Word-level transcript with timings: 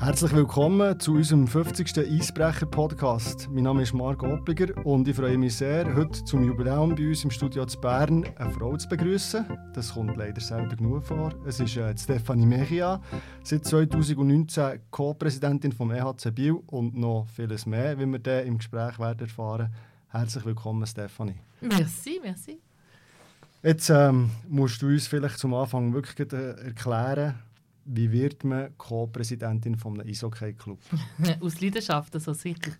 Herzlich 0.00 0.32
willkommen 0.32 0.98
zu 0.98 1.12
unserem 1.12 1.46
50. 1.46 1.98
Eisbrecher-Podcast. 1.98 3.50
Mein 3.52 3.64
Name 3.64 3.82
ist 3.82 3.92
Marc 3.92 4.22
Oppiger 4.22 4.74
und 4.86 5.06
ich 5.06 5.14
freue 5.14 5.36
mich 5.36 5.56
sehr, 5.56 5.94
heute 5.94 6.24
zum 6.24 6.42
Jubiläum 6.42 6.94
bei 6.94 7.08
uns 7.08 7.22
im 7.22 7.30
Studio 7.30 7.66
zu 7.66 7.78
Bern 7.78 8.24
eine 8.36 8.50
Frau 8.50 8.74
zu 8.78 8.88
begrüßen. 8.88 9.44
Das 9.74 9.92
kommt 9.92 10.16
leider 10.16 10.40
selten 10.40 10.74
genug 10.74 11.04
vor. 11.04 11.34
Es 11.46 11.60
ist 11.60 11.76
äh, 11.76 11.94
Stefanie 11.98 12.46
Mejia, 12.46 13.02
seit 13.44 13.66
2019 13.66 14.80
Co-Präsidentin 14.90 15.70
vom 15.70 15.90
EHC 15.90 16.34
Biel 16.34 16.52
und 16.68 16.96
noch 16.96 17.26
vieles 17.36 17.66
mehr, 17.66 17.98
wie 17.98 18.06
wir 18.06 18.20
dann 18.20 18.46
im 18.46 18.56
Gespräch 18.56 18.98
werden 18.98 19.20
erfahren. 19.20 19.68
Herzlich 20.08 20.46
willkommen, 20.46 20.86
Stefanie. 20.86 21.36
Merci, 21.60 22.18
merci. 22.22 22.58
Jetzt 23.62 23.90
ähm, 23.90 24.30
musst 24.48 24.80
du 24.80 24.86
uns 24.86 25.06
vielleicht 25.06 25.38
zum 25.38 25.52
Anfang 25.52 25.92
wirklich 25.92 26.32
äh, 26.32 26.68
erklären, 26.68 27.34
wie 27.92 28.12
wird 28.12 28.44
man 28.44 28.76
Co-Präsidentin 28.78 29.76
von 29.76 30.00
einem 30.00 30.08
Eishockey-Club? 30.08 30.78
Aus 31.40 31.60
Leidenschaft, 31.60 32.14
also 32.14 32.32
sicher. 32.32 32.72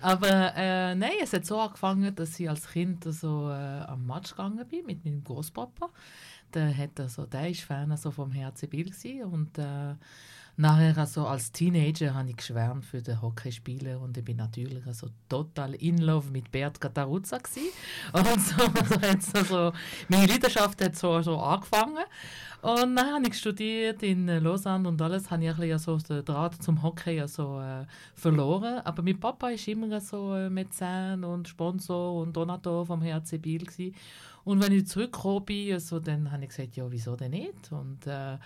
Aber 0.00 0.54
äh, 0.54 0.94
nein, 0.94 1.12
es 1.22 1.32
hat 1.32 1.46
so 1.46 1.58
angefangen, 1.58 2.14
dass 2.14 2.38
ich 2.38 2.48
als 2.48 2.68
Kind 2.68 3.06
also, 3.06 3.48
äh, 3.50 3.52
am 3.52 4.06
Match 4.06 4.30
gegangen 4.30 4.66
bin 4.68 4.84
mit 4.84 5.04
meinem 5.04 5.24
Großpapa. 5.24 5.88
Der, 6.52 6.76
hat, 6.76 7.00
also, 7.00 7.26
der 7.26 7.48
ist 7.48 7.62
Fan 7.62 7.90
also, 7.90 8.10
vom 8.10 8.32
HC 8.32 8.66
Biel 8.66 8.92
und 9.24 9.56
äh, 9.58 9.94
Nachher 10.60 10.98
also 10.98 11.26
als 11.26 11.52
Teenager 11.52 12.12
habe 12.12 12.28
ich 12.28 12.36
geschwärmt 12.36 12.84
für 12.84 13.00
den 13.00 13.22
Hockeyspieler 13.22 13.98
und 13.98 14.18
ich 14.18 14.22
bin 14.22 14.36
natürlich 14.36 14.86
also 14.86 15.08
total 15.26 15.72
in 15.76 15.96
love 15.96 16.30
mit 16.30 16.52
Bert 16.52 16.78
Cataruzza 16.78 17.38
Und 18.12 18.40
so, 18.42 18.56
also, 19.00 19.38
also, 19.38 19.72
meine 20.08 20.26
Leidenschaft 20.26 20.84
hat 20.84 20.96
so, 20.96 21.22
so 21.22 21.38
angefangen. 21.38 22.04
Und 22.60 22.94
dann 22.94 23.10
habe 23.10 23.26
ich 23.26 23.38
studiert 23.38 24.02
in 24.02 24.26
Lausanne 24.26 24.86
und 24.86 25.00
alles 25.00 25.30
habe 25.30 25.46
ich 25.46 25.58
ein 25.58 25.78
so 25.78 25.96
den 25.96 26.26
Draht 26.26 26.62
zum 26.62 26.82
Hockey 26.82 27.18
also, 27.22 27.58
äh, 27.58 27.86
verloren. 28.14 28.80
Aber 28.84 29.02
mein 29.02 29.18
Papa 29.18 29.46
war 29.46 29.68
immer 29.68 29.98
so 30.02 30.34
äh, 30.34 30.50
Mäzen 30.50 31.24
und 31.24 31.48
Sponsor 31.48 32.20
und 32.20 32.36
Donator 32.36 32.84
vom 32.84 33.02
HC 33.02 33.38
Biel. 33.38 33.64
Gewesen. 33.64 33.94
Und 34.44 34.62
wenn 34.62 34.72
ich 34.72 34.86
zurückgekommen 34.86 35.46
bin, 35.46 35.72
also, 35.72 36.00
dann 36.00 36.30
habe 36.30 36.42
ich 36.42 36.50
gesagt, 36.50 36.76
ja, 36.76 36.84
wieso 36.90 37.16
denn 37.16 37.30
nicht? 37.30 37.72
Und 37.72 38.06
äh, 38.06 38.36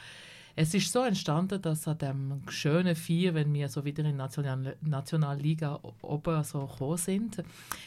es 0.56 0.72
ist 0.72 0.92
so 0.92 1.02
entstanden, 1.02 1.60
dass 1.60 1.88
an 1.88 1.98
dem 1.98 2.42
schönen 2.48 2.94
Vier, 2.94 3.34
wenn 3.34 3.52
wir 3.52 3.68
so 3.68 3.84
wieder 3.84 4.04
in 4.04 4.16
National 4.16 4.76
Nationalliga 4.82 5.80
oben 6.02 6.44
so 6.44 6.66
gekommen 6.66 6.96
sind, 6.96 7.42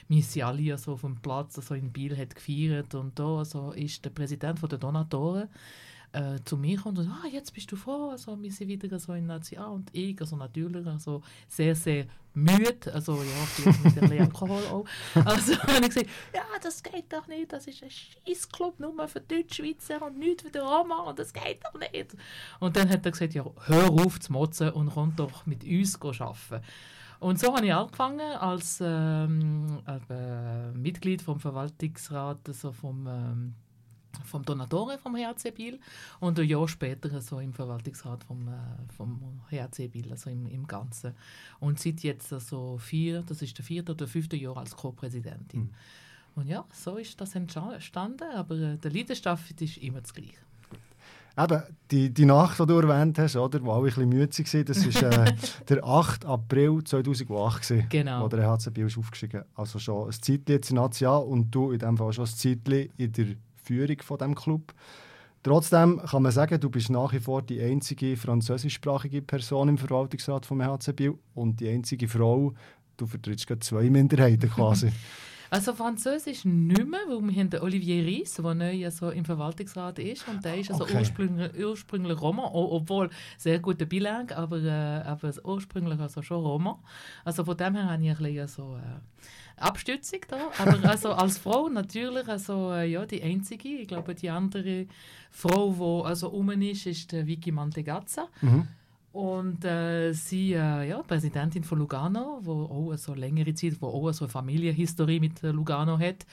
wir 0.09 0.23
sind 0.23 0.43
alle 0.43 0.77
so 0.77 0.93
auf 0.93 1.01
dem 1.01 1.15
Platz 1.15 1.55
so 1.55 1.73
in 1.73 1.91
Biel 1.91 2.17
hat 2.17 2.35
gefeiert 2.35 2.93
und 2.95 3.17
da 3.17 3.45
so 3.45 3.71
ist 3.71 4.03
der 4.03 4.09
Präsident 4.09 4.59
der 4.69 4.77
Donatoren 4.77 5.47
äh, 6.11 6.39
zu 6.43 6.57
mir 6.57 6.77
kommt 6.77 6.99
und 6.99 7.05
sagt, 7.05 7.17
ah, 7.23 7.27
jetzt 7.27 7.53
bist 7.53 7.71
du 7.71 7.77
froh, 7.77 8.09
also 8.09 8.41
wir 8.41 8.51
sind 8.51 8.67
wieder 8.67 8.99
so 8.99 9.13
in 9.13 9.27
Nazi 9.27 9.55
ah, 9.57 9.67
und 9.67 9.89
ich, 9.93 10.19
also 10.19 10.35
natürlich 10.35 10.85
also 10.85 11.21
sehr, 11.47 11.75
sehr 11.75 12.05
müde, 12.37 12.93
also 12.93 13.15
ja, 13.15 13.45
vielleicht 13.47 13.83
mit 13.83 14.11
ein 14.11 14.21
Alkohol 14.21 14.63
auch. 14.71 14.85
Also 15.25 15.57
habe 15.63 15.85
ich 15.85 15.89
gesagt, 15.89 16.09
ja, 16.33 16.43
das 16.61 16.83
geht 16.83 17.11
doch 17.11 17.27
nicht, 17.27 17.51
das 17.51 17.67
ist 17.67 17.83
ein 17.83 17.89
Scheißclub 17.89 18.79
nur 18.79 19.07
für 19.07 19.21
Deutschschweizer 19.21 20.01
und 20.05 20.19
nichts 20.19 20.43
für 20.43 20.51
die 20.51 20.59
Roma 20.59 21.03
und 21.03 21.19
das 21.19 21.33
geht 21.33 21.63
doch 21.63 21.79
nicht. 21.79 22.15
Und 22.59 22.75
dann 22.75 22.89
hat 22.89 23.05
er 23.05 23.11
gesagt, 23.11 23.33
ja, 23.33 23.45
hör 23.65 23.89
auf 23.89 24.19
zu 24.19 24.31
motzen 24.31 24.69
und 24.69 24.91
komm 24.93 25.15
doch 25.15 25.45
mit 25.45 25.63
uns 25.63 25.99
arbeiten. 26.01 26.63
Und 27.19 27.39
so 27.39 27.55
habe 27.55 27.65
ich 27.65 27.73
angefangen 27.73 28.19
als 28.19 28.79
ähm, 28.79 29.81
äh, 29.87 30.71
Mitglied 30.73 31.23
vom 31.23 31.39
Verwaltungsrat, 31.39 32.47
also 32.47 32.71
vom 32.71 33.07
ähm, 33.07 33.55
vom 34.23 34.43
Donatore 34.43 34.97
vom 34.97 35.15
HC 35.15 35.51
Biel 35.51 35.79
und 36.19 36.39
ein 36.39 36.47
Jahr 36.47 36.67
später 36.67 37.21
so 37.21 37.39
im 37.39 37.53
Verwaltungsrat 37.53 38.23
vom, 38.23 38.47
äh, 38.47 38.51
vom 38.95 39.41
HC 39.51 39.87
Biel, 39.87 40.11
also 40.11 40.29
im, 40.29 40.47
im 40.47 40.67
Ganzen. 40.67 41.13
Und 41.59 41.79
seit 41.79 42.01
jetzt 42.01 42.31
also 42.33 42.77
vier, 42.77 43.21
das 43.21 43.41
ist 43.41 43.57
der 43.57 43.65
vierte 43.65 43.93
oder 43.93 44.07
fünfte 44.07 44.35
Jahr 44.35 44.57
als 44.57 44.75
Co-Präsidentin. 44.75 45.61
Mhm. 45.61 45.69
Und 46.35 46.47
ja, 46.47 46.65
so 46.71 46.97
ist 46.97 47.19
das 47.19 47.33
entstanden, 47.33 48.31
aber 48.35 48.55
äh, 48.55 48.77
der 48.77 48.91
Leidenschaft 48.91 49.59
ist 49.59 49.77
immer 49.77 50.01
das 50.01 50.13
Gleiche. 50.13 50.37
Eben, 51.39 51.61
die, 51.91 52.11
die 52.11 52.25
Nacht, 52.25 52.59
die 52.59 52.65
du 52.65 52.79
erwähnt 52.79 53.19
hast, 53.19 53.35
oder, 53.35 53.63
wo 53.63 53.71
alle 53.71 53.81
ein 53.81 53.85
bisschen 53.85 54.09
müde 54.09 54.37
waren, 54.37 54.65
das 54.65 55.01
war 55.01 55.27
äh, 55.27 55.35
der 55.69 55.83
8. 55.83 56.25
April 56.25 56.83
2008, 56.83 57.61
gewesen, 57.61 57.89
genau. 57.89 58.23
wo 58.23 58.27
der 58.27 58.49
HC 58.49 58.71
Biel 58.71 58.87
ist 58.87 58.97
aufgestiegen 58.97 59.43
Also 59.53 59.77
schon 59.77 60.07
ein 60.07 60.13
Zeitchen 60.13 60.43
jetzt 60.47 60.71
in 60.71 60.77
National 60.77 61.23
und 61.23 61.51
du 61.51 61.71
in 61.71 61.79
dem 61.79 61.95
Fall 61.95 62.11
schon 62.11 62.25
ein 62.25 62.35
Zeitchen 62.35 62.89
in 62.97 63.11
der 63.11 63.27
Führung 63.67 64.01
von 64.01 64.17
dem 64.17 64.35
Club. 64.35 64.73
Trotzdem 65.43 66.01
kann 66.05 66.23
man 66.23 66.31
sagen, 66.31 66.59
du 66.59 66.69
bist 66.69 66.89
nach 66.89 67.13
wie 67.13 67.19
vor 67.19 67.41
die 67.41 67.61
einzige 67.61 68.17
französischsprachige 68.17 69.21
Person 69.21 69.69
im 69.69 69.77
Verwaltungsrat 69.77 70.45
vom 70.45 70.61
HC 70.61 70.93
Biel 70.93 71.13
und 71.35 71.59
die 71.59 71.69
einzige 71.69 72.07
Frau. 72.07 72.53
Du 72.97 73.05
vertrittst 73.05 73.47
gerade 73.47 73.59
zwei 73.59 73.89
Minderheiten 73.89 74.49
quasi. 74.49 74.91
Also 75.49 75.73
Französisch 75.73 76.45
nicht 76.45 76.85
mehr, 76.85 76.99
weil 77.07 77.21
wir 77.21 77.39
haben 77.39 77.49
den 77.49 77.61
Olivier 77.61 78.05
Ries, 78.05 78.33
der 78.35 78.53
neu 78.53 78.85
also 78.85 79.11
im 79.11 79.25
Verwaltungsrat 79.25 79.99
ist 79.99 80.27
und 80.27 80.43
der 80.43 80.57
ist 80.57 80.71
also 80.71 80.83
okay. 80.83 80.97
ursprünglich, 80.99 81.51
ursprünglich 81.57 82.21
Roma, 82.21 82.49
obwohl 82.53 83.09
sehr 83.37 83.59
guter 83.59 83.85
Bilang, 83.85 84.29
aber, 84.31 84.61
äh, 84.61 85.01
aber 85.05 85.31
ursprünglich 85.43 85.99
also 85.99 86.21
schon 86.21 86.43
Roma. 86.43 86.79
Also 87.23 87.45
von 87.45 87.55
dem 87.57 87.75
her 87.75 87.89
habe 87.89 88.03
ich 88.03 88.09
ein 88.09 88.17
bisschen 88.17 88.47
so... 88.47 88.75
Äh, 88.75 88.99
Abstützung 89.59 90.19
da. 90.27 90.37
Aber 90.59 90.87
also 90.87 91.13
als 91.13 91.37
Frau 91.39 91.67
natürlich 91.67 92.27
also, 92.27 92.71
äh, 92.73 92.85
ja, 92.85 93.05
die 93.05 93.23
einzige. 93.23 93.69
Ich 93.69 93.87
glaube, 93.87 94.13
die 94.13 94.29
andere 94.29 94.85
Frau, 95.31 96.03
die 96.03 96.07
also 96.07 96.29
um 96.29 96.49
ist, 96.61 96.85
ist 96.85 97.11
die 97.11 97.25
Vicky 97.25 97.51
Mantegazza. 97.51 98.27
Mhm. 98.41 98.67
Und 99.17 99.65
äh, 99.65 100.13
sie 100.13 100.53
äh, 100.53 100.89
ja, 100.89 101.01
Präsidentin 101.01 101.63
von 101.63 101.79
Lugano, 101.79 102.39
wo 102.43 102.65
auch 102.65 102.97
so 102.97 103.15
längere 103.15 103.51
Zeit, 103.55 103.81
wo 103.81 103.87
auch 103.87 104.11
so 104.11 104.25
eine 104.25 104.29
Familienhistorie 104.31 105.19
mit 105.19 105.41
Lugano 105.41 105.97
hat. 105.97 106.27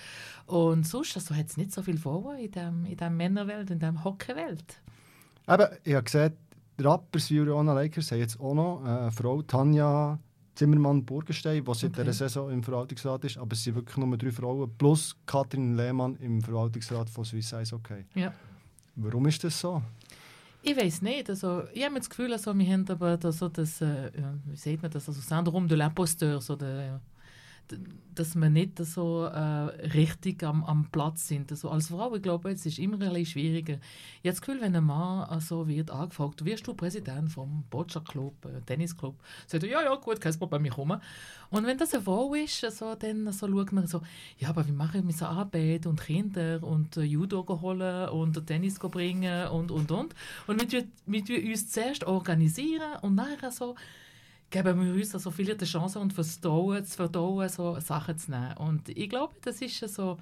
Und 0.44 0.86
sonst 0.86 1.16
also, 1.16 1.34
hat 1.34 1.46
es 1.46 1.56
nicht 1.56 1.72
so 1.72 1.80
viel 1.80 1.96
vor 1.96 2.36
in 2.36 2.50
der 2.50 2.68
in 2.68 2.94
dem 2.94 3.16
Männerwelt, 3.16 3.70
in 3.70 3.78
der 3.78 4.04
Hockeywelt. 4.04 4.82
Aber 5.46 5.70
ich 5.82 5.94
habe 5.94 6.04
gesehen, 6.04 6.36
Rappers 6.78 7.30
wie 7.30 7.40
Uriana 7.40 7.72
Lakers 7.72 8.12
haben 8.12 8.18
jetzt 8.18 8.38
auch 8.38 8.52
noch 8.52 8.84
eine 8.84 9.10
Frau, 9.10 9.40
Tanja 9.40 10.18
Zimmermann 10.54 11.06
Burgenstein, 11.06 11.64
die 11.64 11.74
seit 11.74 11.92
okay. 11.92 12.02
dieser 12.02 12.12
Saison 12.12 12.50
im 12.50 12.62
Verwaltungsrat 12.62 13.24
ist. 13.24 13.38
Aber 13.38 13.54
es 13.54 13.64
sind 13.64 13.76
wirklich 13.76 13.96
nur 13.96 14.14
drei 14.18 14.30
Frauen 14.30 14.70
plus 14.76 15.16
Katrin 15.24 15.74
Lehmann 15.74 16.16
im 16.16 16.42
Verwaltungsrat 16.42 17.08
von 17.08 17.24
Swiss 17.24 17.50
Ice 17.50 17.74
Okay. 17.74 18.04
Ja. 18.14 18.34
Warum 18.96 19.26
ist 19.26 19.42
das 19.42 19.58
so? 19.58 19.80
Ich 20.66 20.74
weiß 20.74 21.02
nicht. 21.02 21.28
Also, 21.28 21.64
ich 21.74 21.84
habe 21.84 21.96
das 21.96 22.08
Gefühl, 22.08 22.32
also, 22.32 22.56
wir 22.56 22.66
haben 22.72 22.88
aber 22.88 23.18
das, 23.18 23.38
so 23.38 23.48
das 23.50 23.82
äh, 23.82 24.10
wie 24.46 24.56
sieht 24.56 24.80
man 24.80 24.90
das, 24.90 25.06
also 25.06 25.20
Syndrom 25.20 25.68
de 25.68 25.76
l'imposteur, 25.76 26.40
so 26.40 26.56
der, 26.56 27.02
dass 28.14 28.36
wir 28.36 28.48
nicht 28.48 28.78
so 28.78 29.24
äh, 29.24 29.38
richtig 29.88 30.44
am, 30.44 30.64
am 30.64 30.86
Platz 30.90 31.28
sind. 31.28 31.50
Also 31.50 31.70
als 31.70 31.88
Frau, 31.88 32.14
ich 32.14 32.22
glaube, 32.22 32.50
es 32.50 32.64
ist 32.64 32.78
immer 32.78 32.94
ein 32.94 33.00
bisschen 33.00 33.26
schwieriger. 33.26 33.74
Ich 34.22 34.28
habe 34.28 34.30
das 34.30 34.40
Gefühl, 34.40 34.60
wenn 34.60 34.76
ein 34.76 34.84
Mann 34.84 35.28
also 35.28 35.66
wird 35.66 35.90
angefragt, 35.90 36.44
wirst 36.44 36.66
du 36.66 36.74
Präsident 36.74 37.30
vom 37.30 37.64
Boccia-Club, 37.70 38.34
äh, 38.44 38.60
Tennisclub, 38.66 39.16
sagt 39.46 39.64
er, 39.64 39.70
ja, 39.70 39.82
ja, 39.82 39.94
gut, 39.96 40.20
kein 40.20 40.38
Problem, 40.38 40.64
ich 40.64 40.72
komme. 40.72 41.00
Und 41.50 41.66
wenn 41.66 41.78
das 41.78 41.94
eine 41.94 42.02
Frau 42.02 42.34
ist, 42.34 42.64
also, 42.64 42.94
dann 42.94 43.26
also, 43.26 43.48
schaut 43.48 43.72
man 43.72 43.86
so, 43.86 44.02
ja, 44.38 44.48
aber 44.50 44.66
wie 44.66 44.72
mache 44.72 44.98
ich 44.98 45.04
mit 45.04 45.16
so 45.16 45.26
Arbeit 45.26 45.86
und 45.86 46.00
Kinder 46.00 46.62
und 46.62 46.96
äh, 46.96 47.02
Judo 47.02 47.44
holen 47.60 48.08
und 48.10 48.46
Tennis 48.46 48.78
bringen 48.78 49.48
und, 49.48 49.70
und, 49.70 49.90
und. 49.90 50.14
Und 50.46 50.72
wir, 50.72 50.84
wir 51.06 51.50
uns 51.50 51.70
zuerst 51.70 52.04
organisieren 52.04 52.98
und 53.02 53.14
nachher 53.16 53.50
so, 53.50 53.74
geben 54.54 54.86
wir 54.86 54.94
uns 54.94 55.12
also 55.12 55.32
viele 55.32 55.56
die 55.56 55.64
Chance 55.64 55.98
und 55.98 56.12
Vertrauen, 56.12 56.84
zu 56.84 56.96
verdauen, 56.96 57.48
so 57.48 57.76
Sachen 57.80 58.16
zu 58.16 58.30
nehmen. 58.30 58.56
Und 58.58 58.88
ich 58.88 59.10
glaube, 59.10 59.34
das 59.42 59.60
ist 59.60 59.80
so, 59.92 60.16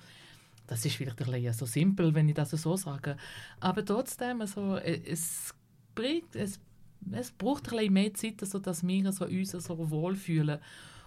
das 0.67 0.87
ist 0.87 0.97
vielleicht 0.97 1.21
ein 1.21 1.31
bisschen 1.31 1.53
so 1.53 1.67
simpel, 1.67 2.15
wenn 2.15 2.31
ich 2.31 2.35
das 2.35 2.51
so 2.53 2.75
sage, 2.79 3.19
aber 3.61 3.85
trotzdem, 3.85 4.41
also, 4.41 4.77
es, 4.77 5.53
bringt, 5.95 6.35
es, 6.35 6.59
es 7.11 7.31
braucht 7.31 7.69
ein 7.69 7.77
bisschen 7.77 7.93
mehr 7.93 8.15
Zeit, 8.15 8.41
also, 8.41 8.59
dass 8.59 8.87
wir 8.87 9.05
also 9.07 9.27
uns 9.27 9.51
so 9.51 9.91
wohlfühlen. 9.91 10.59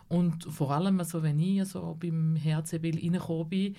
Und 0.07 0.43
vor 0.43 0.69
allem, 0.69 0.99
also, 0.99 1.23
wenn 1.23 1.39
ich 1.39 1.61
also 1.61 1.97
beim 1.99 2.37
HCB 2.37 2.93
reingekommen 2.93 3.49
bin, 3.49 3.75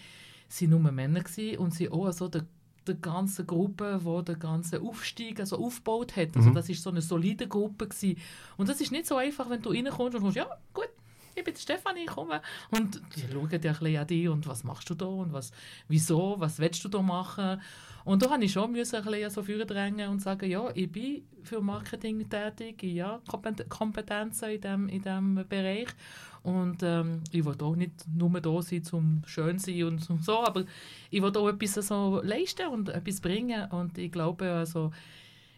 waren 0.48 0.70
nur 0.70 0.92
Männer 0.92 1.22
und 1.58 1.72
sie 1.72 1.88
auch 1.88 2.06
also 2.06 2.26
der 2.26 2.46
der 2.86 2.96
ganzen 2.96 3.46
Gruppe, 3.46 4.00
wo 4.02 4.22
der 4.22 4.36
ganze 4.36 4.80
Aufstieg 4.80 5.40
also 5.40 5.58
aufgebaut 5.58 6.16
hat. 6.16 6.36
Also 6.36 6.50
mhm. 6.50 6.54
das 6.54 6.68
ist 6.68 6.82
so 6.82 6.90
eine 6.90 7.02
solide 7.02 7.48
Gruppe 7.48 7.88
gewesen. 7.88 8.18
Und 8.56 8.68
das 8.68 8.80
ist 8.80 8.92
nicht 8.92 9.06
so 9.06 9.16
einfach, 9.16 9.48
wenn 9.50 9.62
du 9.62 9.70
reinkommst 9.70 10.14
und 10.14 10.22
kommst, 10.22 10.36
ja 10.36 10.48
gut, 10.72 10.88
ich 11.36 11.44
bin 11.44 11.54
Stefanie, 11.54 12.04
ich 12.04 12.06
komme. 12.06 12.40
Und 12.70 13.00
die 13.14 13.20
schauen 13.20 13.48
ja 13.50 13.58
ein 13.58 13.60
bisschen 13.60 13.96
an 13.96 14.06
dich 14.06 14.28
und 14.28 14.46
was 14.46 14.64
machst 14.64 14.88
du 14.88 14.94
da 14.94 15.06
und 15.06 15.32
was, 15.32 15.52
wieso, 15.86 16.36
was 16.38 16.58
willst 16.58 16.82
du 16.84 16.88
da 16.88 17.02
machen. 17.02 17.60
Und 18.04 18.22
da 18.22 18.30
habe 18.30 18.44
ich 18.44 18.52
schon 18.52 18.72
müssen 18.72 18.96
ein 18.96 19.04
bisschen 19.04 19.44
so 19.44 19.64
drängen 19.64 20.08
und 20.08 20.20
sagen, 20.20 20.48
ja, 20.48 20.70
ich 20.74 20.90
bin 20.90 21.26
für 21.42 21.60
Marketing 21.60 22.28
tätig, 22.28 22.82
ja, 22.84 23.20
Kompetenzen 23.68 24.50
in 24.50 24.60
diesem 24.60 24.88
in 24.88 25.02
dem 25.02 25.44
Bereich. 25.48 25.88
Und 26.46 26.80
ähm, 26.84 27.22
ich 27.32 27.44
will 27.44 27.60
auch 27.60 27.74
nicht 27.74 28.06
nur 28.06 28.40
da 28.40 28.62
sein, 28.62 28.82
um 28.92 29.20
schön 29.26 29.58
sein 29.58 29.82
und 29.82 30.24
so, 30.24 30.44
aber 30.44 30.62
ich 31.10 31.20
will 31.20 31.36
auch 31.36 31.48
etwas 31.48 31.88
so 31.88 32.20
leisten 32.22 32.68
und 32.68 32.88
etwas 32.88 33.20
bringen. 33.20 33.68
Und 33.72 33.98
ich 33.98 34.12
glaube, 34.12 34.48
also, 34.52 34.92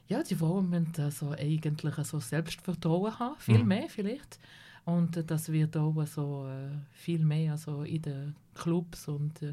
ja, 0.06 0.23
die 0.23 0.35
Frauen 0.35 0.70
müssen 0.70 0.94
also 0.99 1.32
eigentlich 1.32 1.94
so 2.06 2.20
Selbstvertrauen 2.20 3.19
haben, 3.19 3.35
viel 3.38 3.58
mhm. 3.58 3.69
mehr 3.69 3.88
vielleicht. 3.90 4.38
Und 4.87 5.31
das 5.31 5.52
wird 5.52 5.76
auch 5.76 6.06
so 6.06 6.46
äh, 6.49 6.70
viel 6.93 7.23
mehr 7.23 7.52
also 7.52 7.82
in 7.82 8.00
den 8.00 8.35
Clubs 8.55 9.08
und 9.08 9.43
äh, 9.43 9.52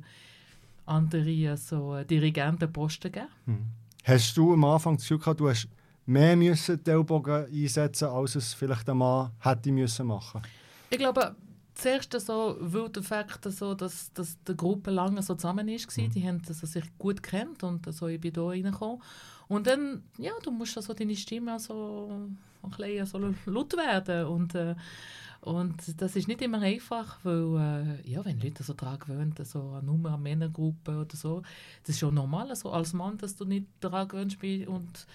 andere 0.85 1.57
so 1.57 1.97
äh, 1.97 2.05
Dirigentenposten 2.05 3.11
geben. 3.11 3.27
Mhm. 3.45 3.65
Hast 4.05 4.37
du 4.37 4.53
am 4.53 4.63
Anfang 4.63 4.95
das 4.95 5.03
Gefühl 5.03 5.19
gehabt, 5.19 5.41
du 5.41 5.49
hast 5.49 5.67
mehr 6.05 6.37
müssen 6.37 6.81
die 6.81 6.91
Ellbogen 6.91 7.47
einsetzen 7.51 8.05
müssen, 8.05 8.15
als 8.15 8.35
es 8.35 8.53
vielleicht 8.53 8.89
ein 8.89 8.97
Mann 8.97 9.31
hätte 9.41 9.69
müssen 9.73 10.07
machen 10.07 10.41
Ich 10.89 10.97
glaube, 10.97 11.35
zuerst 11.73 12.13
so, 12.19 12.57
weil 12.59 12.89
der 12.89 13.03
Fakt, 13.03 13.51
so, 13.51 13.73
dass, 13.73 14.11
dass 14.13 14.37
die 14.43 14.55
Gruppe 14.55 14.91
lange 14.91 15.21
so 15.21 15.35
zusammen 15.35 15.67
war, 15.67 16.03
mhm. 16.03 16.11
die 16.11 16.27
haben 16.27 16.41
also 16.47 16.65
sich 16.65 16.85
gut 16.97 17.21
kennt 17.21 17.63
und 17.63 17.93
so, 17.93 18.07
ich 18.07 18.19
bin 18.19 18.33
da 18.33 18.45
reingekommen. 18.45 19.01
Und 19.47 19.67
dann, 19.67 20.03
ja, 20.17 20.31
du 20.41 20.51
musst 20.51 20.75
also 20.77 20.93
deine 20.93 21.15
Stimme 21.15 21.53
also 21.53 22.09
ein 22.63 22.69
bisschen 22.69 23.05
so 23.05 23.51
laut 23.51 23.73
werden 23.77 24.25
und 24.25 24.55
äh, 24.55 24.75
und 25.41 26.01
das 26.01 26.15
ist 26.15 26.27
nicht 26.27 26.41
immer 26.41 26.59
einfach, 26.59 27.19
weil 27.21 27.99
äh, 28.03 28.09
ja, 28.09 28.25
wenn 28.25 28.39
Leute 28.39 28.63
so 28.63 28.73
daran 28.73 28.97
gewöhnt, 28.97 29.39
so 29.45 29.79
Nummer 29.81 30.13
an 30.13 30.23
Männergruppe 30.23 31.01
oder 31.01 31.15
so, 31.15 31.43
das 31.83 31.91
ist 31.91 31.99
schon 31.99 32.15
normal, 32.15 32.49
also 32.49 32.71
als 32.71 32.93
Mann, 32.93 33.19
dass 33.19 33.35
du 33.35 33.45
nicht 33.45 33.67
daran 33.79 34.07
gewöhnt 34.07 34.39
bist 34.39 34.67
und 34.67 35.05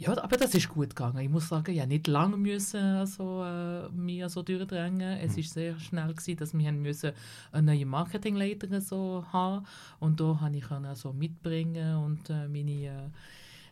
ja, 0.00 0.16
aber 0.22 0.36
das 0.36 0.54
ist 0.54 0.68
gut 0.68 0.90
gegangen. 0.90 1.18
Ich 1.18 1.28
muss 1.28 1.48
sagen, 1.48 1.74
ja, 1.74 1.84
nicht 1.84 2.06
lange 2.06 2.36
müssen 2.36 2.80
also, 2.80 3.42
äh, 3.42 3.88
mir 3.90 4.28
so 4.28 4.42
durchdrängen. 4.42 5.18
Es 5.18 5.32
mhm. 5.32 5.38
ist 5.38 5.54
sehr 5.54 5.80
schnell 5.80 6.14
gewesen, 6.14 6.36
dass 6.36 6.56
wir 6.56 6.68
haben 6.68 6.82
müssen 6.82 7.12
eine 7.50 7.74
neue 7.74 7.84
Marketingleiterin 7.84 8.80
so 8.80 9.24
haben 9.32 9.66
und 9.98 10.20
da 10.20 10.38
habe 10.40 10.56
ich 10.56 10.62
können 10.62 10.94
so 10.94 11.12
mitbringen 11.12 11.96
und 11.96 12.30
äh, 12.30 12.46
meine 12.46 13.10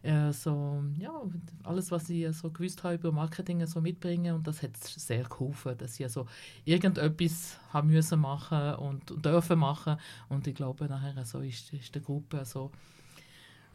äh, 0.02 0.32
so, 0.32 0.82
ja, 0.98 1.12
alles, 1.62 1.92
was 1.92 2.10
ich 2.10 2.36
so 2.36 2.50
gewusst 2.50 2.82
habe 2.82 2.94
über 2.94 3.12
Marketing 3.12 3.64
so 3.66 3.80
mitbringen 3.80 4.34
und 4.34 4.48
das 4.48 4.64
hat 4.64 4.76
sehr 4.76 5.24
geholfen, 5.24 5.78
dass 5.78 6.00
ich 6.00 6.08
so 6.08 6.26
irgendetwas 6.64 7.58
haben 7.72 7.88
müssen 7.88 8.20
machen 8.20 8.74
und, 8.74 9.12
und 9.12 9.24
dürfen 9.24 9.60
machen 9.60 9.96
und 10.28 10.46
ich 10.48 10.56
glaube 10.56 10.86
nachher 10.86 11.24
so 11.24 11.38
ist, 11.38 11.72
ist 11.72 11.94
die 11.94 12.02
Gruppe 12.02 12.38
so 12.38 12.38
also 12.38 12.70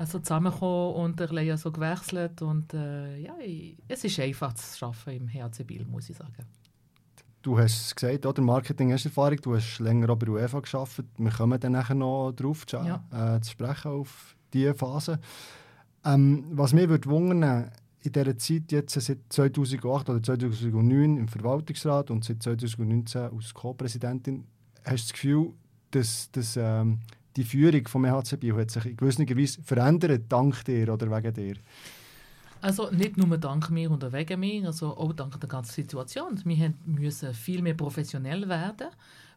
zusammengekommen 0.07 0.95
und 0.95 1.21
ein 1.21 1.27
bisschen 1.27 1.57
so 1.57 1.71
gewechselt 1.71 2.41
und 2.41 2.73
äh, 2.73 3.17
ja, 3.17 3.33
ich, 3.39 3.77
es 3.87 4.03
ist 4.03 4.19
einfach 4.19 4.53
zu 4.53 4.85
arbeiten 4.85 5.27
im 5.27 5.33
HC 5.33 5.63
Biel, 5.63 5.85
muss 5.85 6.09
ich 6.09 6.17
sagen. 6.17 6.45
Du 7.41 7.57
hast 7.57 7.85
es 7.85 7.95
gesagt, 7.95 8.25
oder? 8.25 8.41
Marketing 8.41 8.93
hast 8.93 9.05
Erfahrung, 9.05 9.37
du 9.41 9.55
hast 9.55 9.79
länger 9.79 10.11
auch 10.11 10.15
bei 10.15 10.27
UEFA 10.27 10.59
gearbeitet. 10.59 11.07
Wir 11.17 11.31
kommen 11.31 11.59
dann 11.59 11.71
nachher 11.71 11.95
noch 11.95 12.31
darauf 12.33 12.67
zu, 12.67 12.77
ja. 12.77 13.03
äh, 13.11 13.41
zu 13.41 13.51
sprechen 13.51 13.91
auf 13.91 14.35
diese 14.53 14.75
Phase. 14.75 15.19
Ähm, 16.05 16.45
was 16.51 16.73
mich 16.73 16.87
würde 16.87 17.09
wundern, 17.09 17.71
in 18.03 18.11
dieser 18.11 18.37
Zeit, 18.37 18.71
jetzt 18.71 18.99
seit 18.99 19.19
2008 19.29 20.09
oder 20.09 20.23
2009 20.23 21.17
im 21.17 21.27
Verwaltungsrat 21.27 22.11
und 22.11 22.23
seit 22.23 22.41
2019 22.41 23.21
als 23.21 23.53
Co-Präsidentin, 23.53 24.45
hast 24.83 24.91
du 24.91 25.07
das 25.07 25.13
Gefühl, 25.13 25.53
dass, 25.91 26.31
dass 26.31 26.57
ähm, 26.57 26.99
die 27.35 27.43
Führung 27.43 27.87
vom 27.87 28.05
EHC 28.05 28.53
hat 28.53 28.71
sich 28.71 28.85
in 28.85 28.97
gewisser 28.97 29.37
Weise 29.37 29.61
verändert, 29.63 30.23
dank 30.29 30.63
dir 30.65 30.93
oder 30.93 31.09
wegen 31.09 31.33
dir? 31.33 31.55
Also 32.61 32.91
nicht 32.91 33.17
nur 33.17 33.37
dank 33.37 33.69
mir 33.71 33.89
oder 33.89 34.11
wegen 34.13 34.39
mir, 34.39 34.67
also 34.67 34.95
auch 34.95 35.13
dank 35.13 35.39
der 35.39 35.49
ganzen 35.49 35.73
Situation. 35.73 36.39
Wir 36.45 36.73
müssen 36.85 37.33
viel 37.33 37.61
mehr 37.61 37.73
professionell 37.73 38.47
werden 38.47 38.89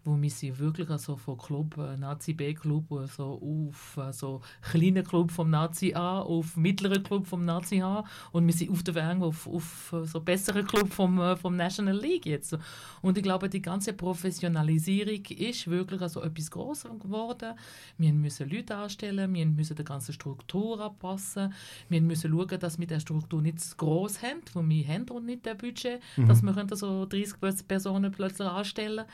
wo 0.04 0.20
wir 0.20 0.30
sind 0.30 0.58
wirklich 0.58 0.90
also 0.90 1.16
von 1.16 1.38
Club, 1.38 1.76
äh, 1.78 1.96
Nazi 1.96 2.34
B-Club, 2.34 2.92
also 2.92 3.40
auf 3.42 3.98
also 3.98 4.40
kleinen 4.60 5.04
Club 5.04 5.30
vom 5.30 5.50
Nazi 5.50 5.94
A, 5.94 6.20
auf 6.20 6.56
mittleren 6.56 7.02
Club 7.02 7.26
vom 7.26 7.44
Nazi 7.44 7.80
A 7.80 8.04
und 8.32 8.46
wir 8.46 8.52
sind 8.52 8.70
auf 8.70 8.82
der 8.82 8.94
Weg 8.94 9.22
auf, 9.22 9.46
auf 9.46 9.94
so 10.04 10.20
besseren 10.20 10.66
Club 10.66 10.92
vom, 10.92 11.18
äh, 11.20 11.36
vom 11.36 11.56
National 11.56 11.96
League 11.96 12.26
jetzt. 12.26 12.56
Und 13.02 13.16
ich 13.16 13.22
glaube, 13.22 13.48
die 13.48 13.62
ganze 13.62 13.92
Professionalisierung 13.92 15.24
ist 15.26 15.68
wirklich 15.68 16.00
also 16.00 16.22
etwas 16.22 16.50
Grosses 16.50 16.90
geworden. 16.98 17.54
Wir 17.98 18.12
müssen 18.12 18.48
Leute 18.48 18.76
anstellen, 18.76 19.32
wir 19.32 19.46
müssen 19.46 19.76
die 19.76 19.84
ganze 19.84 20.12
Struktur 20.12 20.80
anpassen, 20.80 21.52
wir 21.88 22.00
müssen 22.00 22.30
schauen, 22.30 22.58
dass 22.58 22.78
wir 22.78 22.86
die 22.86 23.00
Struktur 23.00 23.42
nicht 23.42 23.60
zu 23.60 23.76
gross 23.76 24.22
haben, 24.22 24.40
wo 24.52 24.66
wir 24.66 24.86
haben 24.86 25.08
und 25.10 25.26
nicht 25.26 25.46
das 25.46 25.56
Budget, 25.56 26.00
mhm. 26.16 26.26
dass 26.26 26.42
wir 26.42 26.54
so 26.76 27.06
30 27.06 27.66
Personen 27.66 28.10
plötzlich 28.10 28.48
anstellen 28.48 29.04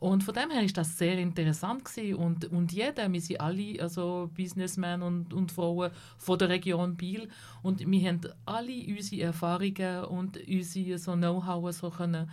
und 0.00 0.22
von 0.22 0.34
dem 0.34 0.50
her 0.50 0.62
ist 0.62 0.76
das 0.76 0.96
sehr 0.96 1.18
interessant 1.18 1.84
gewesen. 1.84 2.14
und 2.14 2.44
und 2.46 2.72
jeder, 2.72 3.12
wir 3.12 3.20
sind 3.20 3.40
alle 3.40 3.80
also 3.80 4.30
Businessmen 4.36 5.02
und, 5.02 5.34
und 5.34 5.50
Frauen 5.50 5.90
von 6.16 6.38
der 6.38 6.48
Region 6.48 6.96
Biel 6.96 7.28
und 7.62 7.80
wir 7.80 8.08
haben 8.08 8.20
alle 8.46 8.84
unsere 8.86 9.22
Erfahrungen 9.22 10.04
und 10.04 10.38
unser 10.48 10.98
so 10.98 11.14
Know-how 11.14 11.72
so 11.72 11.90
können 11.90 12.30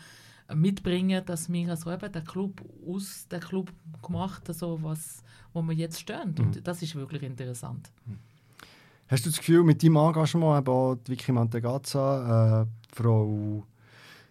mitbringen, 0.53 1.23
dass 1.25 1.51
wir 1.51 1.69
also 1.69 1.91
eben 1.91 2.12
den 2.12 2.23
Club 2.23 2.62
aus 2.88 3.27
dem 3.29 3.39
Club 3.39 3.71
gemacht 4.03 4.44
also 4.47 4.77
was 4.83 5.23
wo 5.53 5.62
wir 5.63 5.73
jetzt 5.73 6.00
stehen 6.00 6.35
und 6.38 6.57
mhm. 6.57 6.63
das 6.63 6.81
ist 6.81 6.95
wirklich 6.95 7.23
interessant. 7.23 7.91
Mhm. 8.06 8.19
Hast 9.07 9.25
du 9.25 9.29
das 9.29 9.38
Gefühl, 9.38 9.63
mit 9.63 9.83
deinem 9.83 9.97
Engagement, 9.97 10.59
eben 10.59 10.73
auch 10.73 10.95
die 10.95 11.12
Vicky 11.12 11.31
Mantegazza, 11.31 12.63
äh, 12.63 12.65
Frau 12.91 13.63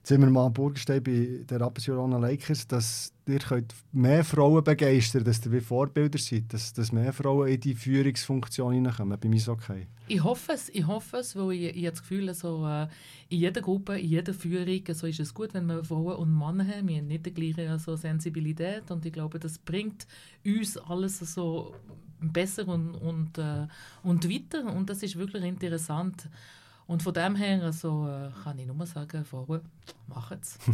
Zimmermann 0.05 0.53
Burgenstein 0.53 1.03
bei 1.03 1.45
den 1.49 1.63
Rapid 1.63 1.87
Lakers, 1.87 2.67
dass 2.67 3.11
ihr 3.27 3.39
könnt 3.39 3.75
mehr 3.91 4.23
Frauen 4.23 4.63
begeistern 4.63 5.25
dass 5.25 5.45
ihr 5.47 5.53
wie 5.53 5.61
Vorbilder 5.61 6.19
seid, 6.19 6.53
dass, 6.53 6.75
dass 6.75 6.93
mehr 6.93 7.11
Frauen 7.15 7.49
in 7.49 7.59
die 7.59 7.75
Führungsfunktion 7.75 8.75
hineinkommen 8.75 9.19
bei 9.19 9.31
Eishockey? 9.31 9.87
Ich 10.07 10.23
hoffe 10.23 10.53
es, 10.53 10.69
ich 10.69 10.87
hoffe 10.87 11.17
es, 11.17 11.35
weil 11.35 11.53
ich, 11.53 11.77
ich 11.77 11.89
das 11.89 12.03
Gefühl, 12.03 12.35
so, 12.35 12.67
äh, 12.67 12.87
in 13.31 13.39
jeder 13.39 13.63
Gruppe, 13.63 13.99
in 13.99 14.07
jeder 14.07 14.35
Führung 14.35 14.83
so 14.93 15.07
ist 15.07 15.21
es 15.21 15.33
gut, 15.33 15.55
wenn 15.55 15.65
wir 15.67 15.83
Frauen 15.83 16.17
und 16.17 16.39
Männer 16.39 16.69
haben. 16.69 16.89
Wir 16.89 16.99
haben 16.99 17.07
nicht 17.07 17.25
die 17.25 17.33
gleiche 17.33 17.71
also, 17.71 17.97
Sensibilität 17.97 18.91
und 18.91 19.07
ich 19.07 19.13
glaube, 19.13 19.39
das 19.39 19.57
bringt 19.59 20.07
uns 20.45 20.77
alles 20.77 21.19
so 21.21 21.75
besser 22.21 22.69
und, 22.69 22.95
und, 22.95 23.39
äh, 23.39 23.67
und 24.03 24.29
weiter 24.29 24.67
und 24.67 24.91
das 24.91 25.03
ist 25.03 25.17
wirklich 25.17 25.45
interessant. 25.45 26.29
Und 26.87 27.03
von 27.03 27.15
dem 27.15 27.35
her 27.37 27.63
also, 27.63 28.07
äh, 28.09 28.31
kann 28.43 28.59
ich 28.59 28.67
nur 28.67 28.87
sagen, 28.87 29.25
Frauen, 29.25 29.63
machen 30.07 30.39
es. 30.41 30.59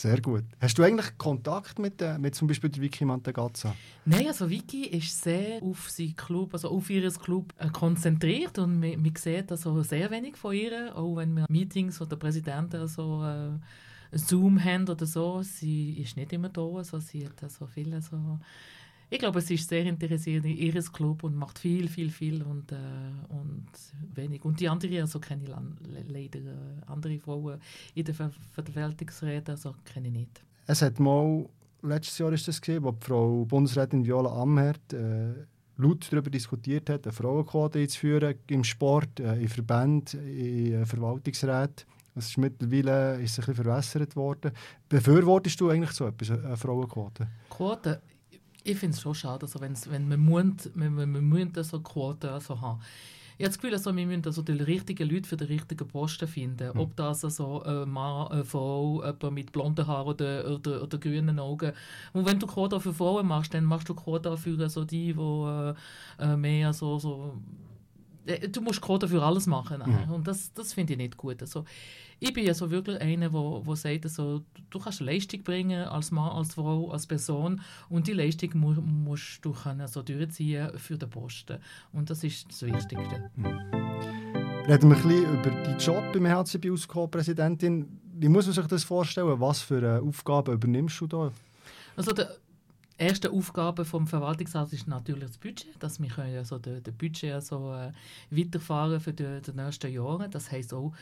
Sehr 0.00 0.20
gut. 0.20 0.44
Hast 0.60 0.78
du 0.78 0.82
eigentlich 0.82 1.18
Kontakt 1.18 1.78
mit, 1.78 2.00
äh, 2.00 2.16
mit 2.16 2.34
zum 2.34 2.48
Beispiel 2.48 2.70
der 2.70 2.80
Vicky 2.80 3.04
Mantegazza? 3.04 3.74
Nein, 4.06 4.28
also 4.28 4.48
Vicky 4.48 4.86
ist 4.86 5.22
sehr 5.22 5.62
auf 5.62 5.90
sie 5.90 6.14
Club, 6.14 6.54
also 6.54 6.70
auf 6.70 6.88
ihr 6.88 7.10
Club 7.10 7.52
äh, 7.58 7.68
konzentriert 7.68 8.58
und 8.58 8.80
man, 8.80 9.02
man 9.02 9.14
sieht 9.14 9.50
also 9.50 9.82
sehr 9.82 10.10
wenig 10.10 10.36
von 10.36 10.54
ihr, 10.54 10.96
auch 10.96 11.16
wenn 11.16 11.34
wir 11.34 11.44
Meetings 11.50 12.00
oder 12.00 12.16
Präsidenten 12.16 12.88
so 12.88 13.22
äh, 13.24 14.16
Zoom 14.16 14.62
haben 14.64 14.88
oder 14.88 15.04
so. 15.04 15.42
Sie 15.42 15.92
ist 16.00 16.16
nicht 16.16 16.32
immer 16.32 16.48
da, 16.48 16.62
also 16.62 16.98
sie 16.98 17.26
hat 17.26 17.42
also 17.42 17.66
viele 17.66 18.00
so 18.00 18.38
ich 19.10 19.18
glaube, 19.18 19.40
sie 19.40 19.54
ist 19.54 19.68
sehr 19.68 19.84
interessiert 19.84 20.44
in 20.44 20.56
ihres 20.56 20.92
Club 20.92 21.24
und 21.24 21.34
macht 21.34 21.58
viel, 21.58 21.88
viel, 21.88 22.10
viel 22.10 22.42
und, 22.42 22.70
äh, 22.70 22.76
und 23.28 23.66
wenig. 24.14 24.44
Und 24.44 24.60
die 24.60 24.68
andere, 24.68 25.00
also 25.00 25.18
kenne 25.18 25.42
ich 25.44 26.08
leider 26.08 26.38
äh, 26.38 26.52
andere 26.86 27.18
Frauen 27.18 27.60
in 27.94 28.04
der 28.04 28.14
Ver 28.14 28.30
Verwaltungsräten, 28.52 29.52
also 29.52 29.74
kenne 29.84 30.08
ich 30.08 30.14
nicht. 30.14 30.44
Es 30.66 30.80
hat 30.82 31.00
mal, 31.00 31.48
letztes 31.82 32.18
Jahr 32.18 32.32
ist 32.32 32.46
das 32.46 32.60
gesehen, 32.60 32.84
wo 32.84 32.92
die 32.92 33.04
Frau 33.04 33.44
Bundesrätin 33.44 34.06
Viola 34.06 34.30
Amherd 34.40 34.92
äh, 34.92 35.32
laut 35.76 36.06
darüber 36.10 36.30
diskutiert 36.30 36.88
hat, 36.88 37.04
eine 37.04 37.12
Frauenquote 37.12 37.80
einzuführen 37.80 38.36
im 38.46 38.62
Sport, 38.62 39.18
äh, 39.18 39.40
in 39.40 39.48
Verbänden, 39.48 40.20
in 40.20 40.74
äh, 40.74 40.86
Verwaltungsräten. 40.86 41.84
Das 42.14 42.28
ist 42.28 42.38
mittlerweile 42.38 43.20
ist 43.20 43.38
ein 43.38 43.46
bisschen 43.46 43.54
verwässert 43.54 44.14
worden. 44.14 44.52
Befürwortest 44.88 45.60
du 45.60 45.70
eigentlich 45.70 45.92
so 45.92 46.06
etwas, 46.06 46.30
eine 46.30 46.56
Frauenquote? 46.56 47.26
Quote? 47.48 48.00
Ich 48.64 48.76
finde 48.76 48.94
es 48.94 49.02
schon 49.02 49.14
schade, 49.14 49.46
also 49.46 49.60
wenn 49.60 50.08
man 50.08 50.20
muss, 50.20 50.70
wenn 50.74 50.94
man, 50.94 51.10
man 51.10 51.24
muss 51.28 51.68
so 51.68 51.80
Quoten 51.80 52.28
also 52.28 52.60
haben. 52.60 52.80
Ich 53.40 53.44
habe 53.44 53.52
das 53.52 53.58
Gefühl, 53.58 53.72
also, 53.72 53.96
wir 53.96 54.06
müssen 54.06 54.26
also 54.26 54.42
die 54.42 54.52
richtigen 54.52 55.08
Leute 55.08 55.26
für 55.26 55.36
den 55.38 55.46
richtigen 55.46 55.88
Posten 55.88 56.28
finden. 56.28 56.74
Mhm. 56.74 56.78
Ob 56.78 56.94
das 56.94 57.24
also 57.24 57.62
ein 57.62 57.88
Mann, 57.88 58.28
eine 58.28 58.44
Frau, 58.44 59.02
jemand 59.02 59.32
mit 59.32 59.50
blonden 59.50 59.86
Haaren 59.86 60.08
oder, 60.08 60.56
oder, 60.56 60.82
oder 60.82 60.98
grünen 60.98 61.38
Augen. 61.38 61.72
Und 62.12 62.26
wenn 62.26 62.38
du 62.38 62.46
Quota 62.46 62.78
für 62.78 62.92
Frauen 62.92 63.26
machst, 63.26 63.54
dann 63.54 63.64
machst 63.64 63.88
du 63.88 63.94
Quota 63.94 64.36
für 64.36 64.68
so 64.68 64.84
die, 64.84 65.14
die 65.14 65.74
äh, 66.18 66.36
mehr 66.36 66.74
so, 66.74 66.98
so 66.98 67.32
äh, 67.34 67.69
du 68.38 68.60
musst 68.60 68.80
Quota 68.80 69.06
für 69.06 69.22
alles 69.22 69.46
machen. 69.46 69.82
Mhm. 69.84 70.12
Und 70.12 70.26
das, 70.26 70.52
das 70.52 70.72
finde 70.72 70.92
ich 70.94 70.98
nicht 70.98 71.16
gut. 71.16 71.40
Also, 71.40 71.64
ich 72.18 72.32
bin 72.32 72.44
ja 72.44 72.52
so 72.52 72.70
wirklich 72.70 73.00
einer, 73.00 73.30
der, 73.30 73.62
der 73.66 73.76
sagt, 73.76 74.04
also, 74.04 74.42
du 74.68 74.78
kannst 74.78 75.00
Leistung 75.00 75.42
bringen 75.42 75.84
als 75.84 76.10
Mann, 76.10 76.30
als 76.30 76.54
Frau, 76.54 76.90
als 76.90 77.06
Person 77.06 77.60
und 77.88 78.06
die 78.06 78.12
Leistung 78.12 78.50
mu 78.54 78.72
musst 78.72 79.44
du 79.44 79.52
können 79.52 79.86
so 79.88 80.02
durchziehen 80.02 80.70
für 80.76 80.98
den 80.98 81.08
Posten. 81.08 81.58
Und 81.92 82.10
das 82.10 82.22
ist 82.24 82.48
das 82.48 82.62
Wichtigste. 82.62 83.30
Mhm. 83.36 83.46
Reden 84.66 84.90
wir 84.90 84.96
ein 84.96 85.02
bisschen 85.02 85.40
über 85.40 85.50
deinen 85.50 85.78
Job 85.78 86.04
beim 86.12 86.28
HCB 86.28 86.70
als 86.70 86.86
Co-Präsidentin. 86.86 88.00
Wie 88.18 88.28
muss 88.28 88.46
man 88.46 88.54
sich 88.54 88.66
das 88.66 88.84
vorstellen? 88.84 89.40
Was 89.40 89.62
für 89.62 90.02
Aufgaben 90.02 90.52
übernimmst 90.52 91.00
du 91.00 91.06
da? 91.06 91.32
Also 91.96 92.12
der 92.12 92.36
erste 93.00 93.30
Aufgabe 93.30 93.84
vom 93.84 94.06
Verwaltungsrat 94.06 94.72
ist 94.72 94.86
natürlich 94.86 95.28
das 95.28 95.38
Budget, 95.38 95.82
dass 95.82 96.00
wir 96.00 96.08
können 96.08 96.36
also 96.36 96.58
den, 96.58 96.82
den 96.82 96.94
Budget 96.94 97.32
also, 97.32 97.72
äh, 97.72 97.92
weiterfahren 98.30 99.00
für 99.00 99.12
die, 99.12 99.40
die 99.40 99.52
nächsten 99.52 99.92
Jahre. 99.92 100.28
Das 100.28 100.52
heißt 100.52 100.74
auch, 100.74 100.92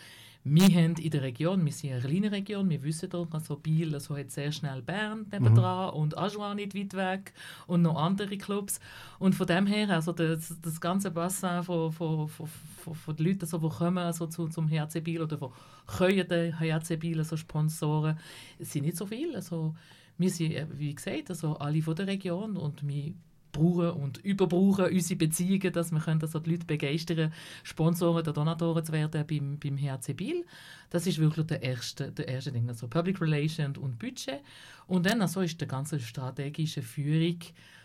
wir 0.44 0.68
haben 0.68 0.94
in 0.94 1.10
der 1.10 1.22
Region, 1.22 1.64
wir 1.64 1.72
sind 1.72 1.92
eine 1.92 2.00
kleine 2.00 2.32
Region, 2.32 2.70
wir 2.70 2.82
wissen 2.82 3.10
doch, 3.10 3.26
also 3.32 3.56
Biel 3.56 3.92
also 3.92 4.16
hat 4.16 4.30
sehr 4.30 4.52
schnell 4.52 4.80
Bern 4.80 5.26
nebendran 5.30 5.92
mhm. 5.92 6.00
und 6.00 6.16
Ajoie 6.16 6.54
nicht 6.54 6.74
weit 6.74 6.94
weg 6.94 7.32
und 7.66 7.82
noch 7.82 7.96
andere 7.96 8.38
Clubs. 8.38 8.80
Und 9.18 9.34
von 9.34 9.46
dem 9.46 9.66
her, 9.66 9.90
also 9.90 10.12
das, 10.12 10.54
das 10.62 10.80
ganze 10.80 11.10
Bassin 11.10 11.62
von, 11.64 11.92
von, 11.92 12.28
von, 12.28 12.46
von, 12.46 12.94
von 12.94 13.16
den 13.16 13.26
Leuten, 13.26 13.40
also, 13.42 13.58
die 13.58 13.68
kommen 13.68 13.98
also 13.98 14.26
zu, 14.28 14.48
zum 14.48 14.70
HC 14.70 15.00
Biel 15.00 15.22
oder 15.22 15.36
von 15.36 15.52
können 15.86 16.26
den 16.28 16.58
HC 16.58 16.96
Biel 16.96 17.18
also 17.18 17.36
Sponsoren, 17.36 18.18
sind 18.60 18.86
nicht 18.86 18.96
so 18.96 19.06
viele. 19.06 19.36
Also, 19.36 19.74
wir 20.18 20.30
sind, 20.30 20.52
äh, 20.52 20.66
wie 20.72 20.94
gesagt, 20.94 21.30
also 21.30 21.56
alle 21.56 21.80
von 21.82 21.94
der 21.94 22.06
Region 22.06 22.56
und 22.56 22.86
wir 22.86 23.14
brauchen 23.52 23.90
und 23.90 24.18
überbrauchen 24.18 24.86
unsere 24.86 25.18
Beziehungen, 25.18 25.72
dass 25.72 25.90
wir 25.90 26.00
können, 26.00 26.20
also 26.20 26.38
die 26.38 26.50
Leute 26.50 26.66
begeistern 26.66 27.32
Sponsoren 27.62 28.18
oder 28.18 28.32
Donatoren 28.32 28.84
zu 28.84 28.92
werden 28.92 29.24
beim, 29.26 29.58
beim 29.58 29.78
HC 29.78 30.12
Biel. 30.14 30.44
Das 30.90 31.06
ist 31.06 31.18
wirklich 31.18 31.46
der 31.46 31.62
erste, 31.62 32.12
der 32.12 32.28
erste 32.28 32.52
Ding, 32.52 32.68
also 32.68 32.88
Public 32.88 33.20
Relations 33.20 33.78
und 33.78 33.98
Budget. 33.98 34.40
Und 34.86 35.06
dann 35.06 35.22
also 35.22 35.40
ist 35.40 35.60
die 35.60 35.66
ganze 35.66 35.98
strategische 36.00 36.82
Führung 36.82 37.38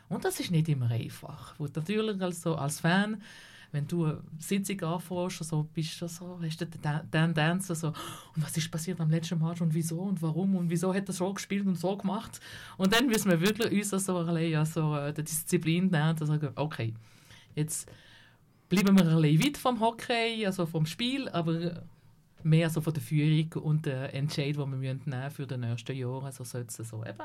und 0.09 0.25
das 0.25 0.39
ist 0.39 0.51
nicht 0.51 0.69
immer 0.69 0.91
einfach. 0.91 1.57
Natürlich 1.59 2.21
also 2.21 2.55
als 2.55 2.81
Fan 2.81 3.21
wenn 3.73 3.87
du 3.87 4.05
eine 4.05 4.21
Sitzung 4.37 4.79
anfährst, 4.83 5.43
so, 5.43 5.63
bist 5.73 5.99
du 5.99 6.07
so, 6.07 6.39
hast 6.41 6.61
du 6.61 6.65
den 6.65 7.33
Dance 7.33 7.73
so, 7.73 7.87
und 7.87 7.95
was 8.43 8.55
ist 8.55 8.69
passiert 8.69 9.01
am 9.01 9.09
letzten 9.09 9.39
Match 9.39 9.61
und 9.61 9.73
wieso 9.73 9.99
und 9.99 10.21
warum 10.21 10.55
und 10.55 10.69
wieso 10.69 10.93
hat 10.93 11.07
er 11.07 11.13
so 11.13 11.33
gespielt 11.33 11.65
und 11.65 11.75
so 11.75 11.97
gemacht. 11.97 12.39
Und 12.77 12.93
dann 12.93 13.07
müssen 13.07 13.31
wir 13.31 13.41
wirklich 13.41 13.91
uns 13.91 14.05
so 14.05 14.15
allein 14.15 14.55
also, 14.55 14.95
äh, 14.95 15.11
die 15.11 15.23
Disziplin 15.23 15.87
nehmen 15.87 16.15
sagen, 16.15 16.51
okay, 16.55 16.93
jetzt 17.55 17.91
bleiben 18.69 18.95
wir 18.95 19.07
ein 19.07 19.21
bisschen 19.21 19.43
weit 19.43 19.57
vom 19.57 19.79
Hockey, 19.79 20.45
also 20.45 20.67
vom 20.67 20.85
Spiel, 20.85 21.27
aber 21.29 21.83
mehr 22.43 22.69
so 22.69 22.79
von 22.79 22.93
der 22.93 23.01
Führung 23.01 23.63
und 23.63 23.87
der 23.87 24.13
Entscheid, 24.13 24.55
den 24.55 24.81
wir 24.81 24.93
nehmen 24.93 25.31
für 25.31 25.47
die 25.47 25.57
nächsten 25.57 25.95
Jahre. 25.95 26.25
Also 26.25 26.43
sollte 26.43 26.81
es 26.81 26.89
so 26.89 27.03
eben 27.03 27.23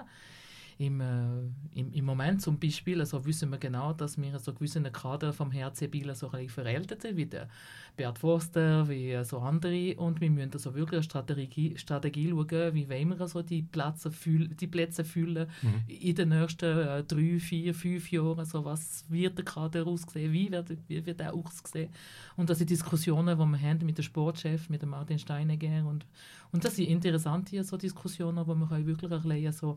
im, 0.79 1.01
äh, 1.01 1.41
im, 1.75 1.93
im 1.93 2.05
Moment 2.05 2.41
zum 2.41 2.59
Beispiel 2.59 3.01
also 3.01 3.25
wissen 3.27 3.51
wir 3.51 3.59
genau, 3.59 3.93
dass 3.93 4.17
wir 4.17 4.39
so 4.39 4.55
gewisse 4.55 4.81
Kader 4.83 5.33
vom 5.33 5.53
HC 5.53 5.89
Biel 5.89 6.15
so 6.15 6.31
ein 6.31 6.49
verältet 6.49 7.03
sind, 7.03 7.17
wie 7.17 7.27
der 7.27 7.49
Bert 7.97 8.19
Forster, 8.21 8.89
wie 8.89 9.19
so 9.25 9.39
andere. 9.41 9.97
Und 9.97 10.21
wir 10.21 10.31
müssen 10.31 10.53
also 10.53 10.75
wirklich 10.75 10.99
eine 10.99 11.03
Strategie, 11.03 11.77
Strategie 11.77 12.31
schauen, 12.31 12.75
wie 12.75 12.89
wollen 12.89 13.09
wir 13.09 13.21
also 13.21 13.43
die, 13.43 13.63
Plätze 13.63 14.13
füll, 14.13 14.49
die 14.49 14.69
Plätze 14.69 15.05
füllen 15.05 15.49
mhm. 15.63 15.83
in 15.89 16.15
den 16.15 16.29
nächsten 16.29 16.79
äh, 16.79 17.03
drei, 17.03 17.41
vier, 17.41 17.75
fünf 17.75 18.13
Jahren. 18.13 18.39
Also 18.39 18.65
was 18.65 19.05
wird 19.09 19.37
der 19.37 19.45
Kader 19.45 19.85
aussehen, 19.85 20.33
wie 20.33 20.51
wird, 20.53 20.71
wie 20.87 21.05
wird 21.05 21.21
er 21.21 21.35
aussehen. 21.35 21.91
Und 22.37 22.51
das 22.51 22.59
sind 22.59 22.71
Diskussionen, 22.71 23.37
die 23.37 23.45
wir 23.45 23.61
haben 23.61 23.85
mit 23.85 23.99
dem 23.99 24.05
Sportchef, 24.05 24.71
mit 24.71 24.83
dem 24.83 24.91
Martin 24.91 25.19
Steinegger. 25.19 25.85
Und, 25.85 26.07
und 26.53 26.65
das 26.65 26.77
sind 26.77 26.87
interessante 26.87 27.65
so 27.65 27.77
Diskussionen, 27.77 28.47
wo 28.47 28.55
wir 28.55 28.87
wirklich 28.87 29.11
ein 29.11 29.23
bisschen 29.23 29.53
so 29.53 29.77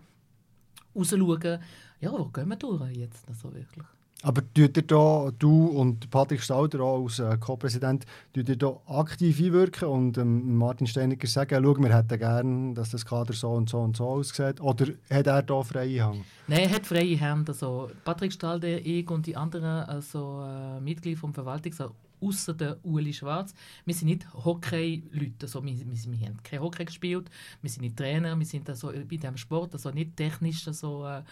rausschauen, 0.95 1.59
ja, 1.99 2.11
wo 2.11 2.25
gehen 2.25 2.49
wir 2.49 2.55
durch 2.55 2.95
jetzt 2.95 3.27
also 3.27 3.53
wirklich. 3.53 3.85
Aber 4.23 4.41
tut 4.53 4.77
ihr 4.77 4.83
da, 4.83 5.31
du 5.37 5.65
und 5.67 6.11
Patrick 6.11 6.41
Stauder 6.41 6.81
als 6.81 7.17
äh, 7.17 7.37
Co-Präsident, 7.39 8.05
tut 8.33 8.49
ihr 8.49 8.55
da 8.55 8.79
aktiv 8.87 9.39
einwirken 9.39 9.87
und 9.87 10.17
ähm, 10.19 10.57
Martin 10.57 10.85
Steiniger 10.85 11.27
sagen, 11.27 11.63
schau, 11.63 11.77
wir 11.77 11.95
hätten 11.95 12.19
gerne, 12.19 12.73
dass 12.75 12.91
das 12.91 13.03
Kader 13.03 13.33
so 13.33 13.49
und 13.49 13.69
so 13.69 13.79
und 13.79 13.97
so 13.97 14.05
aussieht? 14.05 14.61
Oder 14.61 14.87
hat 15.09 15.25
er 15.25 15.41
da 15.41 15.63
freie 15.63 16.03
Hand? 16.03 16.23
Nein, 16.47 16.59
er 16.59 16.69
hat 16.69 16.85
freie 16.85 17.19
Hand. 17.19 17.49
Also 17.49 17.89
Patrick 18.05 18.31
Stalder, 18.31 18.67
ich 18.67 19.09
und 19.09 19.25
die 19.25 19.35
anderen 19.35 19.65
also, 19.65 20.43
äh, 20.43 20.79
Mitglieder 20.81 21.19
vom 21.19 21.33
Verwaltungsrat 21.33 21.91
außer 22.21 22.53
der 22.53 22.77
Uli 22.85 23.13
Schwarz. 23.13 23.53
Wir 23.85 23.93
sind 23.93 24.07
nicht 24.07 24.33
Hockey-Leute, 24.33 25.43
also 25.43 25.63
wir, 25.63 25.77
wir, 25.77 25.87
wir, 25.87 26.27
haben 26.27 26.43
kein 26.43 26.61
Hockey 26.61 26.85
gespielt, 26.85 27.29
wir 27.61 27.69
sind 27.69 27.81
nicht 27.81 27.97
Trainer, 27.97 28.37
wir 28.37 28.45
sind 28.45 28.69
also 28.69 28.91
bei 28.91 29.03
diesem 29.03 29.37
Sport, 29.37 29.73
also 29.73 29.89
nicht 29.91 30.15
technisch, 30.15 30.67
also, 30.67 31.05
äh, 31.05 31.23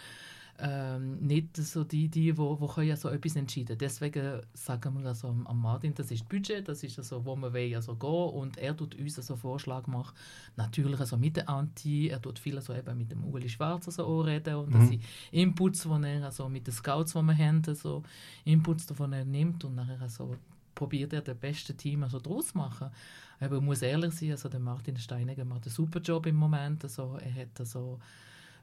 ähm, 0.62 1.18
nicht 1.20 1.56
so 1.56 1.84
die, 1.84 2.10
die 2.10 2.38
wo, 2.38 2.60
wo 2.60 2.68
können 2.68 2.96
so 2.96 3.10
etwas 3.10 3.36
entscheiden. 3.36 3.78
Deswegen 3.78 4.42
sagen 4.54 5.00
wir 5.00 5.08
also 5.08 5.30
am 5.30 5.62
Martin, 5.62 5.94
das 5.94 6.12
ist 6.12 6.22
das 6.22 6.28
Budget, 6.28 6.68
das 6.68 6.84
ist 6.84 6.98
also, 6.98 7.26
wo 7.26 7.36
wir 7.36 7.54
wollen 7.54 7.76
also 7.76 7.96
gehen 7.96 8.42
und 8.42 8.58
er 8.58 8.76
tut 8.76 8.96
uns 8.96 9.18
also 9.18 9.36
Vorschlag 9.36 9.88
machen, 9.88 10.16
natürlich 10.58 11.00
also 11.00 11.18
mit 11.18 11.38
der 11.38 11.50
Anti, 11.50 12.10
er 12.10 12.22
tut 12.22 12.40
viel 12.40 12.56
also 12.56 12.74
eben 12.74 12.98
mit 12.98 13.12
dem 13.12 13.24
Uli 13.24 13.48
Schwarz 13.48 13.88
also 13.88 14.06
auch 14.06 14.24
reden 14.24 14.56
und 14.56 14.70
mhm. 14.70 14.80
das 14.80 14.90
sind 14.90 15.04
Inputs, 15.32 15.84
die 15.84 16.08
er 16.08 16.26
also 16.26 16.50
mit 16.50 16.68
den 16.68 16.74
Scouts, 16.74 17.14
die 17.14 17.22
wir 17.22 17.38
haben, 17.38 17.62
also 17.66 18.04
Inputs, 18.44 18.86
die 18.86 19.02
er 19.02 19.26
nimmt 19.26 19.64
und 19.64 19.76
nachher 19.76 20.02
also 20.02 20.36
probiert 20.80 21.12
er 21.12 21.22
das 21.22 21.36
beste 21.36 21.74
Team 21.76 22.04
also 22.04 22.20
daraus 22.20 22.48
zu 22.48 22.58
machen. 22.58 22.90
Aber 23.42 23.58
ich 23.58 23.62
muss 23.62 23.82
ehrlich 23.82 24.14
sein, 24.14 24.32
also 24.32 24.48
der 24.48 24.62
Martin 24.62 24.96
Steinegger 24.96 25.44
macht 25.44 25.66
einen 25.66 25.74
super 25.74 26.00
Job 26.00 26.26
im 26.26 26.38
Moment. 26.38 26.84
Also 26.86 27.18
er 27.22 27.42
hat 27.42 27.60
also 27.60 28.00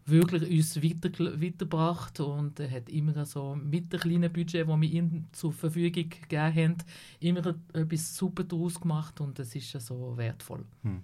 wirklich 0.07 0.51
uns 0.51 0.83
weiter, 0.83 1.11
weitergebracht 1.43 2.21
und 2.21 2.59
er 2.59 2.71
hat 2.71 2.89
immer 2.89 3.27
so 3.27 3.55
mit 3.55 3.93
dem 3.93 4.01
kleinen 4.01 4.33
Budget, 4.33 4.67
das 4.67 4.81
wir 4.81 4.91
ihm 4.91 5.25
zur 5.33 5.53
Verfügung 5.53 6.09
gegeben 6.09 6.55
haben, 6.55 6.77
immer 7.21 7.55
etwas 7.75 8.17
super 8.17 8.45
daraus 8.45 8.81
gemacht 8.81 9.21
und 9.21 9.39
das 9.39 9.55
ist 9.55 9.73
so 9.73 10.17
wertvoll. 10.17 10.65
Hm. 10.85 11.03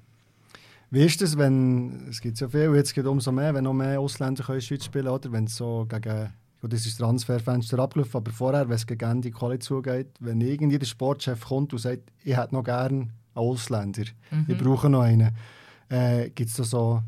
Wie 0.91 1.05
ist 1.05 1.21
es, 1.21 1.37
wenn, 1.37 2.07
es 2.09 2.21
gibt 2.21 2.39
so 2.39 2.49
viel, 2.49 2.75
jetzt 2.75 2.95
geht 2.95 3.07
umso 3.07 3.33
mehr, 3.33 3.53
wenn 3.53 3.65
noch 3.65 3.75
mehr 3.75 4.01
Ausländer 4.01 4.45
der 4.45 4.61
Schweiz 4.61 4.85
spielen 4.85 5.09
oder 5.09 5.31
wenn 5.33 5.45
es 5.45 5.57
so 5.57 5.87
gegen 5.89 6.33
Gut, 6.63 6.73
das 6.73 6.87
ist 6.87 6.93
das 6.93 6.99
Transferfenster 6.99 7.77
abgelaufen, 7.81 8.19
aber 8.19 8.31
vorher, 8.31 8.69
wenn 8.69 8.77
es 8.77 8.87
gegen 8.87 9.05
Ende 9.05 9.33
Quali 9.33 9.59
zugeht, 9.59 10.07
wenn 10.21 10.41
irgendwie 10.41 10.79
der 10.79 10.87
Sportchef 10.87 11.45
kommt 11.45 11.73
und 11.73 11.81
sagt, 11.81 12.03
ich 12.23 12.37
hätte 12.37 12.55
noch 12.55 12.63
gerne 12.63 12.89
einen 12.89 13.13
Ausländer, 13.35 14.05
mhm. 14.31 14.47
ich 14.47 14.57
brauche 14.57 14.89
noch 14.89 15.01
einen, 15.01 15.33
äh, 15.89 16.31
gibt 16.31 16.51
es 16.51 16.57
da 16.57 16.63
so 16.63 17.03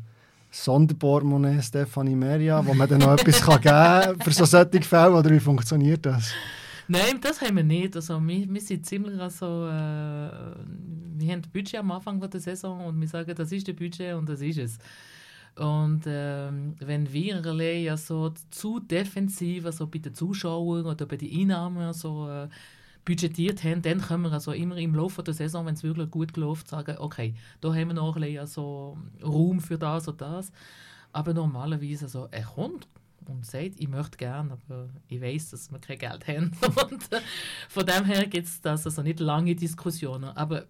Sonderportemonnaie 0.51 1.61
Stefanie 1.61 2.15
Meria, 2.15 2.65
wo 2.65 2.73
man 2.73 2.89
dann 2.89 2.99
noch 2.99 3.13
etwas 3.17 3.41
kann 3.41 3.61
geben 3.61 4.21
für 4.21 4.31
so 4.31 4.43
solche 4.43 4.81
Fälle, 4.81 5.13
oder 5.13 5.29
wie 5.29 5.39
funktioniert 5.39 6.05
das? 6.05 6.33
Nein, 6.89 7.21
das 7.21 7.39
haben 7.39 7.55
wir 7.55 7.63
nicht. 7.63 7.95
Also, 7.95 8.19
wir, 8.27 8.53
wir 8.53 8.61
sind 8.61 8.85
ziemlich 8.85 9.17
also, 9.19 9.67
äh, 9.67 10.29
wir 11.17 11.31
haben 11.31 11.41
das 11.41 11.51
Budget 11.51 11.79
am 11.79 11.91
Anfang 11.91 12.19
der 12.19 12.41
Saison 12.41 12.85
und 12.85 12.99
wir 12.99 13.07
sagen, 13.07 13.33
das 13.33 13.53
ist 13.53 13.65
das 13.69 13.75
Budget 13.75 14.15
und 14.15 14.27
das 14.27 14.41
ist 14.41 14.57
es. 14.57 14.77
Und 15.55 16.03
ähm, 16.05 16.75
wenn 16.79 17.11
wir 17.13 17.41
ja 17.79 17.95
so 17.95 18.33
zu 18.51 18.79
defensiv 18.79 19.65
also 19.65 19.87
bei 19.87 19.99
den 19.99 20.13
Zuschauern 20.13 20.85
oder 20.85 21.05
bei 21.05 21.15
den 21.15 21.31
Einnahmen 21.31 21.93
so, 21.93 22.27
äh, 22.29 22.49
budgetiert 23.05 23.63
haben, 23.63 23.81
dann 23.83 24.01
können 24.01 24.23
wir 24.23 24.33
also 24.33 24.51
immer 24.51 24.77
im 24.77 24.95
Laufe 24.95 25.23
der 25.23 25.33
Saison, 25.33 25.65
wenn 25.65 25.75
es 25.75 25.83
wirklich 25.83 26.09
gut 26.09 26.35
läuft, 26.35 26.67
sagen, 26.67 26.97
okay, 26.99 27.35
da 27.61 27.69
haben 27.69 27.87
wir 27.87 27.93
noch 27.93 28.15
ein 28.15 28.21
bisschen 28.21 28.39
also 28.39 28.97
Raum 29.23 29.61
für 29.61 29.77
das 29.77 30.07
oder 30.07 30.17
das. 30.17 30.51
Aber 31.13 31.33
normalerweise, 31.33 32.05
also, 32.05 32.27
er 32.31 32.43
kommt 32.43 32.87
und 33.27 33.45
sagt, 33.45 33.75
ich 33.79 33.87
möchte 33.87 34.17
gerne, 34.17 34.51
aber 34.53 34.89
ich 35.07 35.21
weiß, 35.21 35.51
dass 35.51 35.71
wir 35.71 35.79
kein 35.79 35.99
Geld 35.99 36.27
haben. 36.27 36.51
und 36.89 37.13
äh, 37.13 37.21
von 37.69 37.85
dem 37.85 38.05
her 38.05 38.25
gibt 38.27 38.47
es 38.47 38.59
also 38.65 39.01
nicht 39.01 39.19
lange 39.19 39.55
Diskussionen. 39.55 40.35
Aber 40.35 40.65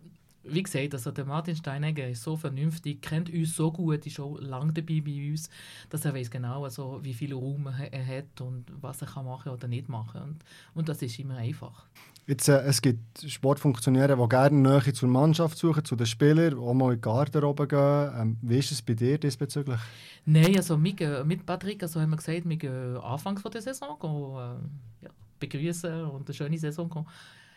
wie 0.48 0.64
gesagt, 0.64 0.94
also 0.94 1.12
der 1.12 1.25
Martin 1.25 1.56
Steinegger 1.56 2.08
ist 2.08 2.24
so 2.24 2.38
vernünftig, 2.38 3.02
kennt 3.02 3.32
uns 3.34 3.56
so 3.56 3.72
gut, 3.72 4.06
ist 4.06 4.14
schon 4.16 4.42
lange 4.42 4.74
dabei 4.74 5.02
bei 5.02 5.32
uns, 5.32 5.50
dass 5.90 6.06
er 6.06 6.14
weiß 6.14 6.30
genau, 6.30 6.64
also, 6.64 7.00
wie 7.04 7.14
viel 7.14 7.34
Raum 7.34 7.68
er 7.68 8.06
hat 8.06 8.42
und 8.42 8.66
was 8.82 9.02
er 9.02 9.08
kann 9.08 9.25
machen 9.25 9.52
oder 9.52 9.68
nicht 9.68 9.90
machen 9.90 10.22
und, 10.22 10.44
und 10.74 10.90
das 10.90 11.02
ist 11.02 11.20
immer 11.20 11.38
einfach. 11.38 11.86
Jetzt, 12.28 12.48
äh, 12.48 12.62
es 12.64 12.82
gibt 12.82 13.22
Sportfunktionäre, 13.22 14.18
die 14.18 14.30
gerne 14.30 14.58
Nähe 14.58 14.94
zur 14.94 15.10
Mannschaft 15.10 15.58
suchen, 15.58 15.86
zu 15.86 15.96
den 15.96 16.08
Spielern, 16.08 16.58
auch 16.58 16.74
mal 16.74 16.94
in 16.94 16.98
die 16.98 17.02
Garderobe 17.02 17.68
gehen. 17.68 18.12
Ähm, 18.20 18.38
wie 18.42 18.58
ist 18.58 18.72
es 18.72 18.82
bei 18.82 18.96
dir 18.96 19.20
diesbezüglich? 19.20 19.80
Nein, 20.25 20.56
also 20.56 20.84
wir, 20.84 21.24
mit 21.24 21.46
Patrick 21.46 21.84
also 21.84 22.02
haben 22.02 22.10
wir 22.10 22.18
gesagt, 22.18 22.50
wir 22.50 22.58
gehen 22.58 22.98
anfangs 22.98 23.44
der 23.44 23.62
Saison 23.62 23.98
gehen, 24.00 24.10
äh, 24.12 25.06
ja, 25.06 25.12
begrüßen 25.40 26.06
und 26.06 26.28
eine 26.28 26.34
schöne 26.34 26.58
Saison 26.58 26.90
gehen 26.90 27.06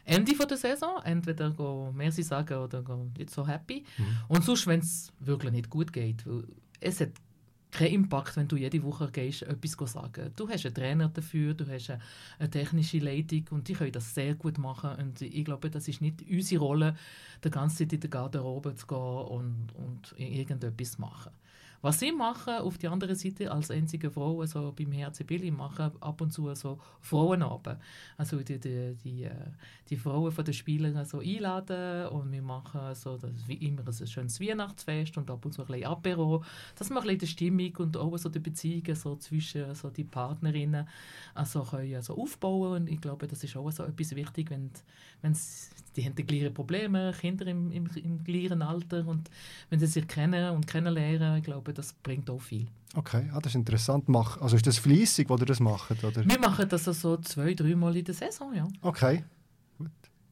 Ende 0.09 0.33
der 0.35 0.57
Saison. 0.57 1.01
Entweder 1.05 1.51
go 1.51 1.93
Merci 1.95 2.23
sagen 2.23 2.59
oder 2.59 2.83
go 2.83 3.11
nicht 3.17 3.31
so 3.31 3.47
happy. 3.47 3.85
Mhm. 3.97 4.05
Und 4.29 4.45
sonst, 4.45 4.67
wenn 4.67 4.81
es 4.81 5.13
wirklich 5.21 5.53
nicht 5.53 5.69
gut 5.69 5.93
geht. 5.93 6.27
Weil 6.27 6.45
es 6.81 7.01
hat 7.01 7.11
keinen 7.71 7.93
Impact, 7.93 8.37
wenn 8.37 8.49
du 8.49 8.57
jede 8.57 8.83
Woche 8.83 9.11
gehst, 9.11 9.43
etwas 9.43 9.93
sagen. 9.93 10.33
Du 10.35 10.49
hast 10.49 10.65
einen 10.65 10.75
Trainer 10.75 11.09
dafür, 11.09 11.53
du 11.53 11.67
hast 11.67 11.91
eine, 11.91 12.51
technische 12.51 12.99
Leitung 12.99 13.45
und 13.51 13.69
die 13.69 13.75
können 13.75 13.93
das 13.93 14.15
sehr 14.15 14.35
gut 14.35 14.57
machen. 14.57 14.91
Und 14.99 15.21
ich 15.21 15.45
glaube, 15.45 15.69
das 15.71 15.87
ist 15.87 16.01
nicht 16.01 16.23
unsere 16.29 16.65
Rolle, 16.65 16.97
die 17.45 17.51
ganze 17.51 17.79
Zeit 17.79 17.93
in 17.93 18.01
der 18.01 18.11
Garderobe 18.11 18.75
zu 18.75 18.87
gehen 18.87 18.97
und, 18.97 19.75
und 19.75 20.15
irgendetwas 20.17 20.93
zu 20.93 21.01
machen. 21.03 21.33
Was 21.81 22.01
sie 22.01 22.11
machen, 22.11 22.55
auf 22.55 22.77
die 22.77 22.89
andere 22.89 23.15
Seite, 23.15 23.53
als 23.53 23.71
einzige 23.71 24.11
Frau 24.11 24.41
also 24.41 24.73
beim 24.77 24.93
HC 24.93 25.25
Billy, 25.25 25.51
machen 25.51 25.93
ab 26.01 26.21
und 26.21 26.33
zu 26.33 26.53
so 26.55 26.79
Frauenabend. 27.01 27.79
Also 28.17 28.39
die, 28.39 28.59
die, 28.59 28.97
die, 29.05 29.25
äh, 29.25 29.33
die 29.89 29.97
Frauen 29.97 30.33
von 30.33 30.45
den 30.45 30.55
Spielern 30.55 30.97
also 30.97 31.21
einladen 31.21 32.09
und 32.09 32.33
wir 32.33 32.43
machen 32.43 32.95
so, 32.95 33.17
das 33.17 33.31
wie 33.47 33.55
immer 33.55 33.83
ein 33.87 34.07
schönes 34.07 34.41
Weihnachtsfest 34.41 35.17
und 35.19 35.31
ab 35.31 35.45
und 35.45 35.53
zu 35.53 35.63
ein 35.63 35.67
bisschen 35.69 35.87
Apero, 35.87 36.45
dass 36.75 36.91
man 36.91 36.99
ein 36.99 37.05
bisschen 37.05 37.19
die 37.21 37.27
Stimmung 37.27 37.77
und 37.77 37.97
auch 37.97 38.17
so 38.19 38.29
die 38.29 38.41
Beziehungen 38.41 38.97
so 38.97 39.17
zwischen 39.17 39.75
so 39.75 39.91
die 39.91 40.05
Partnerinnen 40.05 40.89
also 41.35 41.63
können 41.63 41.95
also 41.95 42.17
aufbauen 42.21 42.83
und 42.83 42.89
ich 42.89 43.01
glaube, 43.01 43.29
das 43.29 43.45
ist 43.45 43.57
auch 43.57 43.71
so 43.71 43.85
etwas 43.85 44.15
wichtig, 44.17 44.51
wenn, 44.51 44.71
wenn 45.23 45.35
die 45.99 46.05
haben 46.05 46.15
die 46.15 46.25
gleichen 46.25 46.55
Probleme, 46.55 47.13
Kinder 47.21 47.47
im, 47.47 47.73
im, 47.73 47.89
im 47.97 48.23
gleichen 48.23 48.63
Alter 48.63 49.05
und 49.07 49.29
wenn 49.69 49.81
sie 49.81 49.87
sich 49.87 50.07
kennen 50.07 50.51
und 50.51 50.67
kennenlernen, 50.67 51.39
ich 51.39 51.45
glaube, 51.45 51.75
das 51.75 51.93
bringt 51.93 52.31
auch 52.31 52.41
viel. 52.41 52.69
Okay, 52.95 53.29
ah, 53.33 53.41
das 53.41 53.53
ist 53.53 53.57
interessant. 53.57 54.09
Mach, 54.09 54.41
also 54.41 54.57
ist 54.57 54.67
das 54.67 54.79
fließig, 54.79 55.29
wo 55.29 55.37
ihr 55.37 55.45
das 55.45 55.61
macht? 55.61 56.03
Oder? 56.05 56.25
Wir 56.25 56.39
machen 56.39 56.69
das 56.69 56.85
so 56.85 57.17
zwei, 57.19 57.53
dreimal 57.53 57.97
in 57.97 58.05
der 58.05 58.15
Saison, 58.15 58.55
ja. 58.55 58.67
Okay. 58.81 59.25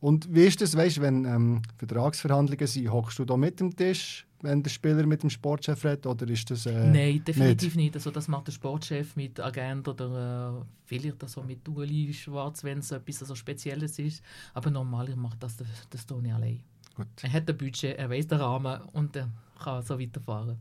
Und 0.00 0.32
wie 0.32 0.44
ist 0.44 0.60
das, 0.60 0.76
weißt, 0.76 1.00
wenn 1.00 1.24
ähm, 1.24 1.62
Vertragsverhandlungen 1.78 2.66
sind, 2.66 2.92
hockst 2.92 3.18
du 3.18 3.24
da 3.24 3.36
mit 3.36 3.60
dem 3.60 3.74
Tisch, 3.74 4.26
wenn 4.42 4.62
der 4.62 4.70
Spieler 4.70 5.06
mit 5.06 5.22
dem 5.22 5.30
Sportchef 5.30 5.84
redet, 5.84 6.06
oder 6.06 6.28
ist 6.28 6.50
das 6.50 6.66
äh, 6.66 6.90
Nein, 6.90 7.24
definitiv 7.24 7.74
nicht. 7.76 7.84
nicht. 7.84 7.94
Also 7.94 8.10
das 8.10 8.28
macht 8.28 8.46
der 8.46 8.52
Sportchef 8.52 9.16
mit 9.16 9.40
Agent 9.40 9.88
oder 9.88 10.60
äh, 10.60 10.64
vielleicht 10.84 11.22
also 11.22 11.42
mit 11.42 11.66
Uli 11.68 12.12
Schwarz, 12.12 12.62
wenn 12.62 12.78
es 12.78 12.90
etwas 12.90 13.22
also 13.22 13.34
Spezielles 13.34 13.98
ist. 13.98 14.22
Aber 14.52 14.70
normalerweise 14.70 15.18
macht 15.18 15.42
das 15.42 15.56
der, 15.56 15.66
der 15.90 16.00
Toni 16.06 16.30
allein. 16.30 16.60
Gut. 16.94 17.06
Er 17.22 17.32
hat 17.32 17.48
ein 17.48 17.56
Budget, 17.56 17.98
er 17.98 18.10
weiß 18.10 18.26
den 18.26 18.38
Rahmen 18.38 18.80
und 18.92 19.16
er 19.16 19.28
kann 19.62 19.82
so 19.82 19.98
weiterfahren. 19.98 20.58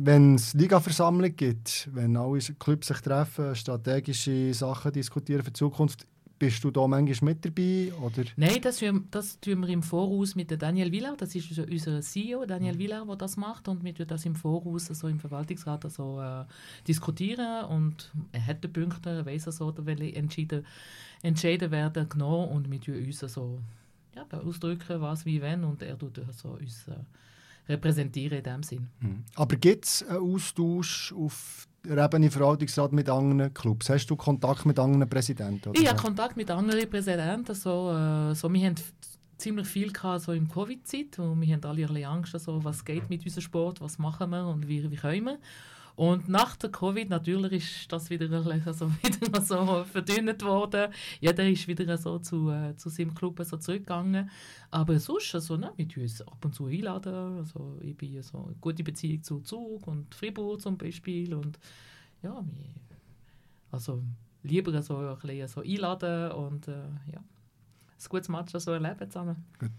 Wenn 0.00 0.36
es 0.36 0.54
Ligaversammlung 0.54 1.34
gibt, 1.34 1.88
wenn 1.92 2.16
alle 2.16 2.38
Clubs 2.38 2.86
sich 2.86 3.00
treffen, 3.00 3.56
strategische 3.56 4.54
Sachen 4.54 4.92
diskutieren 4.92 5.42
für 5.42 5.50
die 5.50 5.58
Zukunft, 5.58 6.06
bist 6.38 6.62
du 6.62 6.70
da 6.70 6.86
manchmal 6.86 7.34
mit 7.34 7.44
dabei? 7.44 7.92
Oder? 8.00 8.24
Nein, 8.36 8.60
das, 8.62 8.82
das 9.10 9.40
tun 9.40 9.60
wir 9.60 9.68
im 9.68 9.82
Voraus 9.82 10.34
mit 10.34 10.50
Daniel 10.60 10.92
Villar. 10.92 11.16
Das 11.16 11.34
ist 11.34 11.58
unser 11.58 12.00
CEO, 12.00 12.46
Daniel 12.46 12.74
mhm. 12.74 12.78
Villar, 12.78 13.06
der 13.06 13.16
das 13.16 13.36
macht. 13.36 13.68
Und 13.68 13.82
wir 13.82 13.94
tun 13.94 14.06
das 14.06 14.24
im 14.24 14.34
Voraus 14.34 14.88
also 14.88 15.08
im 15.08 15.18
Verwaltungsrat 15.18 15.84
also, 15.84 16.20
äh, 16.20 16.44
diskutieren. 16.86 17.64
Und 17.66 18.12
er 18.32 18.46
hat 18.46 18.62
die 18.62 18.68
Punkte, 18.68 19.10
er 19.10 19.26
weiß 19.26 19.46
also, 19.46 19.74
welche 19.78 20.14
entschieden, 20.14 20.64
entschieden 21.22 21.70
werden 21.70 22.08
genau. 22.08 22.44
Und 22.44 22.70
wir 22.70 22.80
tun 22.80 22.96
uns 22.96 23.22
also, 23.22 23.60
ja, 24.14 24.24
ausdrücken, 24.38 25.00
was, 25.00 25.26
wie, 25.26 25.42
wenn. 25.42 25.64
Und 25.64 25.82
er 25.82 25.98
tut 25.98 26.18
also 26.20 26.50
uns 26.50 26.86
äh, 26.88 27.72
repräsentieren 27.72 28.38
in 28.38 28.44
dem 28.44 28.62
Sinn. 28.62 28.88
Mhm. 29.00 29.24
Aber 29.34 29.56
gibt 29.56 29.84
es 29.84 30.02
einen 30.02 30.34
Austausch 30.34 31.12
auf 31.12 31.66
der 31.88 32.04
Ebene 32.04 32.30
Verwaltungsrat 32.30 32.92
mit 32.92 33.08
anderen 33.08 33.52
Clubs? 33.54 33.88
Hast 33.90 34.06
du 34.06 34.16
Kontakt 34.16 34.66
mit 34.66 34.78
anderen 34.78 35.08
Präsidenten? 35.08 35.70
Oder? 35.70 35.80
Ich 35.80 35.88
habe 35.88 36.00
Kontakt 36.00 36.36
mit 36.36 36.50
anderen 36.50 36.88
Präsidenten. 36.88 37.54
So, 37.54 37.90
äh, 37.90 38.34
so, 38.34 38.52
wir 38.52 38.66
haben 38.66 38.76
ziemlich 39.38 39.66
viel 39.66 39.92
gehabt, 39.92 40.22
so 40.22 40.32
in 40.32 40.48
Covid-Zeit, 40.48 41.18
wo 41.18 41.34
wir 41.38 41.54
haben 41.54 41.64
alle 41.64 41.82
ein 41.82 41.88
bisschen 41.88 42.04
Angst, 42.04 42.34
also, 42.34 42.62
was 42.64 42.84
geht 42.84 43.08
mit 43.08 43.24
unserem 43.24 43.42
Sport, 43.42 43.80
was 43.80 43.98
machen 43.98 44.30
wir 44.30 44.46
und 44.46 44.68
wie, 44.68 44.90
wie 44.90 44.96
können 44.96 45.24
wir. 45.26 45.38
Und 45.98 46.28
nach 46.28 46.54
der 46.54 46.70
Covid 46.70 47.10
natürlich 47.10 47.80
ist 47.80 47.92
das 47.92 48.08
wieder, 48.08 48.30
also 48.64 48.88
wieder 49.02 49.40
so 49.40 49.82
verdünnt 49.82 50.44
worden. 50.44 50.92
Jeder 51.20 51.48
ist 51.48 51.66
wieder 51.66 51.98
so 51.98 52.20
zu, 52.20 52.50
äh, 52.50 52.76
zu 52.76 52.88
seinem 52.88 53.16
Club 53.16 53.40
so 53.42 53.56
zurückgegangen. 53.56 54.30
Aber 54.70 54.96
sonst, 55.00 55.34
also, 55.34 55.56
ne, 55.56 55.72
wir 55.76 56.02
uns 56.04 56.22
ab 56.22 56.44
und 56.44 56.54
zu 56.54 56.66
einladen. 56.66 57.38
Also, 57.38 57.80
ich 57.80 57.96
bin 57.96 58.22
so 58.22 58.44
eine 58.44 58.54
gute 58.60 58.84
Beziehung 58.84 59.24
zu 59.24 59.40
Zug 59.40 59.88
und 59.88 60.14
Fribourg 60.14 60.60
zum 60.60 60.78
Beispiel. 60.78 61.34
Und 61.34 61.58
ja, 62.22 62.44
also 63.72 64.00
lieber 64.44 64.80
so 64.80 64.98
ein 64.98 65.18
bisschen 65.18 65.48
so 65.48 65.62
einladen 65.62 66.30
und 66.30 66.68
äh, 66.68 66.90
ja, 67.12 67.18
ein 67.18 68.08
gutes 68.08 68.28
Match 68.28 68.52
so 68.56 68.70
erleben 68.70 69.10
zusammen. 69.10 69.44
Gut. 69.58 69.72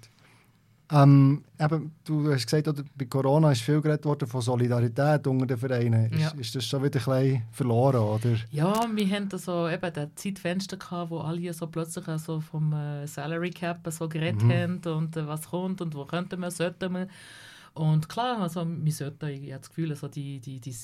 Ähm, 0.91 1.43
eben, 1.59 1.91
du 2.03 2.31
hast 2.31 2.45
gesagt, 2.45 2.67
oder, 2.67 2.83
bei 2.95 3.05
Corona 3.05 3.51
ist 3.51 3.61
viel 3.61 3.79
geredet 3.79 4.05
worden 4.05 4.27
von 4.27 4.41
Solidarität 4.41 5.27
unter 5.27 5.45
den 5.45 5.57
Vereinen. 5.57 6.11
Ist, 6.11 6.19
ja. 6.19 6.29
ist 6.31 6.55
das 6.55 6.65
schon 6.65 6.83
wieder 6.83 6.99
ein 6.99 7.23
bisschen 7.23 7.43
verloren, 7.51 8.01
oder? 8.01 8.35
Ja, 8.49 8.87
wir 8.91 9.09
hatten 9.09 9.37
so 9.37 9.69
eben 9.69 9.93
das 9.93 10.09
Zeitfenster 10.15 10.77
gehabt, 10.77 11.11
wo 11.11 11.19
alle 11.19 11.53
so 11.53 11.67
plötzlich 11.67 12.05
so 12.17 12.39
vom 12.39 12.73
äh, 12.73 13.05
Salary 13.05 13.51
Cap 13.51 13.87
so 13.91 14.09
geredet 14.09 14.41
mhm. 14.41 14.51
haben 14.51 14.97
und 14.97 15.15
äh, 15.15 15.27
was 15.27 15.49
kommt 15.49 15.79
und 15.81 15.93
wo 15.93 16.05
könnten 16.05 16.39
wir, 16.39 16.49
sollten 16.49 16.93
wir. 16.93 17.07
Und 17.75 18.09
klar, 18.09 18.41
also 18.41 18.65
wir 18.67 18.91
sollten, 18.91 19.29
ich 19.29 19.51
habe 19.51 19.59
das 19.59 19.69
Gefühl, 19.69 19.91
also 19.91 20.07
die, 20.07 20.39
die, 20.39 20.59
die, 20.59 20.75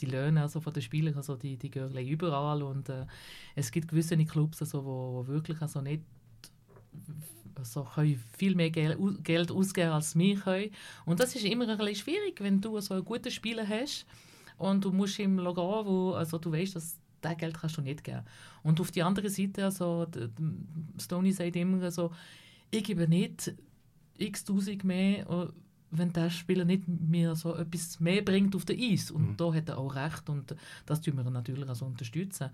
die 0.00 0.06
Löhne 0.06 0.42
also 0.42 0.60
von 0.60 0.72
den 0.74 0.82
Spielern, 0.82 1.14
also 1.14 1.34
die, 1.34 1.56
die 1.56 1.70
gehen 1.70 1.96
überall 1.96 2.62
und 2.62 2.90
äh, 2.90 3.06
es 3.54 3.72
gibt 3.72 3.88
gewisse 3.88 4.16
Clubs, 4.26 4.60
also, 4.60 4.84
wo, 4.84 5.14
wo 5.14 5.26
wirklich 5.26 5.62
also 5.62 5.80
nicht 5.80 6.02
also 7.58 7.84
können 7.94 8.22
viel 8.36 8.54
mehr 8.54 8.70
Geld 8.70 9.50
ausgeben 9.50 9.90
als 9.90 10.16
wir 10.16 10.36
können. 10.36 10.70
Und 11.04 11.20
das 11.20 11.34
ist 11.34 11.44
immer 11.44 11.68
ein 11.68 11.78
bisschen 11.78 11.96
schwierig, 11.96 12.40
wenn 12.40 12.60
du 12.60 12.80
so 12.80 12.94
einen 12.94 13.04
guten 13.04 13.30
Spieler 13.30 13.66
hast 13.68 14.06
und 14.58 14.84
du 14.84 14.92
musst 14.92 15.18
ihm 15.18 15.36
gehen, 15.36 15.56
wo 15.56 16.12
also 16.12 16.38
du 16.38 16.52
weißt, 16.52 16.76
dass 16.76 16.98
das 17.20 17.36
Geld 17.36 17.58
kannst 17.58 17.76
du 17.76 17.82
nicht 17.82 18.04
geben. 18.04 18.22
Und 18.62 18.80
auf 18.80 18.90
die 18.90 19.02
andere 19.02 19.30
Seite, 19.30 19.64
also 19.64 20.06
Stoney 20.98 21.32
sagt 21.32 21.56
immer 21.56 21.90
so, 21.90 22.12
ich 22.70 22.84
gebe 22.84 23.08
nicht 23.08 23.54
x 24.18 24.44
Tausend 24.44 24.84
mehr, 24.84 25.28
äh, 25.28 25.48
wenn 25.90 26.12
der 26.12 26.30
Spieler 26.30 26.64
nicht 26.64 26.86
mir 26.88 27.34
so 27.36 27.54
etwas 27.54 28.00
mehr 28.00 28.22
bringt 28.22 28.54
auf 28.56 28.64
der 28.64 28.76
Eis. 28.76 29.10
Und 29.10 29.30
mhm. 29.30 29.36
da 29.36 29.54
hat 29.54 29.68
er 29.68 29.78
auch 29.78 29.94
recht 29.94 30.28
und 30.28 30.54
das 30.84 31.00
tun 31.00 31.16
wir 31.16 31.30
natürlich 31.30 31.68
also 31.68 31.86
unterstützen. 31.86 32.50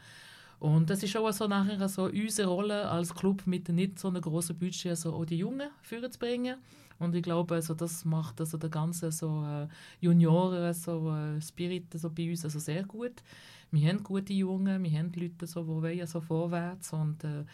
Und 0.62 0.90
das 0.90 1.02
ist 1.02 1.16
auch 1.16 1.32
so 1.32 1.48
nachher 1.48 1.88
so 1.88 2.04
unsere 2.04 2.48
Rolle 2.48 2.88
als 2.88 3.12
Club 3.12 3.42
mit 3.46 3.68
nicht 3.68 3.98
so 3.98 4.06
einem 4.06 4.22
großen 4.22 4.56
Budget 4.56 4.90
also 4.90 5.12
auch 5.12 5.24
die 5.24 5.38
Jungen 5.38 5.68
vorzubringen. 5.82 6.56
Und 7.00 7.16
ich 7.16 7.22
glaube, 7.24 7.56
also 7.56 7.74
das 7.74 8.04
macht 8.04 8.40
also 8.40 8.58
der 8.58 8.70
ganze 8.70 9.10
so 9.10 9.42
äh, 9.44 9.66
Junioren 10.00 10.72
so 10.72 11.10
äh, 11.10 11.40
Spirit 11.40 11.92
so 11.94 12.10
bei 12.10 12.30
uns 12.30 12.44
also 12.44 12.60
sehr 12.60 12.84
gut. 12.84 13.24
Wir 13.72 13.88
haben 13.88 14.04
gute 14.04 14.32
Jungen, 14.32 14.84
wir 14.84 14.98
haben 15.00 15.10
Leute 15.16 15.48
so, 15.48 15.62
die 15.62 15.68
wollen 15.68 16.06
so 16.06 16.20
vorwärts 16.20 16.92
und 16.92 17.24
äh, 17.24 17.44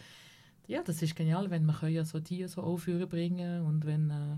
ja, 0.67 0.83
das 0.83 1.01
ist 1.01 1.17
genial, 1.17 1.49
wenn 1.49 1.65
wir 1.65 1.73
können 1.73 1.97
also 1.97 2.21
die 2.21 2.47
so 2.47 2.61
aufführen 2.61 3.09
bringen 3.09 3.63
und 3.63 3.87
wenn 3.87 4.11
äh, 4.11 4.37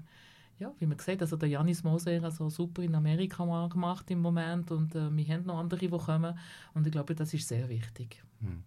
ja, 0.60 0.72
wie 0.78 0.86
man 0.86 0.98
sieht, 0.98 1.20
also 1.22 1.36
der 1.36 1.48
Janis 1.48 1.82
Moser 1.82 2.22
also 2.22 2.48
super 2.50 2.82
in 2.82 2.94
Amerika 2.94 3.44
gemacht 3.68 4.10
im 4.10 4.20
Moment 4.20 4.70
und 4.70 4.94
äh, 4.94 5.10
wir 5.10 5.24
haben 5.34 5.44
noch 5.46 5.58
andere, 5.58 5.80
die 5.80 5.88
kommen 5.88 6.38
und 6.74 6.86
ich 6.86 6.92
glaube, 6.92 7.14
das 7.14 7.34
ist 7.34 7.48
sehr 7.48 7.68
wichtig. 7.68 8.22
Hm. 8.40 8.62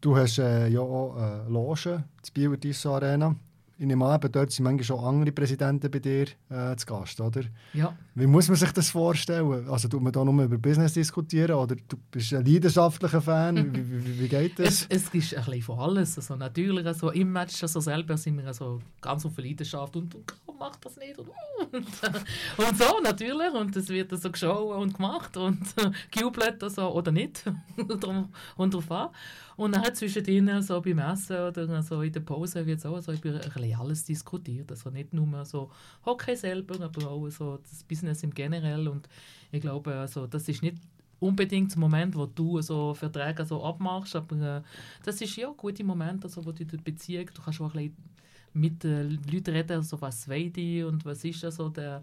Du 0.00 0.16
hast 0.16 0.38
äh, 0.38 0.68
ja 0.68 0.80
auch 0.80 1.16
äh, 1.16 1.48
Logen, 1.50 2.04
die 2.34 2.58
Tissot 2.58 3.02
Arena. 3.02 3.34
Ich 3.76 3.86
nehme 3.86 4.06
an, 4.06 4.20
dort 4.30 4.52
sind 4.52 4.64
manchmal 4.64 4.84
schon 4.84 5.00
andere 5.00 5.32
Präsidenten 5.32 5.90
bei 5.90 5.98
dir 5.98 6.26
äh, 6.48 6.76
zu 6.76 6.86
Gast, 6.86 7.20
oder? 7.20 7.42
Ja. 7.72 7.96
Wie 8.14 8.26
muss 8.26 8.46
man 8.46 8.56
sich 8.56 8.70
das 8.70 8.90
vorstellen? 8.90 9.68
Also 9.68 9.88
tut 9.88 10.00
man 10.00 10.12
da 10.12 10.24
nur 10.24 10.44
über 10.44 10.58
Business 10.58 10.92
diskutieren 10.92 11.56
oder 11.56 11.74
du 11.74 11.96
bist 12.10 12.32
ein 12.34 12.44
leidenschaftlicher 12.44 13.20
Fan? 13.20 13.74
wie, 13.74 14.06
wie, 14.06 14.20
wie, 14.20 14.28
geht 14.28 14.60
das? 14.60 14.82
Es, 14.82 14.86
es 14.88 15.02
ist 15.02 15.34
ein 15.34 15.44
bisschen 15.44 15.62
von 15.62 15.78
alles. 15.80 16.16
Also 16.16 16.36
natürlich, 16.36 16.86
also 16.86 17.10
im 17.10 17.32
Match 17.32 17.60
also 17.62 17.80
selber 17.80 18.16
sind 18.16 18.38
wir 18.38 18.46
also 18.46 18.80
ganz 19.00 19.26
auf 19.26 19.36
Leidenschaft 19.38 19.96
und, 19.96 20.14
und 20.14 20.34
oh, 20.46 20.54
mach 20.56 20.76
das 20.76 20.96
nicht 20.96 21.18
und, 21.18 21.28
und, 21.72 21.86
und, 22.68 22.78
so 22.78 23.00
natürlich 23.02 23.52
und 23.52 23.74
es 23.74 23.88
wird 23.88 24.10
so 24.16 24.30
geschaut 24.30 24.76
und 24.76 24.94
gemacht 24.94 25.36
und 25.36 25.62
äh, 25.78 25.90
gejubelt 26.12 26.62
also, 26.62 26.92
oder 26.92 27.10
nicht 27.10 27.42
und 28.56 28.74
drauf 28.74 28.90
an. 28.92 29.08
Und 29.56 29.76
dann 29.76 29.94
zwischendrin, 29.94 30.62
so 30.62 30.80
beim 30.80 30.98
Essen 30.98 31.36
oder 31.36 31.82
so 31.82 32.02
in 32.02 32.12
der 32.12 32.20
Pause, 32.20 32.66
wird 32.66 32.84
auch 32.84 33.00
so 33.00 33.12
über 33.12 33.34
ein 33.34 33.40
bisschen 33.40 33.74
alles 33.78 34.04
diskutiert. 34.04 34.70
Also 34.70 34.90
nicht 34.90 35.12
nur 35.12 35.44
so 35.44 35.70
Hockey 36.04 36.36
selber, 36.36 36.80
aber 36.82 37.10
auch 37.10 37.28
so 37.30 37.58
das 37.58 37.84
Business 37.84 38.22
im 38.22 38.34
Generell. 38.34 38.88
Und 38.88 39.08
ich 39.52 39.60
glaube, 39.60 39.94
also, 39.94 40.26
das 40.26 40.48
ist 40.48 40.62
nicht 40.62 40.78
unbedingt 41.20 41.72
der 41.72 41.78
Moment, 41.78 42.16
wo 42.16 42.26
du 42.26 42.60
so 42.60 42.94
Verträge 42.94 43.44
so 43.44 43.62
abmachst, 43.64 44.16
aber 44.16 44.58
äh, 44.58 44.62
das 45.04 45.20
ist 45.20 45.36
ja 45.36 45.48
ein 45.48 45.56
guter 45.56 45.84
Moment, 45.84 46.24
also, 46.24 46.44
wo 46.44 46.52
du 46.52 46.64
die 46.64 46.76
Beziehung, 46.76 47.26
du 47.32 47.42
kannst 47.42 47.60
auch 47.60 47.74
ein 47.74 47.90
bisschen 47.90 48.14
mit 48.54 48.84
den 48.84 49.20
Leuten 49.30 49.50
reden, 49.50 49.72
also 49.72 50.00
was 50.00 50.28
wollen 50.28 50.52
die 50.52 50.82
und 50.82 51.04
was 51.04 51.24
ist 51.24 51.44
also 51.44 51.68
der 51.68 52.02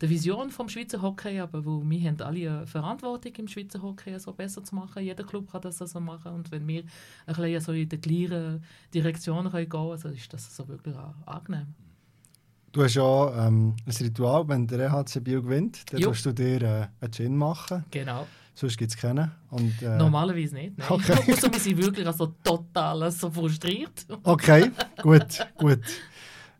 der 0.00 0.08
Vision 0.08 0.50
vom 0.50 0.68
Schweizer 0.68 1.02
Hockey, 1.02 1.40
aber 1.40 1.64
wo 1.64 1.82
wir 1.84 2.08
haben 2.08 2.20
alle 2.20 2.50
eine 2.50 2.66
Verantwortung 2.66 3.32
im 3.36 3.48
Schweizer 3.48 3.82
Hockey 3.82 4.18
so 4.18 4.32
besser 4.32 4.62
zu 4.62 4.74
machen. 4.74 5.02
Jeder 5.02 5.24
Club 5.24 5.50
kann 5.50 5.62
das 5.62 5.80
also 5.80 6.00
machen 6.00 6.32
und 6.32 6.50
wenn 6.50 6.66
wir 6.66 6.82
ein 7.26 7.34
bisschen 7.34 7.60
so 7.60 7.72
in 7.72 7.88
der 7.88 7.98
gleichen 7.98 8.62
Direktion 8.94 9.50
gehen 9.50 9.68
können, 9.68 9.90
also 9.90 10.08
ist 10.08 10.32
das 10.32 10.54
so 10.54 10.68
wirklich 10.68 10.94
angenehm. 11.26 11.74
Du 12.70 12.82
hast 12.82 12.94
ja 12.94 13.46
ähm, 13.46 13.74
ein 13.86 13.92
Ritual, 13.92 14.46
wenn 14.46 14.66
der 14.66 14.80
EHC 14.80 15.20
Bio 15.20 15.42
gewinnt, 15.42 15.90
dann 15.90 16.02
musst 16.02 16.26
du 16.26 16.32
dir 16.32 16.62
äh, 16.62 16.86
einen 17.00 17.12
Gin 17.12 17.36
machen. 17.36 17.84
Genau. 17.90 18.26
Sonst 18.54 18.76
gibt 18.76 18.90
es 18.90 18.96
keinen. 18.96 19.30
Und, 19.50 19.80
äh, 19.82 19.96
Normalerweise 19.96 20.54
nicht. 20.54 20.76
Nein. 20.76 20.86
Okay. 20.90 21.32
Außer 21.32 21.48
wir 21.52 21.60
sind 21.60 21.78
wirklich 21.78 22.06
also 22.06 22.26
total 22.42 23.10
so 23.10 23.30
frustriert. 23.30 24.04
okay, 24.24 24.70
gut, 25.00 25.46
gut. 25.56 25.80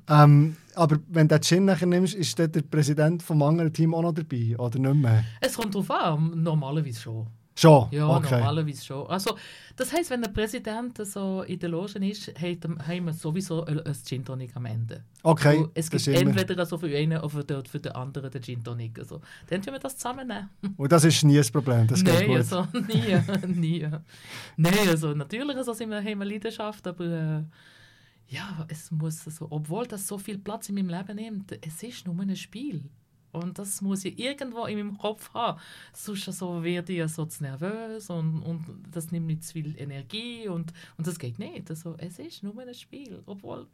Ähm, 0.09 0.57
aber 0.75 0.99
wenn 1.09 1.29
du 1.29 1.37
den 1.39 1.43
Gin 1.43 1.65
nachher 1.65 1.87
nimmst, 1.87 2.15
ist 2.15 2.39
der 2.39 2.49
Präsident 2.49 3.23
vom 3.23 3.43
anderen 3.43 3.73
Team 3.73 3.95
auch 3.95 4.03
noch 4.03 4.15
dabei, 4.15 4.57
oder 4.59 4.79
nicht 4.79 4.95
mehr? 4.95 5.25
Es 5.41 5.57
kommt 5.57 5.75
darauf 5.75 5.91
an, 5.91 6.43
normalerweise 6.43 7.01
schon. 7.01 7.27
Schon? 7.57 7.89
Ja, 7.91 8.07
okay. 8.09 8.37
normalerweise 8.39 8.85
schon. 8.85 9.05
Also, 9.09 9.37
das 9.75 9.93
heisst, 9.93 10.11
wenn 10.11 10.23
der 10.23 10.29
Präsident 10.29 10.97
so 11.05 11.43
in 11.43 11.59
der 11.59 11.69
Loge 11.71 11.99
ist, 12.09 12.29
haben 12.41 13.05
wir 13.07 13.13
sowieso 13.13 13.65
ein 13.65 13.83
Gin 14.07 14.25
Tonic 14.25 14.55
am 14.55 14.65
Ende. 14.67 15.03
Okay, 15.25 15.57
Und 15.59 15.71
es 15.75 15.91
das 15.91 16.05
gibt 16.05 16.17
immer- 16.21 16.31
entweder 16.39 16.61
also 16.61 16.79
für 16.79 16.87
einen 16.97 17.19
oder 17.19 17.29
für 17.29 17.43
den, 17.43 17.65
für 17.65 17.81
den 17.81 17.91
anderen 17.93 18.31
den 18.31 18.41
Gin 18.43 18.63
Tonic. 18.63 19.01
Also, 19.01 19.21
dann 19.49 19.61
tun 19.61 19.73
wir 19.75 19.81
das 19.81 19.97
zusammennehmen. 19.97 20.51
Und 20.77 20.93
das 20.93 21.03
ist 21.03 21.25
nie 21.25 21.37
ein 21.41 21.47
Problem, 21.53 21.89
das 21.89 22.05
geht 22.05 22.15
Nein, 22.29 22.37
also 22.37 22.65
nie, 22.73 23.19
nie. 23.61 23.89
Nein, 24.57 24.75
also 24.89 25.13
natürlich 25.15 25.57
also 25.57 25.73
sind 25.73 25.91
wir, 25.91 25.97
haben 25.99 26.19
wir 26.21 26.27
Leidenschaft, 26.27 26.87
aber 26.87 27.05
äh, 27.05 27.43
ja, 28.29 28.67
es 28.69 28.91
muss 28.91 29.25
so, 29.25 29.47
obwohl 29.51 29.87
das 29.87 30.07
so 30.07 30.19
viel 30.19 30.39
Platz 30.39 30.69
in 30.69 30.75
meinem 30.75 30.91
Leben 30.91 31.17
nimmt, 31.17 31.59
es 31.67 31.83
ist 31.83 32.07
nur 32.07 32.19
ein 32.21 32.37
Spiel. 32.37 32.85
Und 33.33 33.59
das 33.59 33.83
muss 33.83 34.05
ich 34.05 34.19
irgendwo 34.19 34.65
in 34.65 34.79
meinem 34.79 34.99
Kopf 34.99 35.33
haben. 35.35 35.61
Sonst 35.93 36.25
so 36.25 36.63
werde 36.63 36.93
ich 36.93 37.13
so 37.13 37.27
zu 37.27 37.43
nervös 37.43 38.11
und, 38.11 38.43
und 38.43 38.65
das 38.91 39.11
nimmt 39.13 39.27
nicht 39.27 39.45
zu 39.45 39.53
viel 39.53 39.79
Energie 39.79 40.49
und, 40.49 40.73
und 40.97 41.07
das 41.07 41.19
geht 41.19 41.39
nicht. 41.39 41.71
Also, 41.71 41.95
es 41.99 42.19
ist 42.19 42.43
nur 42.43 42.59
ein 42.59 42.73
Spiel, 42.75 43.23
obwohl 43.27 43.67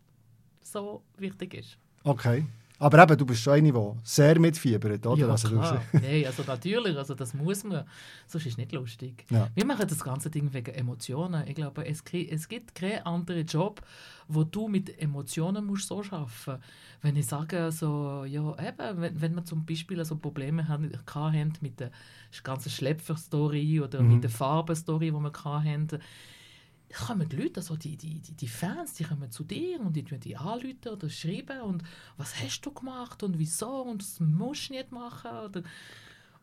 es 0.60 0.72
so 0.72 1.02
wichtig 1.18 1.54
ist. 1.54 1.78
Okay. 2.02 2.44
Aber 2.78 3.02
eben, 3.02 3.16
du 3.16 3.24
bist 3.24 3.40
schon 3.42 3.52
eine, 3.52 3.72
die 3.72 3.90
sehr 4.02 4.38
mitfiebert, 4.40 5.06
oder? 5.06 5.20
Ja, 5.20 5.28
also, 5.28 5.48
klar. 5.48 5.82
Nein, 5.92 6.26
also 6.26 6.42
natürlich, 6.44 6.96
also 6.96 7.14
das 7.14 7.32
muss 7.32 7.62
man. 7.62 7.84
Sonst 8.26 8.46
ist 8.46 8.52
es 8.52 8.56
nicht 8.58 8.72
lustig. 8.72 9.24
Ja. 9.30 9.48
Wir 9.54 9.64
machen 9.64 9.87
das 9.88 10.02
ganze 10.02 10.28
Ding 10.28 10.52
wegen 10.52 10.74
Emotionen. 10.74 11.46
Ich 11.46 11.54
glaube, 11.54 11.87
es, 11.87 12.02
es 12.12 12.48
gibt 12.48 12.74
keinen 12.74 13.06
anderen 13.06 13.46
Job, 13.46 13.80
wo 14.26 14.42
du 14.42 14.66
mit 14.66 15.00
Emotionen 15.00 15.64
musst 15.64 15.87
so 15.87 16.02
arbeiten 16.10 16.62
Wenn 17.00 17.16
ich 17.16 17.26
sage, 17.26 17.70
so, 17.70 18.24
ja, 18.24 18.50
eben, 18.58 19.00
wenn, 19.00 19.20
wenn 19.20 19.34
wir 19.37 19.44
zum 19.44 19.64
Beispiel 19.64 20.04
so 20.04 20.16
Probleme 20.16 20.66
haben, 20.66 20.90
hatten 21.14 21.52
mit 21.60 21.78
der 21.78 21.90
ganzen 22.42 22.70
Schlepfer-Story 22.70 23.80
oder 23.82 24.02
Mhm. 24.02 24.14
mit 24.14 24.24
der 24.24 24.30
Farben-Story, 24.30 25.06
die 25.06 25.12
wir 25.12 25.32
hatten, 25.44 26.00
kommen 26.92 27.29
die 27.29 27.37
Leute, 27.37 27.61
also 27.61 27.77
die, 27.77 27.97
die, 27.97 28.20
die, 28.20 28.49
Fans, 28.49 28.94
die 28.94 29.05
kommen 29.05 29.31
zu 29.31 29.44
dir 29.44 29.81
und 29.81 29.94
die 29.94 30.05
die 30.05 30.37
anrufen 30.37 30.88
oder 30.90 31.09
schreiben 31.09 31.61
und 31.62 31.83
was 32.16 32.40
hast 32.40 32.61
du 32.62 32.73
gemacht 32.73 33.23
und 33.23 33.38
wieso 33.38 33.83
und 33.83 34.03
das 34.03 34.20
musst 34.20 34.68
du 34.68 34.75
nicht 34.75 34.92
machen. 34.92 35.31
Oder 35.31 35.62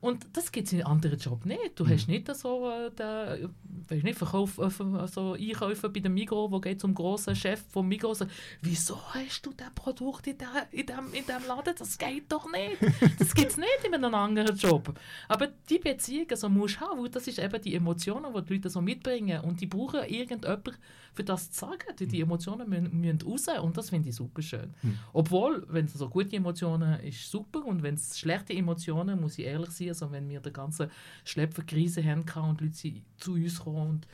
und 0.02 0.26
das 0.34 0.52
gibt 0.52 0.68
es 0.68 0.74
in 0.74 0.84
anderen 0.84 1.18
Jobs 1.20 1.46
nicht. 1.46 1.80
Du 1.80 1.88
hast 1.88 2.08
nicht 2.08 2.34
so 2.36 2.70
äh, 2.70 2.90
den, 2.92 4.04
nicht, 4.04 4.18
Verkauf, 4.18 4.58
äh, 4.58 4.70
ver- 4.70 5.08
so 5.08 5.34
Einkäufer 5.34 5.90
bei 5.90 6.00
dem 6.00 6.14
Migros, 6.16 6.52
wo 6.52 6.60
geht 6.60 6.82
zum 6.82 6.94
großen 6.94 7.36
Chef 7.36 7.62
vom 7.70 7.88
Migros 7.88 8.26
wieso 8.62 9.00
hast 9.14 9.46
du 9.46 9.54
das 9.56 9.70
Produkt 9.76 10.28
in, 10.28 10.38
der, 10.38 10.68
in, 10.72 10.86
dem, 10.88 11.14
in 11.14 11.26
dem 11.26 11.48
Laden? 11.48 11.74
Das 11.78 11.98
geht 11.98 12.32
doch 12.32 12.52
nicht. 12.52 12.78
Das 13.20 13.34
gibt 13.34 13.52
es 13.52 13.58
nicht 13.68 13.86
in 13.86 13.94
einem 13.94 14.14
anderen 14.16 14.58
Job. 14.58 14.94
Aber 15.28 15.48
die 15.70 15.80
Beziehung 15.80 16.28
also 16.32 16.50
musst 16.50 16.78
du 16.78 16.82
haben, 16.82 17.02
weil 17.02 17.10
das 17.10 17.28
ist 17.28 17.40
eben 17.40 17.62
die 17.62 17.76
Emotionen, 17.76 18.34
die 18.36 18.42
die 18.44 18.54
Leute 18.56 18.70
so 18.70 18.82
mitbringen 18.82 19.42
und 19.42 19.62
die 19.62 19.68
brauchen 19.68 20.02
irgendjemanden, 20.08 20.76
für 21.14 21.24
das 21.24 21.52
zu 21.52 21.60
sagen. 21.60 21.96
Die, 22.00 22.08
die 22.08 22.22
Emotionen 22.22 22.70
müssen, 22.70 23.00
müssen 23.00 23.22
raus 23.22 23.48
und 23.62 23.78
das 23.78 23.90
finde 23.90 24.10
ich 24.10 24.16
super 24.16 24.42
schön. 24.42 24.74
Obwohl, 25.14 25.66
wenn 25.70 25.86
es 25.86 25.94
so 25.94 26.10
gute 26.10 26.36
Emotionen 26.36 27.00
ist 27.02 27.30
super 27.30 27.66
und 27.66 27.84
wenn 27.84 27.96
es 27.96 28.18
schlechte 28.20 28.54
Emotionen, 28.54 29.20
muss 29.20 29.38
ich 29.38 29.46
ehrlich 29.46 29.72
sein, 29.72 29.90
also 29.90 30.12
wenn 30.12 30.30
wir 30.30 30.40
die 30.40 30.54
ganze 30.54 30.90
Schlepperkrise 31.26 32.04
haben 32.04 32.24
und 32.50 32.62
Leute 32.62 32.76
sind 32.76 33.02
zu 33.18 33.34
uns 33.34 33.60
kommen 33.60 33.90
und 33.90 34.08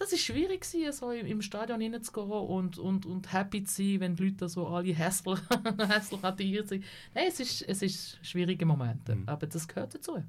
das 0.00 0.14
ist 0.14 0.22
schwierig 0.22 0.62
gewesen, 0.62 0.86
also 0.86 1.10
im 1.10 1.42
Stadion 1.42 1.78
hineinzugehen 1.78 2.30
und, 2.30 2.78
und, 2.78 3.04
und 3.04 3.32
happy 3.34 3.64
zu 3.64 3.82
sein, 3.82 4.00
wenn 4.00 4.16
die 4.16 4.24
Leute 4.24 4.48
so 4.48 4.66
alle 4.66 4.94
hässlich, 4.94 5.38
hässlich 5.88 6.68
sind. 6.68 6.84
Nein, 7.14 7.24
es 7.28 7.38
ist, 7.38 7.62
es 7.68 7.82
ist 7.82 8.18
schwierige 8.22 8.64
Momente, 8.64 9.18
aber 9.26 9.46
das 9.46 9.68
gehört 9.68 9.94
dazu. 9.94 10.22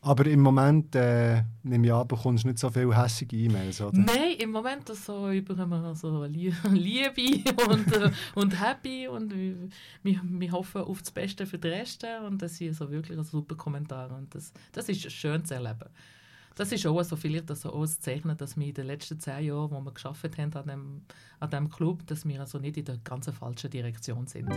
Aber 0.00 0.26
im 0.26 0.40
Moment, 0.40 0.94
äh, 0.94 1.42
nehme 1.64 1.86
ich 1.86 1.92
an, 1.92 2.06
bekommst 2.06 2.44
du 2.44 2.48
nicht 2.48 2.58
so 2.58 2.70
viele 2.70 2.96
hässliche 2.96 3.34
E-Mails, 3.36 3.80
oder? 3.80 3.98
Nein, 3.98 4.36
im 4.38 4.52
Moment 4.52 4.88
so 4.88 5.30
über 5.30 5.56
wir 5.56 5.94
so 5.94 6.24
Lie- 6.24 6.54
Liebe 6.72 7.52
und, 7.68 7.92
äh, 7.92 8.10
und 8.34 8.60
Happy 8.60 9.08
und 9.08 9.34
wir, 9.34 9.70
wir, 10.22 10.52
hoffen 10.52 10.82
auf 10.82 11.00
das 11.00 11.10
Beste 11.10 11.44
für 11.46 11.58
die 11.58 11.68
Reste 11.68 12.20
und 12.26 12.40
das 12.40 12.56
sind 12.56 12.74
so 12.74 12.90
wirklich 12.90 13.20
super 13.26 13.56
Kommentare 13.56 14.14
und 14.14 14.32
das, 14.34 14.52
das 14.72 14.88
ist 14.88 15.10
schön 15.10 15.44
zu 15.44 15.54
erleben. 15.54 15.88
Das 16.54 16.72
ist 16.72 16.86
auch 16.86 17.02
so 17.02 17.16
vielleicht 17.16 17.50
also 17.50 17.72
auch 17.72 17.86
Zeichen, 17.86 18.34
dass 18.36 18.56
wir 18.56 18.66
in 18.68 18.74
den 18.74 18.86
letzten 18.86 19.20
zehn 19.20 19.44
Jahren, 19.44 19.70
wo 19.70 19.80
wir 19.80 19.92
geschafft 19.92 20.38
haben 20.38 20.54
an 20.54 20.66
dem, 20.66 21.02
an 21.38 21.50
dem 21.50 21.68
Club, 21.68 22.06
dass 22.06 22.26
wir 22.26 22.40
also 22.40 22.58
nicht 22.58 22.78
in 22.78 22.84
der 22.86 22.96
ganz 22.98 23.28
falschen 23.28 23.68
Direktion 23.70 24.26
sind. 24.26 24.48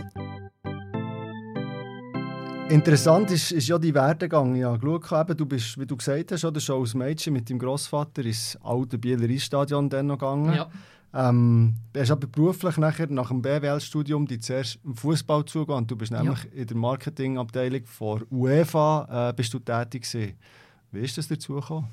Interessant 2.70 3.32
ist, 3.32 3.50
ist 3.50 3.66
ja 3.66 3.78
die 3.78 3.92
Werdegang. 3.92 4.54
Ja, 4.54 4.76
geschaut, 4.76 5.10
eben, 5.10 5.36
du 5.36 5.44
bist, 5.44 5.76
wie 5.76 5.86
du 5.86 5.96
gesagt 5.96 6.30
hast, 6.30 6.44
oder, 6.44 6.60
schon 6.60 6.80
als 6.80 6.94
Mädchen 6.94 7.32
mit 7.32 7.50
deinem 7.50 7.58
Großvater 7.58 8.24
ins 8.24 8.56
alte 8.62 8.96
Bieler 8.96 9.28
Eisstadion 9.28 9.90
dann 9.90 10.06
noch 10.06 10.18
gegangen. 10.18 10.54
Ja. 10.54 10.70
Ähm, 11.12 11.74
du 11.92 12.00
hast 12.00 12.12
aber 12.12 12.28
beruflich 12.28 12.76
nachher, 12.76 13.08
nach 13.08 13.28
dem 13.28 13.42
BWL-Studium 13.42 14.28
zuerst 14.40 14.78
im 14.84 14.94
Fußball 14.94 15.44
zugegangen. 15.46 15.88
Du 15.88 15.96
bist 15.96 16.12
nämlich 16.12 16.38
in 16.52 16.68
der 16.68 16.76
Marketingabteilung 16.76 17.84
von 17.86 18.24
UEFA 18.30 19.30
äh, 19.30 19.32
bist 19.32 19.52
du 19.52 19.58
tätig 19.58 20.08
gewesen. 20.08 20.34
Wie 20.92 21.00
ist 21.00 21.18
das 21.18 21.26
dazu 21.26 21.54
gekommen? 21.54 21.88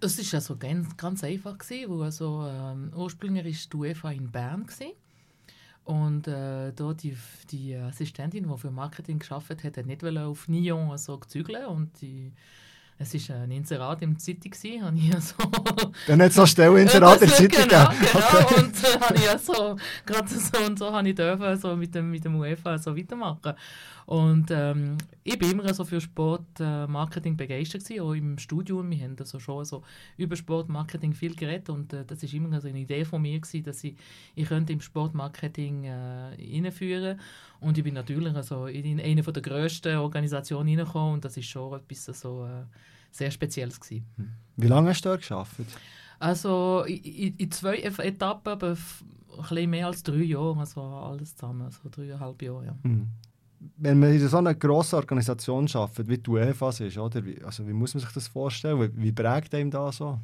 Es 0.00 0.16
war 0.18 0.38
also 0.38 0.56
ganz, 0.56 0.96
ganz 0.96 1.22
einfach, 1.24 1.58
gewesen, 1.58 1.90
weil 1.90 2.04
also, 2.04 2.46
ähm, 2.48 2.90
ursprünglich 2.96 3.44
war 3.44 3.70
die 3.70 3.76
UEFA 3.76 4.12
in 4.12 4.30
Bern. 4.30 4.64
Gewesen. 4.64 4.92
Und 5.84 6.26
äh, 6.28 6.72
da 6.72 6.94
die, 6.94 7.16
die 7.50 7.76
Assistentin, 7.76 8.48
die 8.48 8.58
für 8.58 8.70
Marketing 8.70 9.18
gearbeitet 9.18 9.64
hat, 9.64 9.76
hat 9.76 9.86
nicht 9.86 10.02
auf 10.02 10.48
Nyon 10.48 10.90
also 10.90 11.18
zügeln 11.28 11.66
und 11.66 12.00
die, 12.00 12.32
es 12.98 13.28
war 13.28 13.36
ein 13.36 13.50
Inserat 13.50 14.00
im 14.00 14.18
Zeitung, 14.18 14.50
gewesen, 14.52 14.82
habe 14.84 14.96
ich 14.96 15.14
also 15.14 15.34
Dann 16.06 16.22
hat 16.22 16.30
es 16.30 16.36
noch 16.36 16.46
Stellinserat 16.46 17.20
in 17.22 17.28
der 17.28 17.36
Zeitung 17.36 17.68
genau, 17.68 17.88
genau. 17.88 18.62
Und 18.62 18.82
äh, 18.82 19.00
habe 19.00 19.14
ich 19.14 19.28
also, 19.30 19.76
gerade 20.06 20.28
so 20.28 20.58
und 20.64 20.78
so 20.78 20.90
habe 20.90 21.08
ich 21.08 21.14
dürfen, 21.14 21.58
so 21.58 21.76
mit 21.76 21.94
dem, 21.94 22.10
mit 22.10 22.24
dem 22.24 22.36
UEFA 22.36 22.78
so 22.78 22.96
weitermachen. 22.96 23.52
Und 24.06 24.50
ähm, 24.50 24.98
ich 25.22 25.38
bin 25.38 25.52
immer 25.52 25.72
so 25.72 25.84
für 25.84 26.00
Sportmarketing 26.00 27.32
äh, 27.32 27.36
begeistert 27.36 27.84
gewesen, 27.84 28.02
auch 28.02 28.12
im 28.12 28.38
Studium. 28.38 28.90
Wir 28.90 29.04
haben 29.04 29.16
also 29.18 29.38
schon 29.38 29.64
so 29.64 29.82
über 30.16 30.36
Sportmarketing 30.36 31.14
viel 31.14 31.34
geredet 31.34 31.70
und 31.70 31.92
äh, 31.92 32.04
das 32.04 32.22
ist 32.22 32.34
immer 32.34 32.60
so 32.60 32.68
eine 32.68 32.80
Idee 32.80 33.04
von 33.04 33.22
mir 33.22 33.40
gewesen, 33.40 33.64
dass 33.64 33.82
ich, 33.82 33.96
ich 34.34 34.46
könnte 34.46 34.72
im 34.72 34.80
Sportmarketing 34.80 35.84
äh, 35.84 36.36
einführen 36.56 37.18
und 37.60 37.78
ich 37.78 37.84
bin 37.84 37.94
natürlich 37.94 38.34
also 38.34 38.66
in 38.66 39.00
eine 39.00 39.22
der 39.22 39.42
grössten 39.42 39.96
Organisationen 39.96 40.68
hineingekommen 40.68 41.14
und 41.14 41.24
das 41.24 41.36
ist 41.36 41.46
schon 41.46 41.72
etwas 41.78 42.04
so 42.20 42.44
äh, 42.44 42.64
sehr 43.10 43.30
Spezielles 43.30 43.80
gewesen. 43.80 44.04
Wie 44.56 44.66
lange 44.66 44.90
hast 44.90 45.04
du 45.04 45.08
dort 45.08 45.26
gearbeitet? 45.26 45.68
Also 46.18 46.84
in, 46.86 47.36
in 47.36 47.50
zwei 47.50 47.78
Etappen, 47.78 48.52
aber 48.52 48.70
ein 48.70 48.76
bisschen 49.36 49.70
mehr 49.70 49.86
als 49.86 50.02
drei 50.02 50.22
Jahre, 50.22 50.58
also 50.60 50.80
alles 50.80 51.34
zusammen, 51.34 51.62
also 51.62 51.88
dreieinhalb 51.90 52.40
Jahre, 52.42 52.66
ja. 52.66 52.76
Hm. 52.82 53.08
Wenn 53.76 53.98
man 53.98 54.12
in 54.12 54.28
so 54.28 54.36
einer 54.36 54.54
grossen 54.54 54.96
Organisation 54.96 55.68
arbeitet, 55.72 56.08
wie 56.08 56.18
die 56.18 56.30
UEFA 56.30 56.70
ist, 56.70 56.98
oder? 56.98 57.24
Wie, 57.24 57.42
also 57.42 57.66
wie 57.66 57.72
muss 57.72 57.94
man 57.94 58.02
sich 58.02 58.12
das 58.12 58.28
vorstellen? 58.28 58.80
Wie, 58.80 59.02
wie 59.02 59.12
prägt 59.12 59.54
einem 59.54 59.70
das 59.70 59.96
so? 59.96 60.18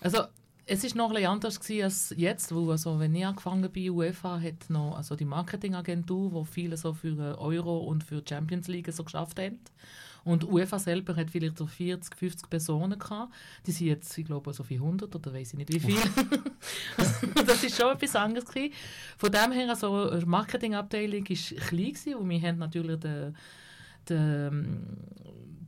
Also 0.00 0.22
es 0.66 0.84
ist 0.84 0.94
noch 0.94 1.10
bisschen 1.10 1.26
anders 1.26 1.58
gewesen 1.58 1.82
als 1.82 2.14
jetzt, 2.16 2.54
weil 2.54 2.70
also, 2.70 3.00
wenn 3.00 3.14
ich 3.14 3.26
angefangen 3.26 3.68
bin 3.70 3.90
UEFA, 3.90 4.40
hat 4.40 4.68
noch 4.68 4.96
also 4.96 5.16
die 5.16 5.24
Marketingagentur, 5.24 6.32
wo 6.32 6.44
viele 6.44 6.76
so 6.76 6.94
für 6.94 7.38
Euro 7.40 7.78
und 7.78 8.04
für 8.04 8.22
die 8.22 8.28
Champions 8.28 8.68
League 8.68 8.92
so 8.92 9.02
geschafft 9.02 9.40
haben. 9.40 9.58
Und 10.24 10.44
UEFA 10.44 10.78
selber 10.78 11.16
hat 11.16 11.30
vielleicht 11.30 11.58
so 11.58 11.66
40, 11.66 12.14
50 12.14 12.50
Personen 12.50 12.98
gehabt. 12.98 13.32
Die 13.66 13.72
sind 13.72 13.86
jetzt, 13.86 14.16
ich 14.18 14.24
glaube, 14.24 14.52
so 14.52 14.62
400 14.62 15.14
oder 15.14 15.32
weiß 15.32 15.52
ich 15.52 15.58
nicht 15.58 15.72
wie 15.72 15.80
viel. 15.80 15.96
das 17.46 17.64
ist 17.64 17.76
schon 17.76 17.92
etwas 17.92 18.16
anderes 18.16 18.48
gewesen. 18.48 18.72
Von 19.16 19.32
dem 19.32 19.52
her, 19.52 19.68
also 19.68 20.18
die 20.18 20.26
Marketingabteilung 20.26 21.28
war 21.28 21.60
klein 21.66 21.92
gewesen, 21.92 22.14
und 22.16 22.28
wir 22.28 22.42
haben 22.42 22.58
natürlich 22.58 23.00
den, 23.00 23.36
den, 24.08 24.86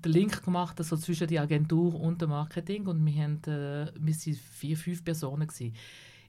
den 0.04 0.12
Link 0.12 0.44
gemacht 0.44 0.78
also 0.78 0.96
zwischen 0.96 1.28
der 1.28 1.42
Agentur 1.42 1.98
und 1.98 2.20
dem 2.20 2.30
Marketing 2.30 2.86
und 2.86 3.04
wir 3.04 3.22
haben, 3.22 3.40
äh, 3.46 3.90
wir 3.98 4.14
sind 4.14 4.38
vier, 4.38 4.76
fünf 4.76 5.04
Personen 5.04 5.46
gewesen. 5.46 5.74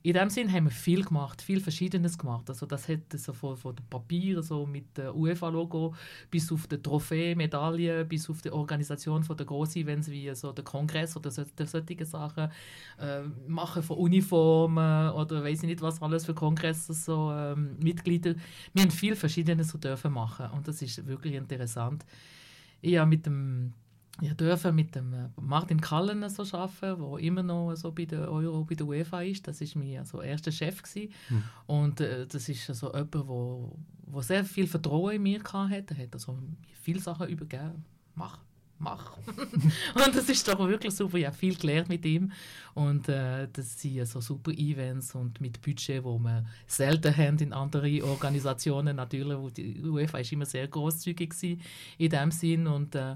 In 0.05 0.13
dem 0.13 0.29
Sinn 0.29 0.51
haben 0.51 0.65
wir 0.65 0.71
viel 0.71 1.01
gemacht, 1.05 1.41
viel 1.41 1.61
Verschiedenes 1.61 2.17
gemacht. 2.17 2.49
Also 2.49 2.65
das 2.65 2.89
hat 2.89 3.13
so 3.15 3.31
von, 3.31 3.55
von 3.55 3.73
dem 3.73 3.85
Papier 3.85 4.43
so 4.43 4.65
mit 4.65 4.97
dem 4.97 5.15
UEFA-Logo 5.15 5.95
bis 6.29 6.51
auf 6.51 6.67
die 6.67 6.77
Trophäe, 6.77 7.37
Medaillen, 7.37 8.05
bis 8.05 8.29
auf 8.29 8.41
die 8.41 8.51
Organisation 8.51 9.23
von 9.23 9.37
der 9.37 9.45
grossen 9.45 9.83
Events 9.83 10.11
wie 10.11 10.35
so 10.35 10.51
der 10.51 10.65
Kongress 10.65 11.15
oder 11.15 11.31
so, 11.31 11.43
solche 11.65 12.05
Sachen, 12.05 12.51
äh, 12.99 13.21
machen 13.47 13.81
von 13.81 13.97
Uniformen 13.97 15.11
oder 15.11 15.41
weiß 15.41 15.63
ich 15.63 15.69
nicht 15.69 15.81
was 15.81 16.01
alles 16.01 16.25
für 16.25 16.33
Kongresse 16.33 16.93
so 16.93 17.31
ähm, 17.31 17.77
Mitglieder. 17.79 18.35
Wir 18.73 18.83
haben 18.83 18.91
viel 18.91 19.15
Verschiedenes 19.15 19.69
so 19.69 19.77
dürfen 19.77 20.11
machen 20.11 20.47
und 20.51 20.67
das 20.67 20.81
ist 20.81 21.07
wirklich 21.07 21.35
interessant. 21.35 22.05
Ich 22.81 23.01
mit 23.05 23.25
dem 23.25 23.71
ja, 24.21 24.33
dürfen 24.33 24.75
mit 24.75 24.93
dem 24.95 25.13
äh, 25.13 25.29
Martin 25.41 25.81
Kallen 25.81 26.27
so 26.29 26.43
arbeiten, 26.55 27.01
der 27.01 27.19
immer 27.19 27.41
noch 27.41 27.75
so 27.75 27.91
bei 27.91 28.05
der 28.05 28.31
Euro, 28.31 28.63
bei 28.63 28.75
der 28.75 28.85
UEFA 28.85 29.21
ist. 29.23 29.47
Das 29.47 29.59
war 29.61 29.83
mein 29.83 29.97
also, 29.97 30.21
erster 30.21 30.51
Chef. 30.51 30.81
Mhm. 30.95 31.43
Und 31.65 31.99
äh, 31.99 32.27
das 32.27 32.47
ist 32.47 32.69
also 32.69 32.87
jemand, 32.93 33.13
der 33.13 33.27
wo, 33.27 33.75
wo 34.05 34.21
sehr 34.21 34.45
viel 34.45 34.67
Vertrauen 34.67 35.15
in 35.15 35.23
mir 35.23 35.41
hatte. 35.43 35.95
Er 35.95 36.03
hat 36.03 36.13
also 36.13 36.37
viele 36.81 36.99
Sachen 36.99 37.27
übergeben. 37.27 37.83
Mach, 38.13 38.37
mach. 38.77 39.17
und 39.25 40.15
das 40.15 40.29
ist 40.29 40.47
doch 40.47 40.59
wirklich 40.59 40.93
super. 40.93 41.17
Ich 41.17 41.25
habe 41.25 41.35
viel 41.35 41.55
gelernt 41.55 41.89
mit 41.89 42.05
ihm. 42.05 42.31
Und 42.75 43.09
äh, 43.09 43.47
das 43.51 43.81
sind 43.81 44.07
so 44.07 44.21
super 44.21 44.51
Events 44.51 45.15
und 45.15 45.41
mit 45.41 45.59
Budget, 45.59 46.03
wo 46.03 46.19
man 46.19 46.47
selten 46.67 47.17
haben 47.17 47.39
in 47.39 47.51
anderen 47.51 48.03
Organisationen. 48.03 48.95
Natürlich, 48.97 49.37
wo 49.39 49.49
die 49.49 49.81
UEFA 49.81 50.19
ist 50.19 50.31
immer 50.31 50.45
sehr 50.45 50.67
großzügig 50.67 51.33
in 51.97 52.09
dem 52.09 52.29
Sinn. 52.29 52.67
Und 52.67 52.93
äh, 52.93 53.15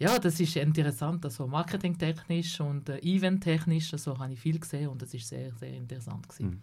ja, 0.00 0.18
das 0.18 0.40
ist 0.40 0.56
interessant, 0.56 1.24
also 1.26 1.46
marketingtechnisch 1.46 2.58
und 2.60 2.88
äh, 2.88 2.98
eventtechnisch, 3.00 3.92
also 3.92 4.18
habe 4.18 4.32
ich 4.32 4.40
viel 4.40 4.58
gesehen 4.58 4.88
und 4.88 5.02
das 5.02 5.12
ist 5.12 5.28
sehr, 5.28 5.52
sehr 5.52 5.74
interessant 5.74 6.26
gewesen. 6.26 6.62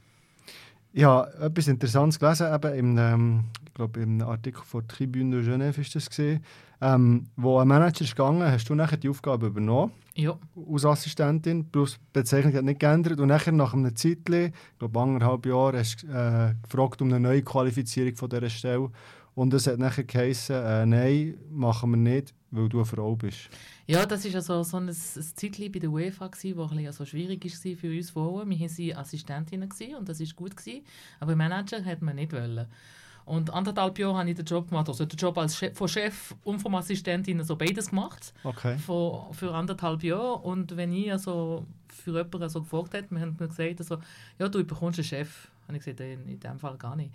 Mhm. 0.93 1.03
Habe 1.03 1.37
etwas 1.39 1.67
Interessantes 1.67 2.19
gelesen, 2.19 2.51
eben 2.51 2.73
im, 2.73 2.97
ähm, 2.97 3.43
ich 3.67 3.73
glaube, 3.75 3.99
im 3.99 4.21
Artikel 4.21 4.63
von 4.63 4.87
Tribune 4.87 5.43
de 5.43 5.47
Genève 5.47 5.79
ist 5.79 5.93
das 5.93 6.09
gesehen, 6.09 6.43
ähm, 6.81 7.27
wo 7.35 7.59
ein 7.59 7.67
Manager 7.67 8.01
ist 8.01 8.15
gegangen, 8.15 8.41
hast 8.41 8.67
du 8.69 8.73
nachher 8.73 8.97
die 8.97 9.09
Aufgabe 9.09 9.47
übernommen 9.47 9.91
ja. 10.15 10.35
als 10.71 10.85
Assistentin, 10.85 11.69
plus 11.69 11.93
die 11.93 11.99
Bezeichnung 12.13 12.55
hat 12.55 12.63
nicht 12.63 12.79
geändert 12.79 13.19
und 13.19 13.27
nachher 13.27 13.51
nach 13.51 13.73
einem 13.73 13.95
Zeitchen, 13.95 14.45
ich 14.45 14.79
glaube 14.79 14.99
anderthalb 14.99 15.45
Jahre, 15.45 15.77
hast 15.77 16.01
du 16.01 16.07
äh, 16.07 16.55
gefragt 16.63 17.03
um 17.03 17.09
eine 17.09 17.19
neue 17.19 17.43
Qualifizierung 17.43 18.15
von 18.15 18.29
dieser 18.29 18.49
Stelle 18.49 18.89
und 19.35 19.53
es 19.53 19.67
hat 19.67 19.77
nachher 19.77 20.05
geheißen, 20.05 20.55
äh, 20.55 20.85
nein, 20.87 21.37
machen 21.51 21.91
wir 21.91 21.97
nicht, 21.97 22.33
weil 22.51 22.69
du 22.69 22.77
eine 22.77 22.85
Frau 22.85 23.15
bist. 23.15 23.49
Ja, 23.87 24.05
das 24.05 24.25
war 24.25 24.35
also 24.35 24.63
so 24.63 24.77
ein, 24.77 24.89
ein 24.89 24.93
Zeitchen 24.93 25.71
bei 25.71 25.79
der 25.79 25.89
UEFA, 25.89 26.29
das 26.29 26.43
ein 26.45 26.87
also 26.87 27.05
schwierig 27.05 27.43
war 27.43 27.75
für 27.75 27.89
uns 27.89 28.09
Frauen. 28.09 28.49
Wir 28.49 28.59
waren 28.59 28.97
Assistentinnen 28.97 29.69
und 29.97 30.09
das 30.09 30.19
war 30.19 30.27
gut. 30.35 30.57
Gewesen, 30.57 30.81
aber 31.19 31.35
Manager 31.35 31.83
hat 31.83 32.01
man 32.01 32.15
nicht 32.15 32.33
wollen. 32.33 32.67
Und 33.27 33.53
anderthalb 33.53 33.99
Jahre 33.99 34.19
habe 34.19 34.29
ich 34.29 34.37
den 34.37 34.45
Job 34.45 34.69
gemacht, 34.69 34.87
also 34.87 35.05
den 35.05 35.17
Job 35.17 35.37
als 35.37 35.57
Chef, 35.57 35.77
von 35.77 35.89
Chef 35.89 36.33
und 36.45 36.61
vom 36.61 36.75
Assistentin, 36.75 37.39
also 37.39 37.57
beides 37.57 37.89
gemacht. 37.89 38.33
Okay. 38.41 38.77
Für, 38.77 39.27
für 39.33 39.53
anderthalb 39.53 40.01
Jahre. 40.01 40.37
Und 40.37 40.77
wenn 40.77 40.93
ich 40.93 41.11
also 41.11 41.65
für 41.89 42.11
jemanden 42.11 42.43
also 42.43 42.61
gefragt 42.61 42.93
habe, 42.93 43.07
wir 43.09 43.19
haben 43.19 43.35
mir 43.37 43.49
gesagt, 43.49 43.79
also, 43.79 43.97
ja, 44.39 44.47
du 44.47 44.63
bekommst 44.63 44.99
einen 44.99 45.05
Chef. 45.05 45.49
Habe 45.67 45.77
ich 45.77 45.83
gesagt, 45.83 45.99
in 45.99 46.39
dem 46.39 46.57
Fall 46.57 46.77
gar 46.77 46.95
nicht. 46.95 47.11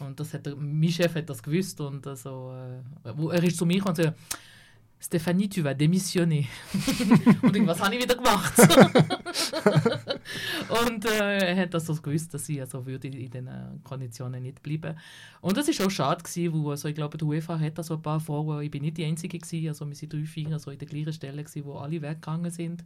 Und 0.00 0.20
das 0.20 0.34
hat 0.34 0.46
er, 0.46 0.54
mein 0.54 0.90
Chef 0.90 1.14
hat 1.14 1.30
das 1.30 1.42
gewusst 1.42 1.80
und 1.80 2.06
also, 2.06 2.54
äh, 3.04 3.34
er 3.34 3.42
ist 3.42 3.56
zu 3.56 3.64
mir 3.64 3.78
gekommen 3.78 3.96
und 3.96 3.96
gesagt, 3.96 4.18
Stéphanie, 5.04 5.50
tu 5.50 5.62
vas 5.62 5.74
démissionner. 5.74 6.44
und 7.42 7.54
ich, 7.54 7.66
was 7.66 7.78
habe 7.78 7.94
ich 7.94 8.02
wieder 8.02 8.14
gemacht? 8.14 8.54
und 10.86 11.04
äh, 11.04 11.50
er 11.50 11.56
hat 11.56 11.74
das 11.74 11.90
also 11.90 12.00
gewusst, 12.00 12.32
dass 12.32 12.48
ich 12.48 12.58
also 12.58 12.86
würde 12.86 13.08
in 13.08 13.30
diesen 13.30 13.82
Konditionen 13.84 14.42
nicht 14.42 14.62
bleiben. 14.62 14.98
Und 15.42 15.58
das 15.58 15.68
war 15.68 15.86
auch 15.86 15.90
schade 15.90 16.22
gewesen, 16.22 16.54
wo 16.54 16.70
also 16.70 16.88
ich 16.88 16.94
glaube, 16.94 17.18
die 17.18 17.24
UEFA 17.24 17.58
hat 17.58 17.76
also 17.76 17.96
ein 17.96 18.02
paar 18.02 18.18
Frauen, 18.18 18.62
ich 18.62 18.70
bin 18.70 18.80
nicht 18.80 18.96
die 18.96 19.04
Einzige 19.04 19.38
gewesen, 19.38 19.68
also 19.68 19.86
wir 19.86 19.94
sind 19.94 20.10
drei, 20.10 20.24
vier 20.24 20.50
also 20.52 20.70
in 20.70 20.78
der 20.78 20.88
gleichen 20.88 21.12
Stelle 21.12 21.44
gewesen, 21.44 21.66
wo 21.66 21.74
alle 21.74 22.00
weggegangen 22.00 22.50
sind 22.50 22.82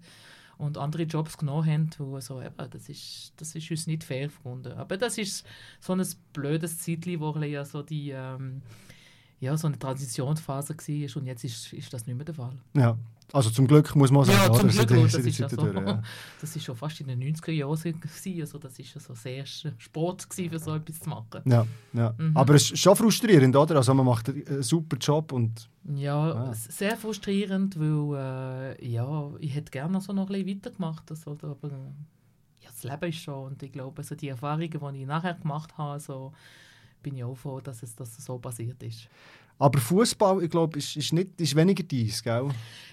und 0.56 0.76
andere 0.76 1.04
Jobs 1.04 1.38
genommen 1.38 1.66
haben, 1.66 1.90
wo 1.98 2.18
so, 2.18 2.42
eben, 2.42 2.70
das 2.70 2.88
ist, 2.88 3.32
das 3.36 3.54
ist 3.54 3.70
uns 3.70 3.86
nicht 3.86 4.02
fair 4.02 4.26
gefunden. 4.26 4.72
Aber 4.72 4.96
das 4.96 5.18
ist 5.18 5.46
so 5.78 5.92
ein 5.92 6.04
blödes 6.32 6.80
Zeitchen, 6.80 7.20
wo 7.20 7.30
ja 7.38 7.64
so 7.64 7.82
die 7.82 8.10
ähm, 8.10 8.62
ja, 9.40 9.56
so 9.56 9.68
eine 9.68 9.78
Transitionsphase 9.78 10.74
war 10.74 11.16
und 11.16 11.26
jetzt 11.26 11.44
ist, 11.44 11.72
ist 11.72 11.92
das 11.92 12.06
nicht 12.06 12.16
mehr 12.16 12.24
der 12.24 12.34
Fall. 12.34 12.56
Ja, 12.74 12.96
also 13.32 13.50
zum 13.50 13.66
Glück 13.66 13.94
muss 13.94 14.10
man 14.10 14.24
sagen, 14.24 14.38
ja, 14.38 14.52
zum 14.52 14.68
Glück, 14.68 14.88
das, 14.88 15.12
das, 15.12 15.26
ist 15.26 15.38
ja 15.38 15.48
so, 15.48 15.66
ja. 15.66 16.02
das 16.40 16.56
ist 16.56 16.64
schon 16.64 16.74
fast 16.76 17.00
in 17.00 17.08
den 17.08 17.22
90er 17.22 17.50
Jahren 17.52 17.70
also 18.40 18.58
das 18.58 18.78
ist 18.78 19.00
so 19.00 19.14
sehr 19.14 19.44
Sport 19.44 20.26
für 20.30 20.58
so 20.58 20.74
etwas 20.74 21.00
zu 21.00 21.08
machen. 21.10 21.42
Ja, 21.44 21.66
ja. 21.92 22.14
Mhm. 22.16 22.36
aber 22.36 22.54
es 22.54 22.70
ist 22.70 22.78
schon 22.78 22.96
frustrierend, 22.96 23.54
oder? 23.54 23.76
Also 23.76 23.92
man 23.92 24.06
macht 24.06 24.30
einen 24.30 24.62
super 24.62 24.96
Job 24.96 25.32
und... 25.32 25.68
Ja, 25.94 26.46
ja. 26.46 26.54
sehr 26.54 26.96
frustrierend, 26.96 27.78
weil 27.78 28.76
äh, 28.78 28.90
ja, 28.90 29.30
ich 29.40 29.54
hätte 29.54 29.70
gerne 29.70 30.00
so 30.00 30.12
noch 30.12 30.30
ein 30.30 30.44
bisschen 30.44 30.56
weitergemacht, 30.56 31.10
also, 31.10 31.32
aber 31.42 31.70
ja, 32.60 32.70
das 32.70 32.82
Leben 32.82 33.08
ist 33.10 33.18
schon 33.18 33.46
und 33.52 33.62
ich 33.62 33.72
glaube, 33.72 33.98
also 33.98 34.14
die 34.14 34.28
Erfahrungen, 34.28 34.70
die 34.70 35.00
ich 35.00 35.06
nachher 35.06 35.34
gemacht 35.34 35.76
habe, 35.76 36.00
so, 36.00 36.32
bin 37.02 37.16
ich 37.16 37.24
auch 37.24 37.36
froh, 37.36 37.60
dass 37.60 37.82
es 37.82 37.94
dass 37.94 38.16
so 38.16 38.38
passiert 38.38 38.82
ist. 38.82 39.08
Aber 39.58 39.80
Fußball, 39.80 40.42
ich 40.44 40.50
glaube, 40.50 40.78
ist, 40.78 40.96
ist, 40.96 41.12
ist 41.12 41.56
weniger 41.56 41.82
dies, 41.82 42.22
gell? 42.22 42.48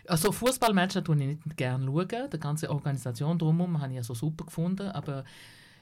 Also 0.07 0.31
Fußballmatches 0.31 1.03
schaue 1.05 1.15
ich 1.17 1.27
nicht 1.27 1.57
gerne. 1.57 1.85
Schauen. 1.85 2.29
Die 2.31 2.39
ganze 2.39 2.69
Organisation 2.69 3.37
drumherum 3.37 3.79
habe 3.79 3.93
ich 3.93 3.99
also 3.99 4.15
super 4.15 4.45
gefunden, 4.45 4.87
aber 4.89 5.23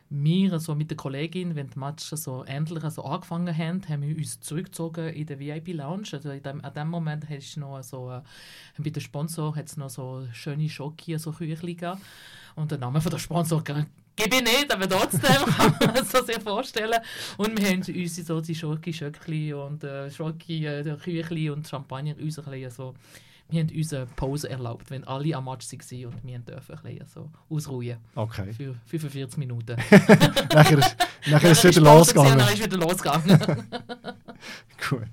wir 0.09 0.53
also 0.53 0.75
mit 0.75 0.91
der 0.91 0.97
Kollegin, 0.97 1.55
wenn 1.55 1.69
die 1.69 1.79
Matches 1.79 2.23
so 2.23 2.43
endlich 2.43 2.83
also 2.83 3.03
angefangen 3.03 3.57
haben, 3.57 3.81
haben 3.87 4.01
wir 4.03 4.15
uns 4.15 4.39
zurückgezogen 4.41 5.09
in 5.09 5.25
der 5.25 5.39
VIP-Lounge. 5.39 6.09
Also 6.11 6.29
in 6.29 6.43
dem, 6.43 6.63
an 6.63 6.73
dem 6.73 6.89
Moment 6.89 7.27
hat 7.29 7.39
es 7.39 7.57
noch 7.57 7.81
so, 7.81 8.11
äh, 8.11 8.21
bei 8.77 8.89
dem 8.89 9.01
Sponsor 9.01 9.55
hat 9.55 9.67
es 9.67 9.77
noch 9.77 9.89
so 9.89 10.27
schöne 10.31 10.69
Schoki, 10.69 11.17
so 11.17 11.31
Küchli 11.31 11.77
Und 12.55 12.71
der 12.71 12.77
Name 12.77 13.01
von 13.01 13.11
der 13.11 13.19
Sponsor 13.19 13.63
Gebe 14.15 14.35
ich 14.35 14.43
nicht, 14.43 14.71
aber 14.71 14.87
trotzdem 14.87 15.21
kann 15.57 15.75
man 15.79 15.95
es 15.95 16.11
sich 16.11 16.39
vorstellen. 16.43 16.99
Und 17.37 17.59
wir 17.59 17.67
haben 17.67 17.81
uns 17.81 18.15
so 18.15 18.41
die 18.41 18.55
Schoki-Schöckli 18.55 19.53
und 19.53 19.83
äh, 19.83 20.11
Schoki, 20.11 20.65
äh, 20.65 21.49
und 21.49 21.67
Champagner 21.67 22.15
uns 22.19 22.39
ein 22.39 22.45
bisschen 22.45 22.71
so 22.71 22.93
wir 23.49 23.59
haben 23.59 23.69
uns 23.75 23.93
eine 23.93 24.05
Pause 24.07 24.49
erlaubt, 24.49 24.89
wenn 24.89 25.03
alle 25.03 25.35
am 25.35 25.45
Match 25.45 25.71
waren 25.71 26.05
und 26.05 26.23
wir 26.25 26.39
dürfen 26.39 26.75
ein 26.75 26.83
bisschen 26.83 27.07
so 27.07 27.29
ausruhen. 27.49 27.97
Okay. 28.15 28.51
Für 28.53 28.75
45 28.85 29.37
Minuten. 29.37 29.75
nachher 30.53 30.79
ist, 30.79 30.95
nachher 31.27 31.51
ist 31.51 31.63
es 31.63 31.75
wieder 31.75 31.81
losgegangen. 31.81 32.37
Nachher 32.37 32.53
ist 32.53 32.63
wieder 32.63 32.77
losgegangen. 32.77 33.39
Gut. 34.89 35.07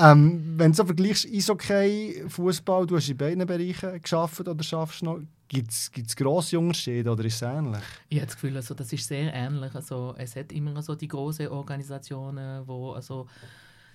Ähm, 0.00 0.54
wenn 0.56 0.72
du 0.72 0.76
so 0.76 0.84
vergleichst, 0.84 1.26
Eishockey, 1.26 2.24
Fußball, 2.26 2.86
du 2.86 2.96
hast 2.96 3.10
in 3.10 3.16
beiden 3.18 3.46
Bereichen 3.46 4.00
geschafft 4.00 4.40
oder 4.40 4.62
schaffst 4.62 5.02
noch, 5.02 5.20
gibt 5.46 5.70
es 5.70 6.16
grosse 6.16 6.58
Unterschiede 6.58 7.10
oder 7.10 7.24
ist 7.24 7.34
es 7.34 7.42
ähnlich? 7.42 7.82
Ich 8.08 8.18
habe 8.18 8.26
das 8.26 8.36
Gefühl, 8.36 8.56
also, 8.56 8.74
das 8.74 8.92
ist 8.92 9.06
sehr 9.06 9.34
ähnlich. 9.34 9.74
Also, 9.74 10.14
es 10.16 10.36
hat 10.36 10.52
immer 10.52 10.80
so 10.80 10.94
die 10.94 11.08
großen 11.08 11.48
Organisationen, 11.48 12.66
wo 12.66 12.92
also 12.92 13.26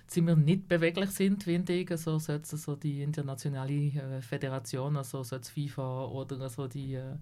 ziemlich 0.06 0.36
nicht 0.36 0.68
beweglich 0.68 1.10
sind, 1.10 1.42
finde 1.42 1.72
ich. 1.72 1.90
Also, 1.90 2.12
also 2.12 2.76
die 2.76 3.02
internationale 3.02 3.72
äh, 3.72 4.22
Föderation, 4.22 4.96
also 4.96 5.24
FIFA 5.24 6.04
oder 6.04 6.40
also 6.40 6.68
die 6.68 6.94
äh, 6.94 7.16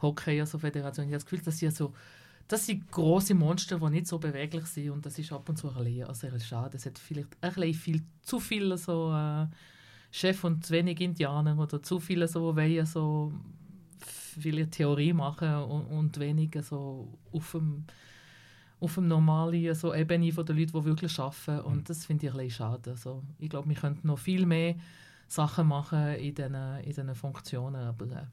Hockey-Föderation. 0.00 0.86
Also 0.86 1.02
ich 1.02 1.06
habe 1.06 1.16
das 1.16 1.24
Gefühl, 1.24 1.42
dass 1.44 1.58
sie 1.58 1.70
so 1.70 1.92
das 2.48 2.66
sind 2.66 2.90
große 2.90 3.34
Monster, 3.34 3.78
die 3.78 3.90
nicht 3.90 4.06
so 4.06 4.18
beweglich 4.18 4.66
sind 4.66 4.90
und 4.90 5.06
das 5.06 5.18
ist 5.18 5.32
ab 5.32 5.48
und 5.48 5.56
zu 5.56 5.68
ein 5.68 5.84
bisschen 5.84 6.06
also 6.06 6.28
schade. 6.40 6.76
Es 6.76 6.86
hat 6.86 6.98
vielleicht 6.98 7.28
ein 7.40 7.52
bisschen 7.52 7.74
viel, 7.74 8.02
zu 8.22 8.40
viele 8.40 8.76
so, 8.76 9.12
äh, 9.12 9.46
Chef 10.10 10.44
und 10.44 10.66
zu 10.66 10.74
wenig 10.74 11.00
Indianer 11.00 11.58
oder 11.58 11.82
zu 11.82 11.98
viele 11.98 12.28
so, 12.28 12.54
wollen 12.54 12.86
so 12.86 13.32
viele 14.04 14.68
Theorie 14.68 15.12
machen 15.12 15.54
und, 15.54 15.86
und 15.86 16.18
weniger 16.18 16.62
so 16.62 17.18
auf 17.32 17.52
dem, 17.52 17.84
auf 18.80 18.94
dem 18.94 19.08
normalen 19.08 19.74
so 19.74 19.94
Ebene 19.94 20.32
von 20.32 20.44
den 20.44 20.58
Leuten, 20.58 20.72
die 20.72 20.84
wirklich 20.84 21.18
arbeiten 21.18 21.60
und 21.60 21.76
mhm. 21.76 21.84
das 21.84 22.04
finde 22.04 22.26
ich 22.26 22.32
ein 22.32 22.38
bisschen 22.38 22.56
schade. 22.56 22.90
Also, 22.90 23.22
ich 23.38 23.48
glaube, 23.48 23.68
wir 23.68 23.76
könnten 23.76 24.06
noch 24.06 24.18
viel 24.18 24.44
mehr 24.44 24.74
Sachen 25.28 25.68
machen 25.68 26.14
in 26.16 26.34
diesen, 26.34 26.54
in 27.06 27.14
Funktionen, 27.14 27.76
aber 27.76 28.06
äh, 28.06 28.26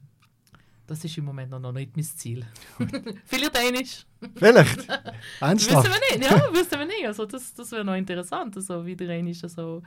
das 0.90 1.04
ist 1.04 1.16
im 1.18 1.24
Moment 1.24 1.52
noch 1.52 1.72
nicht 1.72 1.96
mein 1.96 2.04
Ziel. 2.04 2.44
Vielleicht 3.24 3.56
einiges. 3.56 4.04
Vielleicht? 4.34 4.88
Ernsthaft? 5.40 5.88
wissen 5.88 5.94
wir 5.94 6.18
nicht, 6.18 6.30
ja, 6.30 6.52
wissen 6.52 6.78
wir 6.80 6.86
nicht. 6.86 7.06
Also 7.06 7.26
das, 7.26 7.54
das 7.54 7.70
wäre 7.70 7.84
noch 7.84 7.94
interessant, 7.94 8.56
also 8.56 8.84
wieder 8.84 9.08
einiges 9.08 9.44
also 9.44 9.82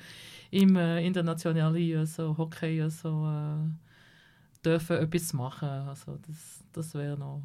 im 0.49 0.77
äh, 0.77 1.05
internationalen 1.05 1.97
also 1.97 2.37
Hockey 2.37 2.81
also, 2.81 3.27
äh, 3.27 4.63
dürfen 4.63 4.95
etwas 4.95 5.33
machen. 5.33 5.67
Also 5.67 6.17
das, 6.25 6.63
das 6.71 6.93
wäre 6.93 7.17
noch... 7.17 7.41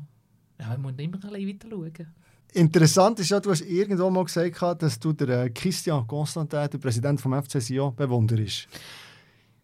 Ja, 0.61 0.75
ich 0.75 0.79
muss 0.79 0.93
immer 0.97 1.17
ein 1.17 1.21
bisschen 1.21 1.49
weiter 1.49 1.69
schauen. 1.69 2.15
Interessant 2.53 3.19
ist 3.19 3.31
ja, 3.31 3.41
du 3.41 3.51
hast 3.51 3.63
irgendwo 3.63 4.09
mal 4.09 4.25
gesagt, 4.25 4.83
dass 4.83 5.01
du 5.01 5.13
den 5.13 5.31
äh, 5.31 5.51
Christian 5.51 6.07
Constantin, 6.07 6.71
den 6.71 6.81
Präsident 6.81 7.21
vom 7.21 7.43
FC 7.43 7.61
Sion, 7.61 7.95
bewunderst. 7.97 8.69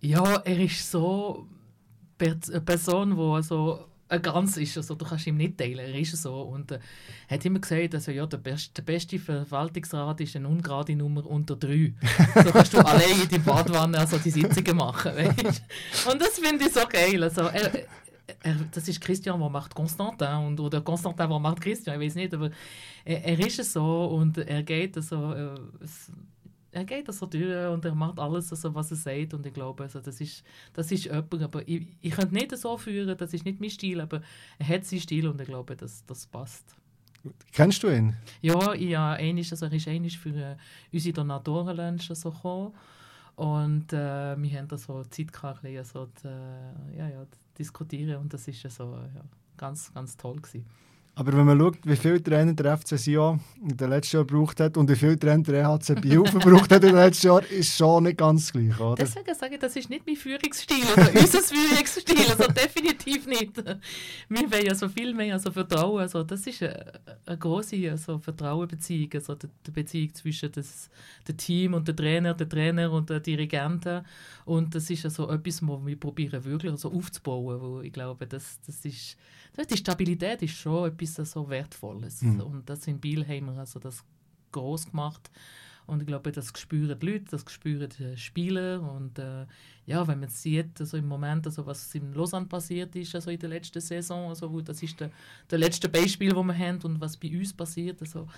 Ja, 0.00 0.42
er 0.44 0.58
ist 0.58 0.90
so 0.90 1.46
eine 2.18 2.60
Person, 2.60 3.16
die 3.16 3.22
also 3.22 3.86
ein 4.08 4.22
ganz 4.22 4.56
ist. 4.56 4.76
Also, 4.76 4.94
du 4.94 5.04
kannst 5.04 5.26
ihm 5.26 5.36
nicht 5.36 5.58
teilen, 5.58 5.78
er 5.78 5.94
ist 5.94 6.16
so. 6.20 6.42
Und 6.42 6.70
er 6.70 6.78
äh, 6.78 6.80
hat 7.34 7.44
immer 7.44 7.58
gesagt, 7.58 7.94
also, 7.94 8.10
ja, 8.10 8.26
der, 8.26 8.38
best, 8.38 8.76
der 8.76 8.82
beste 8.82 9.18
Verwaltungsrat 9.18 10.20
ist 10.20 10.36
eine 10.36 10.48
ungerade 10.48 10.94
Nummer 10.94 11.26
unter 11.26 11.56
drei. 11.56 11.92
so 12.44 12.50
kannst 12.50 12.74
du 12.74 12.78
allein 12.78 13.22
in 13.22 13.28
die 13.28 13.38
Badwanne 13.38 13.98
also 13.98 14.18
die 14.18 14.30
Sitzungen 14.30 14.76
machen. 14.76 15.12
Weißt? 15.16 15.62
Und 16.10 16.20
das 16.20 16.38
finde 16.38 16.66
ich 16.66 16.72
so 16.72 16.80
geil. 16.88 17.22
Also, 17.22 17.42
er, 17.42 17.86
er, 18.42 18.56
das 18.70 18.88
ist 18.88 19.00
Christian, 19.00 19.40
der 19.40 19.48
macht 19.48 19.74
Constantin 19.74 20.28
und, 20.28 20.60
oder 20.60 20.80
Constantin, 20.80 21.28
der 21.28 21.38
macht 21.38 21.60
Christian, 21.60 22.00
ich 22.00 22.06
weiß 22.06 22.14
nicht, 22.16 22.34
aber 22.34 22.50
er, 23.04 23.24
er 23.24 23.38
ist 23.38 23.72
so 23.72 24.06
und 24.06 24.38
er 24.38 24.62
geht 24.62 25.02
so, 25.02 25.32
äh, 25.32 25.54
er 26.74 26.84
geht 26.84 27.08
das 27.08 27.18
so 27.18 27.26
durch 27.26 27.68
und 27.68 27.84
er 27.84 27.94
macht 27.94 28.18
alles, 28.18 28.50
also, 28.50 28.74
was 28.74 28.90
er 28.90 28.96
sagt 28.96 29.34
und 29.34 29.46
ich 29.46 29.54
glaube, 29.54 29.84
also, 29.84 30.00
das, 30.00 30.20
ist, 30.20 30.42
das 30.72 30.90
ist 30.90 31.04
jemand, 31.04 31.42
aber 31.42 31.66
ich, 31.68 31.86
ich 32.00 32.12
könnte 32.12 32.34
nicht 32.34 32.56
so 32.56 32.76
führen, 32.76 33.16
das 33.16 33.32
ist 33.32 33.44
nicht 33.44 33.60
mein 33.60 33.70
Stil, 33.70 34.00
aber 34.00 34.22
er 34.58 34.68
hat 34.68 34.84
seinen 34.84 35.00
Stil 35.00 35.28
und 35.28 35.40
ich 35.40 35.46
glaube, 35.46 35.76
das, 35.76 36.04
das 36.06 36.26
passt. 36.26 36.76
Kennst 37.52 37.82
du 37.82 37.88
ihn? 37.88 38.16
Ja, 38.42 38.74
ich, 38.74 38.90
ja 38.90 39.12
einisch, 39.12 39.52
also 39.52 39.66
er 39.66 39.72
ist 39.72 39.88
einig 39.88 40.18
für 40.18 40.34
äh, 40.34 40.56
unsere 40.92 41.14
Donatorenlunch 41.14 42.10
so 42.12 42.30
gekommen 42.30 42.74
und 43.36 43.92
äh, 43.92 44.36
wir 44.36 44.58
haben 44.58 44.68
da 44.68 44.76
so 44.76 45.02
Zeit 45.04 45.32
gehabt, 45.32 45.64
also, 45.64 46.06
die, 46.22 46.26
äh, 46.26 46.98
ja, 46.98 47.08
ja, 47.08 47.26
diskutieren 47.56 48.20
und 48.20 48.34
das 48.34 48.48
ist 48.48 48.68
so 48.68 48.94
ja, 48.94 49.22
ganz, 49.56 49.94
ganz 49.94 50.16
toll 50.16 50.36
gewesen. 50.40 50.66
Aber 51.16 51.32
wenn 51.32 51.46
man 51.46 51.58
schaut, 51.58 51.78
wie 51.84 51.94
viele 51.94 52.20
Trainer 52.20 52.54
der 52.54 52.76
FC 52.76 52.98
Sion 52.98 53.38
in 53.62 53.76
den 53.76 53.90
letzten 53.90 54.16
Jahren 54.16 54.26
gebraucht 54.26 54.58
hat 54.58 54.76
und 54.76 54.90
wie 54.90 54.96
viele 54.96 55.16
Trainer 55.16 55.44
der 55.44 55.62
EHC 55.62 56.00
Biel 56.00 56.24
verbraucht 56.26 56.72
hat 56.72 56.82
in 56.82 56.88
den 56.90 56.96
letzten 56.96 57.28
Jahren, 57.28 57.44
ist 57.50 57.76
schon 57.76 58.02
nicht 58.02 58.18
ganz 58.18 58.50
gleich, 58.50 58.80
oder? 58.80 58.96
Deswegen 58.96 59.32
sage 59.32 59.54
ich, 59.54 59.60
das 59.60 59.76
ist 59.76 59.88
nicht 59.88 60.04
mein 60.04 60.16
Führungsstil 60.16 60.84
oder 60.92 61.08
unser 61.20 61.40
Führungsstil, 61.40 62.16
also 62.18 62.52
definitiv 62.52 63.28
nicht. 63.28 63.56
Wir 64.28 64.52
wollen 64.52 64.66
ja 64.66 64.74
so 64.74 64.88
viel 64.88 65.14
mehr 65.14 65.34
also 65.34 65.52
Vertrauen, 65.52 66.00
also 66.00 66.24
das 66.24 66.44
ist 66.48 66.60
eine, 66.64 66.84
eine 67.26 67.38
große 67.38 67.76
also 67.88 68.18
Vertrauenbeziehung, 68.18 69.10
also 69.14 69.36
die, 69.36 69.46
die 69.64 69.70
Beziehung 69.70 70.14
zwischen 70.14 70.50
das, 70.50 70.90
dem 71.28 71.36
Team 71.36 71.74
und 71.74 71.86
dem 71.86 71.96
Trainer, 71.96 72.34
der 72.34 72.48
Trainer 72.48 72.90
und 72.90 73.08
der 73.08 73.20
Dirigenten 73.20 74.04
und 74.44 74.74
das 74.74 74.90
ist 74.90 75.04
also 75.04 75.30
etwas, 75.30 75.66
was 75.66 75.86
wir 75.86 75.98
probieren 75.98 76.44
wirklich 76.44 76.70
also 76.70 76.92
aufzubauen, 76.92 77.60
wo 77.60 77.80
ich 77.80 77.92
glaube, 77.92 78.26
das, 78.26 78.60
das 78.66 78.84
ist, 78.84 79.16
die 79.70 79.76
Stabilität 79.76 80.42
ist 80.42 80.54
schon 80.54 80.88
etwas 80.88 81.30
so 81.30 81.48
Wertvolles. 81.48 82.22
Mhm. 82.22 82.40
Und 82.40 82.68
das 82.68 82.86
in 82.86 83.00
Biel 83.00 83.26
haben 83.26 83.46
wir 83.46 83.58
also 83.58 83.80
das 83.80 84.04
groß 84.52 84.90
gemacht. 84.90 85.30
Und 85.86 86.00
ich 86.00 86.06
glaube, 86.06 86.32
das 86.32 86.52
spüren 86.56 86.98
die 86.98 87.06
Leute, 87.06 87.24
das 87.30 87.44
spüren 87.50 87.88
die 87.98 88.16
Spieler. 88.16 88.82
Und 88.82 89.18
äh, 89.18 89.46
ja, 89.86 90.06
wenn 90.06 90.20
man 90.20 90.28
sieht, 90.28 90.78
also 90.80 90.96
im 90.96 91.08
Moment, 91.08 91.46
also 91.46 91.64
was 91.64 91.94
in 91.94 92.12
Lausanne 92.12 92.46
passiert 92.46 92.94
ist, 92.96 93.14
also 93.14 93.30
in 93.30 93.38
der 93.38 93.50
letzten 93.50 93.80
Saison, 93.80 94.28
also 94.28 94.50
wo, 94.50 94.60
das 94.60 94.82
ist 94.82 95.00
der, 95.00 95.10
der 95.50 95.58
letzte 95.58 95.88
Beispiel, 95.88 96.30
das 96.30 96.44
wir 96.44 96.58
haben 96.58 96.80
und 96.82 97.00
was 97.00 97.16
bei 97.16 97.36
uns 97.36 97.52
passiert, 97.52 98.00
also 98.00 98.28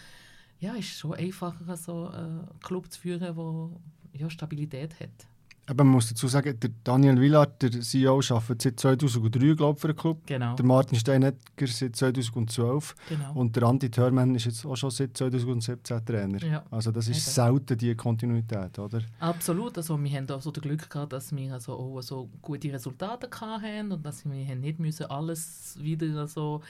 ja, 0.58 0.74
ist 0.74 0.98
schon 0.98 1.14
einfacher, 1.14 1.76
so 1.76 2.08
einen 2.08 2.48
Club 2.60 2.90
zu 2.90 3.00
führen, 3.00 3.20
der 3.20 4.20
ja, 4.20 4.30
Stabilität 4.30 4.98
hat. 4.98 5.26
Aber 5.68 5.82
man 5.82 5.94
muss 5.94 6.08
dazu 6.08 6.28
sagen, 6.28 6.58
der 6.60 6.70
Daniel 6.84 7.20
Willard, 7.20 7.60
der 7.60 7.80
CEO, 7.80 8.20
arbeitet 8.30 8.62
seit 8.62 8.80
2003 8.80 9.54
glaub, 9.54 9.80
für 9.80 9.88
den 9.88 9.96
Club. 9.96 10.22
Genau. 10.26 10.54
Der 10.54 10.64
Martin 10.64 10.98
Steinegger 10.98 11.66
seit 11.66 11.96
2012. 11.96 12.94
Genau. 13.08 13.32
Und 13.34 13.56
der 13.56 13.64
Andi 13.64 13.90
Thörmann 13.90 14.34
ist 14.36 14.44
jetzt 14.44 14.64
auch 14.64 14.76
schon 14.76 14.90
seit 14.90 15.16
2017 15.16 16.04
Trainer. 16.04 16.42
Ja. 16.44 16.64
Also 16.70 16.92
das 16.92 17.08
ist 17.08 17.16
Eben. 17.16 17.34
selten 17.34 17.78
die 17.78 17.94
Kontinuität, 17.96 18.78
oder? 18.78 19.00
Absolut. 19.18 19.76
Also 19.76 20.02
wir 20.02 20.10
haben 20.10 20.30
auch 20.30 20.40
so 20.40 20.52
das 20.52 20.62
Glück 20.62 20.88
gehabt, 20.88 21.12
dass 21.12 21.34
wir 21.34 21.52
also 21.52 21.72
auch 21.72 22.00
so 22.00 22.30
gute 22.40 22.72
Resultate 22.72 23.28
hatten 23.28 23.90
und 23.90 24.06
dass 24.06 24.24
wir 24.24 24.54
nicht 24.54 24.78
müssen 24.78 25.06
alles 25.06 25.76
wieder 25.80 26.28
so 26.28 26.62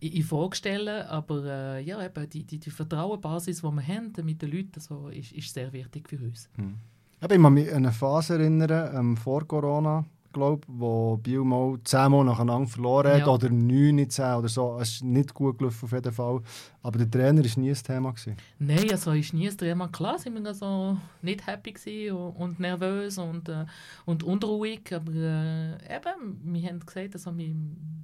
in, 0.00 0.22
Frage 0.22 0.56
stellen 0.56 1.06
Aber 1.06 1.44
äh, 1.44 1.82
ja, 1.82 2.04
eben 2.04 2.28
die, 2.28 2.44
die, 2.44 2.58
die 2.58 2.70
Vertrauensbasis, 2.70 3.62
die 3.62 3.66
wir 3.66 3.86
haben 3.86 4.12
mit 4.24 4.42
den 4.42 4.50
Leuten, 4.50 4.80
so, 4.80 5.08
ist, 5.08 5.32
ist 5.32 5.54
sehr 5.54 5.72
wichtig 5.72 6.08
für 6.08 6.18
uns. 6.18 6.48
Hm. 6.56 6.74
Ich 7.22 7.28
kann 7.28 7.54
mich 7.54 7.68
an 7.70 7.76
eine 7.76 7.92
Phase 7.92 8.34
erinnern, 8.34 8.90
ähm, 8.96 9.16
vor 9.16 9.46
Corona, 9.46 10.04
glaube 10.32 10.62
wo 10.66 11.16
Biel 11.18 11.44
mal 11.44 11.78
zehnmal 11.84 12.24
nacheinander 12.24 12.66
verloren 12.68 13.12
hat, 13.12 13.20
Ja. 13.20 13.28
oder 13.28 13.48
neun 13.48 13.98
in 13.98 14.10
zehn 14.10 14.34
oder 14.34 14.48
so. 14.48 14.76
Es 14.80 14.94
ist 14.94 15.04
nicht 15.04 15.32
gut 15.32 15.56
gelaufen 15.58 15.84
auf 15.84 15.92
jeden 15.92 16.12
Fall. 16.12 16.40
Aber 16.82 16.98
der 16.98 17.08
Trainer 17.08 17.44
war 17.44 17.58
nie 17.62 17.70
ein 17.70 17.76
Thema. 17.76 18.10
Gewesen. 18.10 18.36
Nein, 18.58 18.90
also 18.90 19.12
ist 19.12 19.34
nie 19.34 19.48
ein 19.48 19.56
Thema. 19.56 19.86
Klar 19.88 20.18
sind 20.18 20.34
wir 20.34 20.44
also 20.48 20.96
nicht 21.20 21.46
happy 21.46 22.10
und, 22.10 22.58
nervös 22.58 23.18
und, 23.18 23.48
äh, 23.48 23.66
und 24.04 24.24
unruhig, 24.24 24.92
aber 24.92 25.12
äh, 25.12 25.74
eben, 25.74 26.40
wir 26.42 26.68
haben 26.68 26.80
gesagt, 26.80 27.14
also 27.14 27.36
wir, 27.38 27.54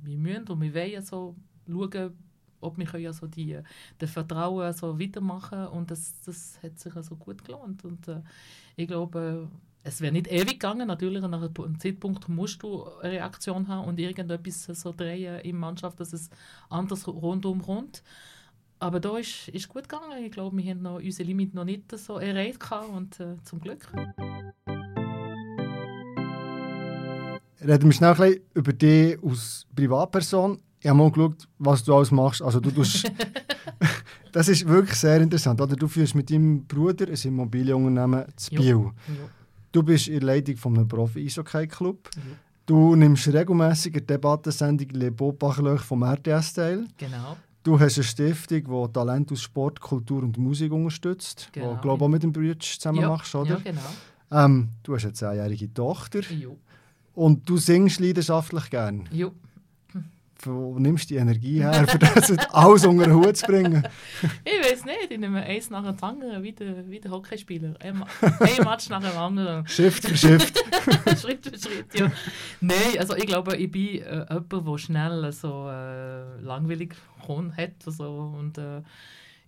wir 0.04 0.18
müssen 0.18 0.46
und 0.48 0.60
wir 0.60 0.72
wollen 0.74 0.96
also 0.96 1.34
schauen, 1.66 2.12
ob 2.60 2.78
wir 2.78 2.86
können 2.86 3.06
also 3.06 3.26
die, 3.26 3.58
das 3.98 4.10
Vertrauen 4.10 4.64
also 4.64 4.98
weitermachen 4.98 5.66
und 5.68 5.90
das, 5.90 6.14
das 6.24 6.58
hat 6.62 6.78
sich 6.78 6.94
also 6.96 7.16
gut 7.16 7.44
gelohnt 7.44 7.84
und 7.84 8.08
äh, 8.08 8.20
ich 8.76 8.86
glaube, 8.86 9.48
es 9.84 10.00
wäre 10.00 10.12
nicht 10.12 10.26
ewig 10.28 10.60
gegangen, 10.60 10.86
natürlich 10.86 11.22
an 11.22 11.34
einem 11.34 11.80
Zeitpunkt 11.80 12.28
musst 12.28 12.62
du 12.62 12.84
eine 13.00 13.12
Reaktion 13.12 13.68
haben 13.68 13.88
und 13.88 13.98
irgendetwas 13.98 14.64
so 14.64 14.92
drehen 14.92 15.40
in 15.40 15.56
Mannschaft, 15.56 15.98
dass 16.00 16.12
es 16.12 16.30
anders 16.68 17.06
rundum 17.08 17.62
kommt. 17.62 18.02
Aber 18.80 19.00
da 19.00 19.18
ist 19.18 19.48
es 19.52 19.68
gut 19.68 19.88
gegangen. 19.88 20.24
Ich 20.24 20.30
glaube, 20.30 20.56
wir 20.56 20.70
haben 20.70 20.82
noch 20.82 20.96
unsere 20.96 21.26
Limit 21.26 21.54
noch 21.54 21.64
nicht 21.64 21.90
so 21.98 22.18
erreicht 22.18 22.60
und 22.94 23.18
äh, 23.18 23.36
zum 23.42 23.60
Glück. 23.60 23.88
Reden 27.60 27.84
wir 27.84 27.92
schnell 27.92 28.10
ein 28.10 28.16
bisschen 28.16 28.42
über 28.54 28.72
dich 28.72 29.18
als 29.22 29.66
Privatperson. 29.74 30.62
Ich 30.80 30.88
habe 30.88 30.98
mal 30.98 31.10
geschaut, 31.10 31.48
was 31.58 31.82
du 31.84 31.94
alles 31.94 32.10
machst. 32.10 32.42
Also 32.42 32.60
du 32.60 32.70
tust 32.70 33.10
das 34.32 34.48
ist 34.48 34.66
wirklich 34.66 34.98
sehr 34.98 35.20
interessant. 35.20 35.60
Oder? 35.60 35.76
Du 35.76 35.88
führst 35.88 36.14
mit 36.14 36.30
deinem 36.30 36.64
Bruder 36.64 37.08
ein 37.08 37.14
Immobilienunternehmen 37.14 38.24
zu 38.36 38.54
Jo. 38.54 38.60
Biel. 38.62 38.90
Du 39.72 39.82
bist 39.82 40.08
in 40.08 40.20
der 40.20 40.36
Leitung 40.36 40.56
von 40.56 40.76
einem 40.76 40.88
Profi-Eishockey-Club. 40.88 42.08
Du 42.66 42.94
nimmst 42.94 43.28
regelmäßig 43.28 43.94
an 43.94 44.06
der 44.06 44.16
Debattensendung 44.16 44.88
«Le 44.90 45.10
Parleur» 45.10 45.78
vom 45.78 46.04
RTS 46.04 46.54
teil. 46.54 46.86
Genau. 46.96 47.36
Du 47.62 47.78
hast 47.78 47.96
eine 47.96 48.04
Stiftung, 48.04 48.62
die 48.64 48.92
Talent 48.92 49.32
aus 49.32 49.42
Sport, 49.42 49.80
Kultur 49.80 50.22
und 50.22 50.38
Musik 50.38 50.72
unterstützt. 50.72 51.48
Genau. 51.52 51.74
Die, 51.74 51.80
glaube 51.80 52.04
auch 52.04 52.08
mit 52.08 52.22
dem 52.22 52.32
Bruder 52.32 52.58
zusammen 52.58 53.00
ja. 53.00 53.08
machst, 53.08 53.34
oder? 53.34 53.50
Ja, 53.50 53.56
genau. 53.56 53.80
Ähm, 54.30 54.68
du 54.82 54.94
hast 54.94 55.04
eine 55.04 55.12
zehnjährige 55.12 55.72
Tochter 55.72 56.20
Jo. 56.30 56.56
und 57.14 57.48
du 57.48 57.56
singst 57.56 58.00
leidenschaftlich 58.00 58.70
gern. 58.70 59.08
Jo. 59.10 59.32
Wo 60.42 60.78
nimmst 60.78 61.10
du 61.10 61.14
die 61.14 61.20
Energie 61.20 61.60
her, 61.60 61.86
für 61.88 61.98
das 61.98 62.30
alles 62.50 62.86
unter 62.86 63.04
den 63.04 63.14
Hut 63.14 63.36
zu 63.36 63.46
bringen? 63.46 63.82
Ich 64.44 64.72
weiß 64.72 64.84
nicht, 64.84 65.10
ich 65.10 65.18
nehme 65.18 65.42
eins 65.42 65.70
nach 65.70 65.84
dem 65.84 66.02
anderen, 66.02 66.42
wie 66.42 66.52
der, 66.52 66.88
wie 66.88 67.00
der 67.00 67.10
Hockeyspieler. 67.10 67.74
Ein, 67.80 68.02
ein 68.22 68.64
Match 68.64 68.88
nach 68.88 69.02
dem 69.02 69.16
anderen. 69.16 69.66
Shift 69.66 70.06
für 70.06 70.16
Shift. 70.16 70.58
Schritt 71.20 71.44
für 71.44 71.58
Schritt, 71.58 71.94
ja. 71.94 72.10
Nein, 72.60 72.98
also 72.98 73.16
ich 73.16 73.26
glaube, 73.26 73.56
ich 73.56 73.70
bin 73.70 74.02
äh, 74.02 74.26
jemand, 74.28 74.52
der 74.52 74.78
schnell 74.78 75.32
so 75.32 75.68
äh, 75.68 76.40
langweilig 76.40 76.94
kommt, 77.26 77.56
hat. 77.56 77.74
Also, 77.86 78.32
und 78.38 78.58
äh, 78.58 78.82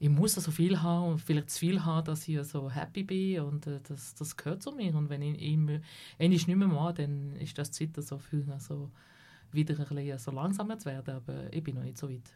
ich 0.01 0.09
muss 0.09 0.35
so 0.35 0.51
viel 0.51 0.81
haben 0.83 1.13
und 1.13 1.21
vielleicht 1.21 1.51
zu 1.51 1.61
viel 1.61 1.85
haben, 1.85 2.05
dass 2.07 2.27
ich 2.27 2.43
so 2.45 2.71
happy 2.71 3.05
bin 3.05 3.41
und 3.41 3.67
äh, 3.67 3.81
das, 3.87 4.15
das 4.15 4.37
gehört 4.37 4.63
zu 4.63 4.73
mir. 4.73 4.95
Und 4.95 5.09
wenn 5.09 5.23
ich, 5.23 5.41
ich, 5.41 5.59
ich 6.19 6.47
nicht 6.47 6.49
mehr 6.49 6.69
mache, 6.69 6.95
dann 6.95 7.37
ist 7.37 7.59
das 7.59 7.71
Zeit 7.71 7.91
so 7.97 8.19
für 8.19 8.45
also, 8.53 8.91
wieder 9.53 9.75
ein 9.75 9.87
bisschen 9.95 10.19
so 10.19 10.31
langsamer 10.31 10.79
zu 10.79 10.87
werden, 10.87 11.17
aber 11.17 11.53
ich 11.53 11.63
bin 11.63 11.75
noch 11.75 11.83
nicht 11.83 11.99
so 11.99 12.09
weit. 12.09 12.33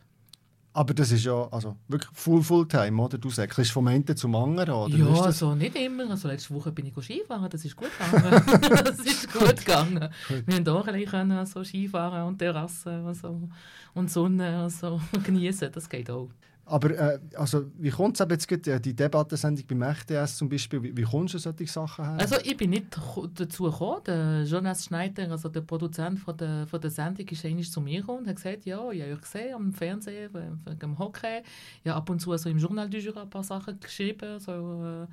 Aber 0.77 0.93
das 0.93 1.13
ist 1.13 1.25
ja 1.25 1.47
also 1.53 1.77
wirklich 1.87 2.11
full 2.13 2.43
Fulltime, 2.43 3.01
oder? 3.01 3.17
Du 3.17 3.31
säckelst 3.31 3.71
vom 3.71 3.87
einen 3.87 4.17
zum 4.17 4.35
anderen, 4.35 4.75
oder? 4.75 4.97
ja, 4.97 5.07
also 5.07 5.55
nicht 5.55 5.77
immer. 5.77 6.11
Also 6.11 6.27
letzte 6.27 6.53
Woche 6.53 6.73
bin 6.73 6.87
ich 6.87 6.95
Skifahren, 7.01 7.49
das 7.49 7.65
ist 7.65 7.77
gut 7.77 7.91
gegangen. 7.97 8.43
das 8.85 8.99
ist 8.99 9.33
gut 9.33 9.57
gegangen. 9.57 10.09
Wir 10.47 10.57
haben 10.57 10.69
auch 10.69 10.87
ein 10.89 11.05
können, 11.05 11.47
so 11.47 11.63
Skifahren 11.63 12.27
und 12.27 12.39
Terrassen 12.39 13.05
und, 13.05 13.15
so, 13.15 13.49
und 13.95 14.11
Sonne 14.11 14.65
und 14.65 14.71
so 14.71 15.01
genießen. 15.25 15.71
Das 15.71 15.89
geht 15.89 16.11
auch. 16.11 16.29
Aber 16.67 16.91
äh, 16.91 17.19
also, 17.37 17.71
wie 17.77 17.91
kommt 17.91 18.19
es 18.19 18.27
jetzt 18.29 18.49
gerade, 18.49 18.73
äh, 18.73 18.81
die 18.81 18.95
Debattensendung 18.95 19.67
beim 19.67 19.83
RTS 19.83 20.39
zum 20.39 20.49
Beispiel, 20.49 20.83
wie, 20.83 20.97
wie 20.97 21.03
kommst 21.03 21.35
du 21.35 21.39
solche 21.39 21.67
Sachen 21.67 22.05
her? 22.05 22.17
Also 22.19 22.37
ich 22.43 22.57
bin 22.57 22.71
nicht 22.71 22.87
dazu 23.35 23.65
gekommen. 23.65 24.01
Der 24.07 24.45
Jonas 24.45 24.87
Schneider, 24.87 25.31
also 25.31 25.51
der 25.51 25.61
Produzent 25.61 26.21
von 26.21 26.37
der, 26.37 26.67
von 26.67 26.81
der 26.81 26.91
Sendung, 26.91 27.29
ist 27.29 27.45
eigentlich 27.45 27.71
zu 27.71 27.81
mir 27.81 28.01
gekommen 28.01 28.21
und 28.21 28.29
hat 28.29 28.37
gesagt, 28.37 28.65
ja, 28.65 28.91
ich 28.91 29.03
habe 29.03 29.13
euch 29.13 29.21
gesehen 29.21 29.55
am 29.55 29.73
Fernsehen, 29.73 30.31
wegen 30.33 30.79
dem 30.79 30.99
Hockey. 30.99 31.43
Ja, 31.85 31.97
ab 31.97 32.09
und 32.09 32.21
zu 32.21 32.33
also 32.33 32.49
im 32.49 32.59
Journal 32.59 32.89
du 32.89 32.99
Jour 32.99 33.17
ein 33.19 33.29
paar 33.29 33.45
Sachen 33.45 33.79
geschrieben. 33.79 34.39
So, 34.41 34.53
äh, 34.53 35.07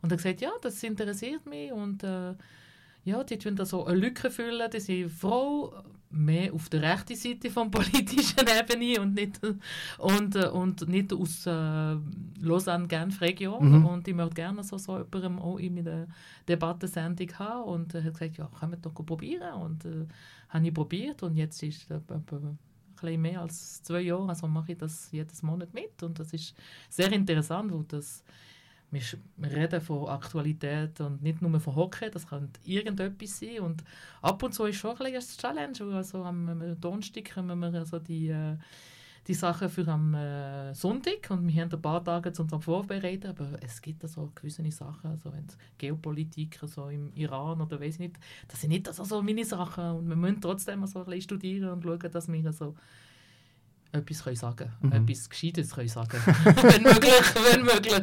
und 0.00 0.10
er 0.10 0.10
hat 0.10 0.18
gesagt, 0.18 0.40
ja, 0.42 0.50
das 0.60 0.82
interessiert 0.82 1.46
mich 1.46 1.72
und 1.72 2.04
äh, 2.04 2.34
ja, 3.08 3.24
die 3.24 3.38
tun 3.38 3.56
da 3.56 3.64
so 3.64 3.86
eine 3.86 3.98
Lücke 3.98 4.30
füllen, 4.30 4.70
die 4.70 4.80
sind 4.80 5.10
froh, 5.10 5.72
mehr 6.10 6.54
auf 6.54 6.68
der 6.68 6.82
rechten 6.82 7.16
Seite 7.16 7.50
vom 7.50 7.70
politischen 7.70 8.46
Ebene 8.46 9.00
und 9.00 9.14
nicht, 9.14 9.40
und, 9.98 10.36
äh, 10.36 10.48
und 10.48 10.88
nicht 10.88 11.12
aus 11.12 11.46
äh, 11.46 11.96
Lausanne-Genf-Region. 12.40 13.80
Mhm. 13.80 13.86
Und 13.86 14.08
ich 14.08 14.14
möchte 14.14 14.34
gerne 14.34 14.62
so, 14.62 14.78
so 14.78 14.98
jemandem 14.98 15.38
auch 15.38 15.58
in 15.58 15.74
meiner 15.74 16.06
Debattensendung 16.48 17.28
haben. 17.38 17.64
Und 17.64 17.94
er 17.94 18.04
hat 18.04 18.14
gesagt, 18.14 18.38
ja, 18.38 18.48
können 18.58 18.72
wir 18.72 18.78
doch 18.78 18.94
probieren. 18.94 19.54
Und 19.54 19.84
äh, 19.84 20.06
habe 20.48 20.66
ich 20.66 20.74
probiert 20.74 21.22
und 21.22 21.36
jetzt 21.36 21.62
ist 21.62 21.90
ein 21.90 22.02
bisschen 22.02 23.20
mehr 23.20 23.42
als 23.42 23.82
zwei 23.82 24.00
Jahre, 24.00 24.28
also 24.28 24.48
mache 24.48 24.72
ich 24.72 24.78
das 24.78 25.10
jedes 25.12 25.42
Monat 25.42 25.72
mit. 25.74 26.02
Und 26.02 26.18
das 26.18 26.32
ist 26.32 26.54
sehr 26.88 27.12
interessant, 27.12 27.72
weil 27.72 27.84
das 27.88 28.24
wir 28.90 29.02
wir 29.36 29.50
reden 29.50 29.80
von 29.80 30.08
Aktualität 30.08 31.00
und 31.00 31.22
nicht 31.22 31.42
nur 31.42 31.60
von 31.60 31.76
Hockey, 31.76 32.10
das 32.10 32.26
kann 32.26 32.50
irgendetwas 32.64 33.38
sein. 33.38 33.60
Und 33.60 33.84
ab 34.22 34.42
und 34.42 34.54
zu 34.54 34.64
ist 34.64 34.76
schon 34.76 34.96
ein 34.96 35.06
eine 35.06 35.18
Challenge. 35.18 35.94
Also 35.94 36.24
am 36.24 36.76
Donnerstag 36.80 37.34
kommen 37.34 37.58
wir 37.60 37.78
also 37.78 37.98
die, 37.98 38.28
äh, 38.28 38.56
die 39.26 39.34
Sachen 39.34 39.68
für 39.68 39.86
am 39.88 40.14
äh, 40.14 40.74
Sonntag 40.74 41.30
und 41.30 41.46
wir 41.46 41.62
haben 41.62 41.70
ein 41.70 41.82
paar 41.82 42.02
Tage 42.02 42.32
zum 42.32 42.48
Vorbereiten, 42.48 43.26
aber 43.26 43.50
es 43.62 43.82
gibt 43.82 44.08
so 44.08 44.32
gewisse 44.34 44.68
Sachen, 44.70 45.10
also 45.10 45.30
Geopolitik 45.76 46.58
so 46.64 46.88
im 46.88 47.12
Iran 47.14 47.60
oder 47.60 47.78
weiß 47.78 47.98
nicht, 47.98 48.16
das 48.48 48.62
sind 48.62 48.70
nicht 48.70 48.92
so 48.92 49.22
meine 49.22 49.44
Sachen 49.44 49.84
und 49.84 50.08
wir 50.08 50.16
müssen 50.16 50.40
trotzdem 50.40 50.86
so 50.86 51.00
ein 51.00 51.04
bisschen 51.04 51.22
studieren 51.22 51.70
und 51.72 51.82
schauen, 51.82 52.10
dass 52.10 52.32
wir 52.32 52.52
so 52.52 52.74
etwas 53.90 54.22
können 54.22 54.36
sagen 54.36 54.72
mhm. 54.80 54.92
etwas 54.92 55.30
Gescheites 55.30 55.74
können 55.74 55.88
sagen 55.88 56.18
wenn 56.26 56.82
möglich, 56.82 57.34
wenn 57.50 57.62
möglich. 57.62 58.02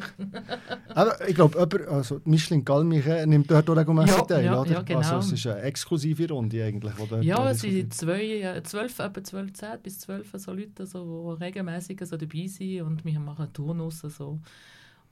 Aber 0.93 1.27
ich 1.27 1.35
glaube, 1.35 1.87
also 1.89 2.21
Michelin 2.25 2.65
Galmiche 2.65 3.25
nimmt 3.27 3.49
dort 3.51 3.69
auch 3.69 3.75
regelmäßig 3.75 4.17
ja, 4.17 4.23
teil, 4.23 4.45
ja, 4.45 4.61
oder? 4.61 4.71
Ja, 4.71 4.81
genau. 4.81 4.99
Also 4.99 5.17
es 5.17 5.31
ist 5.31 5.47
eine 5.47 5.61
exklusive 5.61 6.27
Runde 6.29 6.63
eigentlich. 6.63 6.93
Wo 6.97 7.15
ja, 7.17 7.51
es 7.51 7.61
sind 7.61 7.93
zwei, 7.93 8.61
zwölf, 8.63 8.97
etwa 8.97 9.23
zwölf, 9.23 9.53
zehn 9.53 9.79
bis 9.83 9.99
zwölf 9.99 10.31
so 10.35 10.53
Leute, 10.53 10.85
so, 10.87 11.35
die 11.35 11.43
regelmäßig 11.43 12.01
so 12.03 12.17
dabei 12.17 12.47
sind 12.47 12.81
und 12.81 13.05
wir 13.05 13.19
machen 13.19 13.53
Turnus 13.53 13.99
so. 13.99 14.39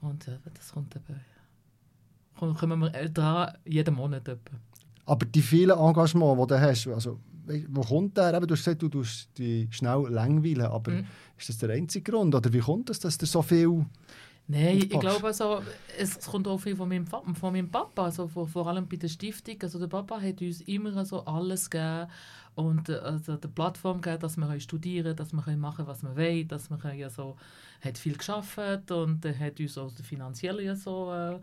und 0.00 0.28
äh, 0.28 0.38
das 0.52 0.72
kommt 0.72 0.96
eben, 0.96 2.56
kommen 2.56 2.80
wir 2.80 2.94
äh, 2.94 3.10
dran, 3.10 3.52
jeden 3.64 3.94
Monat 3.94 4.26
etwa. 4.26 4.56
Aber 5.06 5.26
die 5.26 5.42
vielen 5.42 5.78
Engagements, 5.78 6.40
die 6.42 6.46
du 6.48 6.60
hast, 6.60 6.88
also 6.88 7.20
wo 7.68 7.82
kommt 7.82 8.16
der? 8.16 8.34
Eben, 8.34 8.46
du 8.46 8.54
hast 8.54 8.64
gesagt, 8.64 8.82
du 8.82 8.88
tust 8.88 9.36
dich 9.38 9.74
schnell 9.74 10.06
langweilen, 10.08 10.66
aber 10.66 10.92
mhm. 10.92 11.06
ist 11.38 11.48
das 11.48 11.58
der 11.58 11.70
einzige 11.70 12.10
Grund? 12.10 12.34
Oder 12.34 12.52
wie 12.52 12.60
kommt 12.60 12.90
es, 12.90 12.98
dass 13.00 13.18
du 13.18 13.26
so 13.26 13.42
viel 13.42 13.84
Nein, 14.46 14.76
ich 14.76 15.00
glaube, 15.00 15.26
also, 15.26 15.62
es 15.98 16.20
kommt 16.20 16.46
auch 16.46 16.58
viel 16.58 16.76
von 16.76 16.86
meinem, 16.86 17.06
von 17.06 17.34
meinem 17.40 17.70
Papa, 17.70 18.04
also 18.04 18.28
vor, 18.28 18.46
vor, 18.46 18.66
allem 18.66 18.86
bei 18.86 18.96
der 18.96 19.08
Stiftung. 19.08 19.56
Also 19.62 19.78
der 19.78 19.86
Papa 19.86 20.20
hat 20.20 20.42
uns 20.42 20.60
immer 20.62 21.02
so 21.06 21.24
alles 21.24 21.70
gegeben 21.70 22.08
und 22.54 22.90
äh, 22.90 22.96
also 22.96 23.36
die 23.36 23.48
Plattform 23.48 24.02
gegeben, 24.02 24.20
dass 24.20 24.36
wir 24.36 24.60
studieren 24.60 25.16
dass 25.16 25.32
wir 25.32 25.56
machen 25.56 25.86
was 25.86 26.02
wir 26.02 26.14
wollen, 26.14 26.46
dass 26.46 26.68
wir 26.68 26.94
ja 26.94 27.08
so, 27.08 27.36
hat 27.80 27.96
viel 27.96 28.18
geschafft 28.18 28.90
und 28.90 29.24
er 29.24 29.38
hat 29.38 29.60
uns 29.60 29.78
auch 29.78 29.90
finanziell 30.02 30.76
so 30.76 31.10
äh, 31.10 31.38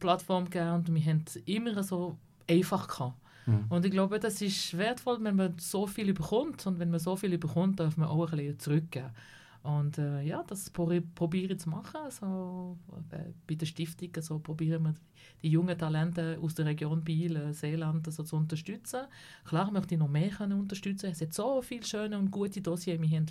Plattform 0.00 0.46
gegeben 0.46 0.72
und 0.72 0.94
wir 0.94 1.04
haben 1.04 1.24
immer 1.44 1.82
so 1.82 2.16
einfach 2.48 2.88
gehabt. 2.88 3.14
Mhm. 3.46 3.66
Und 3.68 3.84
ich 3.84 3.90
glaube, 3.90 4.18
das 4.18 4.40
ist 4.40 4.76
wertvoll, 4.76 5.18
wenn 5.22 5.36
man 5.36 5.54
so 5.58 5.86
viel 5.86 6.12
bekommt. 6.12 6.66
Und 6.66 6.78
wenn 6.78 6.90
man 6.90 7.00
so 7.00 7.16
viel 7.16 7.36
bekommt, 7.38 7.80
darf 7.80 7.96
man 7.96 8.08
auch 8.08 8.32
ein 8.32 8.38
bisschen 8.38 8.58
zurückgeben. 8.58 9.10
Und 9.64 9.96
äh, 9.96 10.20
ja, 10.20 10.44
das 10.46 10.68
probiere 10.68 11.54
ich 11.54 11.60
zu 11.60 11.70
machen. 11.70 11.96
Also, 12.04 12.76
äh, 13.10 13.32
bei 13.46 13.54
der 13.54 13.64
Stiftung 13.64 14.10
also, 14.14 14.38
probieren 14.38 14.82
wir 14.82 14.94
die 15.42 15.48
jungen 15.48 15.78
Talente 15.78 16.38
aus 16.42 16.54
der 16.54 16.66
Region 16.66 17.02
Biel, 17.02 17.34
äh, 17.36 17.54
Seeland 17.54 18.06
also, 18.06 18.24
zu 18.24 18.36
unterstützen. 18.36 19.06
Klar 19.46 19.70
möchte 19.70 19.94
ich 19.94 19.98
noch 19.98 20.08
mehr 20.08 20.28
können 20.28 20.60
unterstützen. 20.60 21.10
Es 21.12 21.22
hat 21.22 21.32
so 21.32 21.62
viele 21.62 21.82
schöne 21.82 22.18
und 22.18 22.30
gute 22.30 22.60
Dossiers. 22.60 23.00
Wir 23.00 23.08
haben 23.16 23.26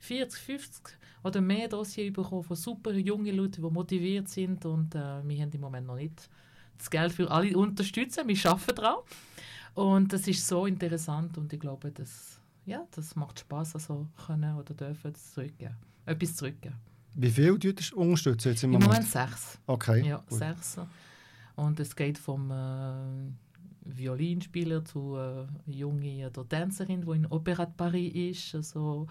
40, 0.00 0.40
50 0.40 0.98
oder 1.22 1.40
mehr 1.40 1.68
Dossiers 1.68 2.12
bekommen 2.12 2.42
von 2.42 2.56
super 2.56 2.92
jungen 2.92 3.36
Leuten, 3.36 3.62
die 3.62 3.70
motiviert 3.70 4.28
sind. 4.28 4.64
Und 4.64 4.96
äh, 4.96 5.22
wir 5.28 5.42
haben 5.42 5.52
im 5.52 5.60
Moment 5.60 5.86
noch 5.86 5.94
nicht 5.96 6.28
das 6.78 6.90
Geld 6.90 7.12
für 7.12 7.30
alle 7.30 7.56
unterstützen. 7.56 8.26
Wir 8.28 8.50
arbeiten 8.50 8.74
daran. 8.74 8.96
Und 9.74 10.12
das 10.12 10.26
ist 10.26 10.46
so 10.46 10.66
interessant 10.66 11.36
und 11.36 11.52
ich 11.52 11.60
glaube, 11.60 11.90
das, 11.90 12.40
ja, 12.64 12.86
das 12.92 13.14
macht 13.14 13.40
Spaß, 13.40 13.74
also 13.74 14.08
können 14.26 14.56
oder 14.56 14.72
dürfen 14.72 15.12
es 15.12 15.32
zurückgeben. 15.34 15.76
Etwas 16.06 16.36
zurückgeben. 16.36 16.76
Wie 17.14 17.30
viel 17.30 17.50
unterstützen 17.94 18.48
jetzt 18.48 18.62
im 18.62 18.70
Moment? 18.70 18.84
Im 18.84 18.90
Moment 18.90 19.08
sechs. 19.08 19.58
Okay. 19.66 20.08
Ja, 20.08 20.18
gut. 20.28 20.38
sechs. 20.38 20.78
Und 21.56 21.80
es 21.80 21.94
geht 21.96 22.18
vom 22.18 22.50
äh, 22.50 22.94
Violinspieler 23.84 24.84
zu 24.84 25.16
äh, 25.16 25.46
junge 25.66 26.26
oder 26.26 26.48
Tänzerin, 26.48 27.02
die 27.02 27.10
in 27.12 27.26
Opéra 27.26 27.66
de 27.66 27.74
Paris 27.76 28.14
ist. 28.14 28.54
Also, 28.54 29.06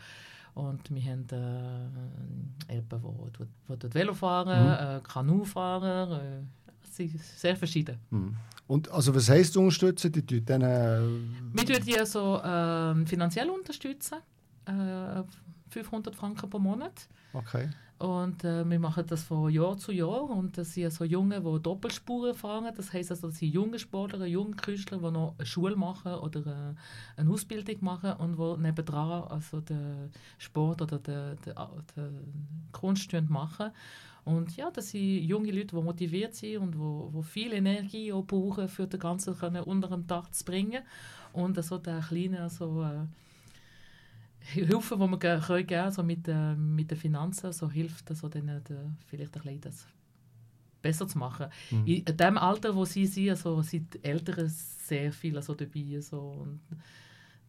und 0.53 0.93
wir 0.93 1.03
haben 1.03 1.27
äh, 1.31 2.73
jemanden, 2.75 3.31
der, 3.67 3.77
der 3.77 3.93
Velofahrer, 3.93 4.97
mhm. 4.97 4.97
äh, 4.97 5.01
Kanufahrer, 5.01 6.21
äh, 6.21 6.64
sind 6.95 7.19
sehr 7.19 7.55
verschieden. 7.55 7.97
Mhm. 8.09 8.35
Und 8.67 8.91
also 8.91 9.13
was 9.13 9.29
heisst 9.29 9.55
unterstützen? 9.57 10.11
Die 10.11 10.25
tun 10.25 10.41
dann, 10.45 10.61
äh, 10.61 10.99
Wir 11.53 11.65
tun 11.65 11.85
die 11.85 11.99
also, 11.99 12.37
äh, 12.37 13.05
finanziell 13.05 13.49
unterstützen. 13.49 14.17
Äh, 14.65 15.23
500 15.69 16.15
Franken 16.15 16.49
pro 16.49 16.59
Monat. 16.59 17.07
Okay. 17.33 17.69
Und 17.97 18.43
äh, 18.43 18.69
wir 18.69 18.79
machen 18.79 19.05
das 19.07 19.23
von 19.23 19.49
Jahr 19.49 19.77
zu 19.77 19.91
Jahr. 19.91 20.29
Und 20.29 20.57
das 20.57 20.73
sind 20.73 20.91
so 20.91 21.05
Junge, 21.05 21.39
die 21.39 21.61
Doppelspuren 21.61 22.35
fahren. 22.35 22.73
Das 22.75 22.91
heisst 22.91 23.11
also, 23.11 23.27
das 23.27 23.37
sind 23.37 23.53
junge 23.53 23.79
Sportler, 23.79 24.25
junge 24.25 24.55
Künstler, 24.55 24.97
die 24.97 25.11
noch 25.11 25.35
eine 25.37 25.45
Schule 25.45 25.75
machen 25.77 26.13
oder 26.15 26.39
äh, 26.45 27.19
eine 27.21 27.29
Ausbildung 27.29 27.77
machen 27.81 28.13
und 28.13 28.37
die 28.37 28.61
nebendran 28.61 29.23
also 29.29 29.61
den 29.61 30.11
Sport 30.37 30.81
oder 30.81 30.99
den, 30.99 31.37
den, 31.45 31.55
den 31.95 32.69
Kunst 32.73 33.13
machen. 33.29 33.71
Und 34.25 34.57
ja, 34.57 34.71
das 34.71 34.89
sind 34.89 35.19
junge 35.19 35.51
Leute, 35.51 35.75
die 35.75 35.81
motiviert 35.81 36.33
sind 36.33 36.57
und 36.57 36.79
wo, 36.79 37.09
wo 37.11 37.21
viel 37.21 37.53
Energie 37.53 38.11
auch 38.11 38.25
brauchen, 38.25 38.67
für 38.67 38.87
das 38.87 38.99
Ganze 38.99 39.33
können 39.35 39.63
unter 39.63 39.87
dem 39.87 40.07
Dach 40.07 40.29
zu 40.31 40.43
bringen. 40.43 40.81
Und 41.31 41.63
so 41.63 41.77
der 41.77 41.99
kleine 41.99 42.41
also, 42.41 42.83
äh, 42.83 43.05
Hilfe, 44.39 44.95
die 44.95 45.07
man 45.07 45.19
geben 45.19 45.41
können, 45.41 45.91
so 45.91 46.01
mit, 46.01 46.27
äh, 46.27 46.55
mit 46.55 46.89
den 46.89 46.97
Finanzen, 46.97 47.53
so 47.53 47.69
hilft 47.69 48.09
also 48.09 48.27
denen 48.27 48.63
de, 48.63 48.77
vielleicht 49.07 49.35
ein 49.37 49.43
bisschen 49.43 49.61
das 49.61 49.87
besser 50.81 51.07
zu 51.07 51.19
machen. 51.19 51.47
Mhm. 51.69 51.85
In 51.85 52.17
dem 52.17 52.37
Alter, 52.39 52.75
wo 52.75 52.83
sie 52.83 53.05
sind, 53.05 53.29
also, 53.29 53.61
sind 53.61 53.93
die 53.93 54.03
Eltern 54.03 54.47
sehr 54.47 55.11
viel 55.11 55.35
also, 55.35 55.53
dabei. 55.53 55.99
So, 55.99 56.19
und 56.19 56.61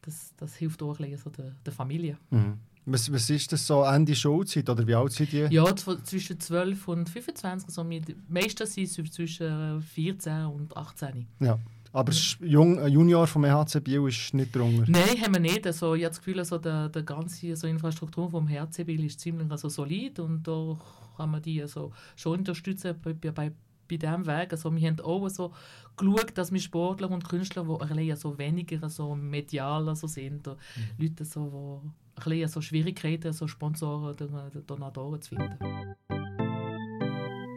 das, 0.02 0.34
das 0.36 0.56
hilft 0.56 0.82
auch 0.82 0.98
ein 1.00 1.10
bisschen 1.10 1.12
also, 1.12 1.30
der, 1.30 1.52
der 1.64 1.72
Familie. 1.72 2.18
Mhm. 2.30 2.58
Was, 2.86 3.12
was 3.12 3.28
ist 3.30 3.52
das 3.52 3.66
so 3.66 3.82
Ende 3.82 4.14
Schulzeit 4.14 4.68
oder 4.70 4.86
wie 4.86 4.94
alt 4.94 5.12
sind 5.12 5.32
die? 5.32 5.46
Ja, 5.50 5.74
zwischen 5.74 6.38
12 6.38 6.86
und 6.86 7.08
25. 7.08 7.68
Also 7.68 7.84
meistens 8.28 8.74
sind 8.74 8.88
sie 8.88 9.04
zwischen 9.10 9.82
14 9.82 10.46
und 10.46 10.76
18. 10.76 11.26
Ja. 11.40 11.58
Aber 11.96 12.12
Jung, 12.40 12.86
Junior 12.88 13.26
vom 13.26 13.44
EHC 13.44 13.80
Biel 13.80 14.06
ist 14.06 14.34
nicht 14.34 14.54
drunter? 14.54 14.84
Nein, 14.86 15.20
haben 15.22 15.32
wir 15.32 15.40
nicht. 15.40 15.66
Also, 15.66 15.94
ich 15.94 16.04
habe 16.04 16.10
das 16.10 16.18
Gefühl, 16.18 16.38
also, 16.38 16.58
der, 16.58 16.90
der 16.90 17.02
ganze 17.02 17.48
also, 17.48 17.66
Infrastruktur 17.66 18.30
vom 18.30 18.46
EHC 18.48 18.84
Biel 18.84 19.02
ist 19.04 19.18
ziemlich 19.18 19.50
also, 19.50 19.70
solid 19.70 20.18
und 20.18 20.46
da 20.46 20.76
kann 21.16 21.30
man 21.30 21.40
die 21.40 21.62
also, 21.62 21.92
schon 22.14 22.40
unterstützen 22.40 22.94
bei, 23.02 23.14
bei, 23.14 23.30
bei 23.30 23.96
diesem 23.96 24.26
Weg. 24.26 24.52
Also, 24.52 24.76
wir 24.76 24.86
haben 24.86 25.00
auch 25.00 25.26
so 25.30 25.52
geschaut, 25.96 26.36
dass 26.36 26.52
wir 26.52 26.60
Sportler 26.60 27.10
und 27.10 27.26
Künstler, 27.26 27.64
die 27.64 28.10
also 28.10 28.36
weniger 28.36 28.82
also, 28.82 29.14
medial 29.14 29.88
also, 29.88 30.06
sind, 30.06 30.46
mhm. 30.46 30.56
Leute, 30.98 31.24
so, 31.24 31.80
die 31.82 32.05
ein 32.16 32.24
bisschen 32.24 32.48
so 32.48 32.60
Schwierigkeiten, 32.60 33.32
so 33.32 33.46
Sponsoren 33.46 34.14
oder 34.14 34.50
Donatoren 34.66 35.20
zu 35.20 35.36
finden. 35.36 35.58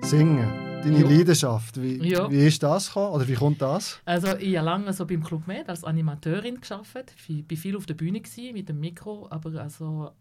Singen, 0.01 0.81
deine 0.83 1.01
ja. 1.01 1.07
Leidenschaft, 1.07 1.81
wie, 1.81 2.09
ja. 2.09 2.29
wie 2.31 2.47
ist 2.47 2.63
das 2.63 2.87
gekommen, 2.87 3.13
oder 3.13 3.27
wie 3.27 3.35
kommt 3.35 3.61
das? 3.61 3.99
Also 4.05 4.35
ich 4.37 4.57
habe 4.57 4.65
lange 4.65 4.91
so 4.93 5.05
beim 5.05 5.23
Club 5.23 5.45
Med 5.47 5.69
als 5.69 5.83
Animateurin 5.83 6.59
gearbeitet, 6.59 7.13
ich 7.27 7.45
war 7.49 7.57
viel 7.57 7.77
auf 7.77 7.85
der 7.85 7.93
Bühne 7.93 8.21
mit 8.53 8.69
dem 8.69 8.79
Mikro, 8.79 9.27
aber 9.29 9.61
also 9.61 10.11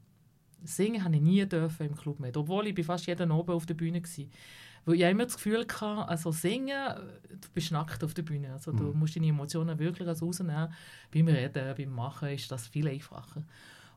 singen 0.63 1.03
habe 1.03 1.17
ich 1.17 1.23
nie 1.23 1.47
dürfen 1.47 1.87
im 1.87 1.97
Club 1.97 2.21
Med, 2.21 2.37
obwohl 2.37 2.67
ich 2.67 2.85
fast 2.85 3.07
jeden 3.07 3.33
Abend 3.33 3.51
auf 3.51 3.67
der 3.67 3.75
Bühne 3.75 4.03
war. 4.03 4.25
Weil 4.85 4.95
ich 4.95 5.03
immer 5.03 5.25
das 5.25 5.37
Gefühl 5.37 5.67
hatte, 5.67 6.09
also 6.09 6.33
singen, 6.33 6.95
du 7.29 7.49
bist 7.53 7.73
nackt 7.73 8.03
auf 8.05 8.15
der 8.15 8.23
Bühne. 8.23 8.53
Also 8.53 8.73
du 8.73 8.85
mhm. 8.85 9.01
musst 9.01 9.17
deine 9.17 9.27
Emotionen 9.27 9.79
wirklich 9.79 10.09
rausnehmen. 10.09 10.73
Beim 11.13 11.29
Reden, 11.29 11.75
beim 11.77 11.91
Machen 11.91 12.29
ist 12.29 12.51
das 12.51 12.67
viel 12.67 12.89
einfacher. 12.89 13.43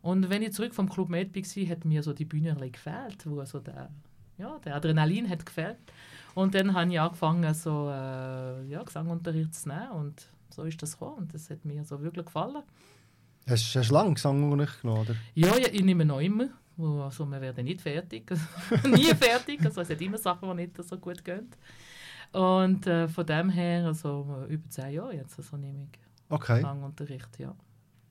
Und 0.01 0.29
wenn 0.29 0.41
ich 0.41 0.53
zurück 0.53 0.73
vom 0.73 0.89
Club 0.89 1.09
Med 1.09 1.35
war, 1.35 1.69
hat 1.69 1.85
mir 1.85 2.03
so 2.03 2.13
die 2.13 2.25
Bühne 2.25 2.55
gefehlt, 2.55 3.25
wo 3.25 3.43
so 3.45 3.59
der, 3.59 3.89
ja, 4.37 4.57
der 4.59 4.75
Adrenalin 4.75 5.29
hat 5.29 5.45
gefehlt. 5.45 5.77
Und 6.33 6.55
dann 6.55 6.73
habe 6.73 6.91
ich 6.91 6.99
angefangen, 6.99 7.53
so, 7.53 7.89
äh, 7.89 8.65
ja, 8.67 8.83
Gesangunterricht 8.83 9.53
zu 9.53 9.69
nehmen 9.69 9.91
und 9.91 10.27
so 10.49 10.63
ist 10.63 10.81
das 10.81 10.93
gekommen 10.93 11.17
und 11.19 11.33
das 11.33 11.49
hat 11.49 11.63
mir 11.65 11.83
so 11.83 12.01
wirklich 12.01 12.25
gefallen. 12.25 12.63
Hast, 13.47 13.75
hast 13.75 13.89
du 13.89 13.93
lange 13.93 14.13
Gesangunterricht 14.13 14.81
genommen, 14.81 15.01
oder? 15.01 15.15
Ja, 15.35 15.55
ja, 15.57 15.67
ich 15.71 15.83
nehme 15.83 16.05
noch 16.05 16.19
immer. 16.19 16.49
Also, 16.77 17.25
wir 17.25 17.41
werden 17.41 17.65
nicht 17.65 17.81
fertig. 17.81 18.31
Nie 18.85 19.13
fertig. 19.13 19.63
Also, 19.63 19.81
es 19.81 19.89
hat 19.89 20.01
immer 20.01 20.17
Sachen, 20.17 20.49
die 20.49 20.63
nicht 20.63 20.83
so 20.83 20.97
gut 20.97 21.23
gehen. 21.23 21.49
Und 22.31 22.87
äh, 22.87 23.07
von 23.07 23.25
dem 23.25 23.49
her, 23.49 23.87
also 23.87 24.45
über 24.47 24.69
zehn 24.69 24.93
Jahre 24.93 25.15
jetzt, 25.15 25.37
also 25.37 25.57
nehme 25.57 25.83
ich 25.91 25.99
okay. 26.29 26.55
Gesangunterricht, 26.55 27.39
ja. 27.39 27.53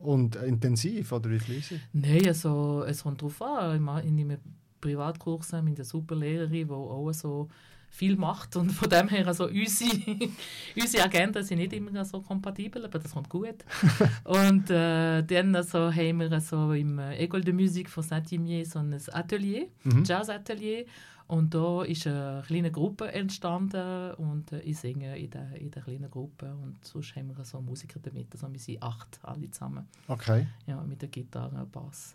Und 0.00 0.36
intensiv, 0.36 1.12
oder 1.12 1.30
wie 1.30 1.38
fließig? 1.38 1.80
Nein, 1.92 2.26
also, 2.26 2.84
es 2.86 3.02
kommt 3.02 3.20
darauf 3.20 3.40
an. 3.42 4.02
Ich 4.04 4.10
nehme 4.10 4.38
Privatkurse 4.80 5.62
mit 5.62 5.76
einer 5.76 5.84
super 5.84 6.16
Lehrerin, 6.16 6.66
die 6.66 6.72
auch 6.72 7.12
so 7.12 7.48
viel 7.90 8.16
macht. 8.16 8.56
Und 8.56 8.70
von 8.70 8.88
dem 8.88 9.08
her, 9.08 9.26
also 9.26 9.48
unsere, 9.48 9.90
unsere 10.76 11.04
Agenten 11.04 11.42
sind 11.42 11.58
nicht 11.58 11.72
immer 11.72 12.04
so 12.04 12.20
kompatibel, 12.20 12.84
aber 12.84 12.98
das 12.98 13.12
kommt 13.12 13.28
gut. 13.28 13.56
und 14.24 14.70
äh, 14.70 15.22
dann 15.22 15.54
also, 15.54 15.92
haben 15.92 16.20
wir 16.20 16.32
also 16.32 16.72
im 16.72 16.98
École 16.98 17.42
de 17.42 17.52
Musique 17.52 17.90
von 17.90 18.02
Saint-Imier 18.02 18.64
so 18.64 18.78
ein 18.78 18.96
Atelier, 19.12 19.66
mhm. 19.84 20.04
Jazz-Atelier. 20.04 20.86
Und 21.30 21.54
da 21.54 21.84
ist 21.84 22.08
eine 22.08 22.42
kleine 22.44 22.72
Gruppe 22.72 23.12
entstanden 23.12 24.14
und 24.14 24.50
ich 24.50 24.76
singe 24.80 25.16
in 25.16 25.30
der, 25.30 25.54
in 25.54 25.70
der 25.70 25.80
kleinen 25.80 26.10
Gruppe. 26.10 26.52
Und 26.52 26.84
sonst 26.84 27.14
haben 27.14 27.36
wir 27.36 27.44
so 27.44 27.60
Musiker 27.60 28.00
damit. 28.00 28.32
Also 28.32 28.52
wir 28.52 28.58
sind 28.58 28.82
acht 28.82 29.20
alle 29.22 29.48
zusammen. 29.48 29.86
Okay. 30.08 30.48
Ja, 30.66 30.82
mit 30.82 31.02
der 31.02 31.08
Gitarre, 31.08 31.64
Bass. 31.66 32.14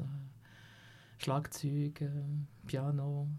Schlagzeug, 1.18 2.02
äh, 2.02 2.10
Piano. 2.68 3.30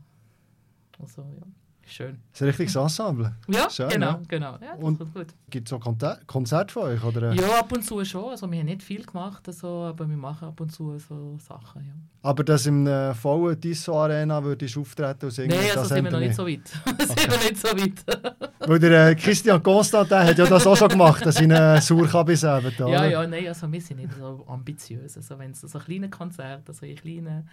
Also, 0.98 1.20
ja. 1.38 1.46
Schön. 1.88 2.18
Das 2.32 2.40
ist 2.40 2.42
ein 2.42 2.46
richtiges 2.48 2.74
Ensemble. 2.76 3.32
Ja, 3.46 3.70
Schön, 3.70 3.88
genau, 3.88 4.06
ja. 4.10 4.20
genau. 4.26 4.52
Ja, 4.60 4.74
das 4.74 4.82
Und- 4.82 4.98
kommt 4.98 5.14
gut. 5.14 5.26
Gibt 5.48 5.68
es 5.68 5.72
auch 5.72 5.80
Konzerte 6.26 6.72
von 6.72 6.82
euch? 6.82 7.02
Oder? 7.04 7.32
Ja, 7.32 7.60
ab 7.60 7.70
und 7.72 7.84
zu 7.84 8.04
schon. 8.04 8.30
Also, 8.30 8.50
wir 8.50 8.58
haben 8.58 8.66
nicht 8.66 8.82
viel 8.82 9.04
gemacht, 9.04 9.46
also, 9.46 9.68
aber 9.84 10.08
wir 10.08 10.16
machen 10.16 10.48
ab 10.48 10.60
und 10.60 10.70
zu 10.72 10.98
so 10.98 11.38
Sachen. 11.38 11.82
Ja. 11.82 11.92
Aber 12.28 12.42
dass 12.42 12.66
im 12.66 12.88
äh, 12.88 13.14
vollen 13.14 13.60
Tissot 13.60 13.94
Arena 13.94 14.42
würdest 14.42 14.74
du 14.74 14.80
auftreten 14.80 15.26
und 15.26 15.30
singen, 15.30 15.50
Nein, 15.50 15.60
also 15.60 15.74
das 15.80 15.88
sind 15.90 16.04
wir 16.04 16.10
noch 16.10 16.18
nicht 16.18 16.34
so 16.34 16.44
weit. 16.46 16.66
sind 16.66 17.30
wir 17.30 17.38
nicht 17.50 17.56
so 17.58 17.68
weit. 17.68 18.48
Weil 18.68 18.78
der 18.80 19.08
äh, 19.10 19.14
Christian 19.14 19.62
Constantin 19.62 20.18
hat 20.18 20.36
ja 20.38 20.46
das 20.46 20.66
auch 20.66 20.76
schon 20.76 20.88
gemacht, 20.88 21.24
dass 21.24 21.40
äh, 21.40 21.80
Sauerkabis 21.80 22.42
haben. 22.42 22.66
oder? 22.66 22.88
ja, 22.88 23.04
ja, 23.06 23.26
nein, 23.28 23.46
also 23.46 23.70
wir 23.70 23.80
sind 23.80 23.98
nicht 23.98 24.12
so 24.18 24.44
ambitiös. 24.48 25.16
Also, 25.16 25.38
wenn 25.38 25.52
es 25.52 25.60
so 25.60 25.78
kleine 25.78 26.10
Konzerte, 26.10 26.64
also 26.66 26.84
in 26.84 26.96
kleinen, 26.96 27.48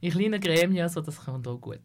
in 0.00 0.10
kleinen 0.10 0.40
Gremien, 0.40 0.82
also, 0.82 1.00
das 1.00 1.24
kommt 1.24 1.46
auch 1.46 1.60
gut. 1.60 1.78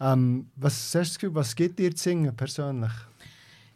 Ähm, 0.00 0.50
was 0.56 0.74
hast 0.74 0.94
du 0.94 0.98
das 0.98 1.18
Gefühl, 1.18 1.34
was 1.34 1.54
gibt 1.54 1.78
dir 1.78 1.94
zu 1.94 2.04
singen 2.04 2.34
persönlich? 2.36 2.92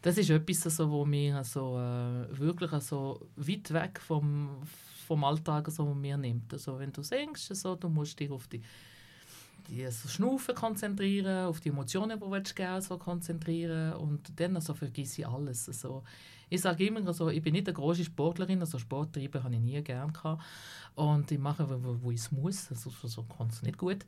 Das 0.03 0.19
ist 0.19 0.31
etwas, 0.31 0.65
also, 0.67 0.91
wo 0.91 1.05
mir 1.05 1.37
also, 1.37 1.79
äh, 1.79 2.39
wirklich 2.39 2.73
also, 2.73 3.29
weit 3.37 3.73
weg 3.73 4.01
vom, 4.01 4.51
vom 5.07 5.25
Alltag 5.25 5.67
also, 5.69 5.95
mir 5.95 6.17
nimmt. 6.17 6.53
Also, 6.53 6.79
wenn 6.79 6.93
du 6.93 7.03
singst, 7.03 7.51
also, 7.51 7.77
du 7.77 7.89
musst 7.89 8.19
dich 8.19 8.31
auf 8.31 8.49
die, 8.49 8.61
die 9.69 9.85
also, 9.85 10.09
Schnaufen 10.09 10.55
konzentrieren, 10.57 11.47
auf 11.47 11.61
die 11.61 11.69
Emotionen, 11.69 12.19
die 12.19 12.43
du 12.43 12.55
geben 12.55 12.81
so 12.81 12.99
konzentrieren 12.99 13.93
und 13.95 14.33
dann 14.37 14.57
also, 14.57 14.75
vergiss 14.75 15.19
ich 15.19 15.27
alles. 15.27 15.69
Also, 15.69 16.03
ich 16.53 16.61
sage 16.61 16.87
immer, 16.87 17.07
also, 17.07 17.29
ich 17.31 17.43
bin 17.43 17.53
nicht 17.55 17.67
eine 17.67 17.75
große 17.75 18.05
Sportlerin, 18.05 18.61
also 18.61 18.79
Sport 18.79 19.17
habe 19.17 19.55
ich 19.55 19.61
nie 19.61 19.83
gerne 19.83 20.13
gehabt. 20.13 20.43
Und 20.95 21.31
ich 21.31 21.39
mache, 21.39 21.69
wo, 21.69 21.97
wo- 22.03 22.11
ich 22.11 22.21
es 22.21 22.31
muss, 22.31 22.71
also 22.71 22.91
so, 22.91 23.09
so 23.09 23.23
kann 23.23 23.49
es 23.49 23.63
nicht 23.63 23.79
gut. 23.79 24.05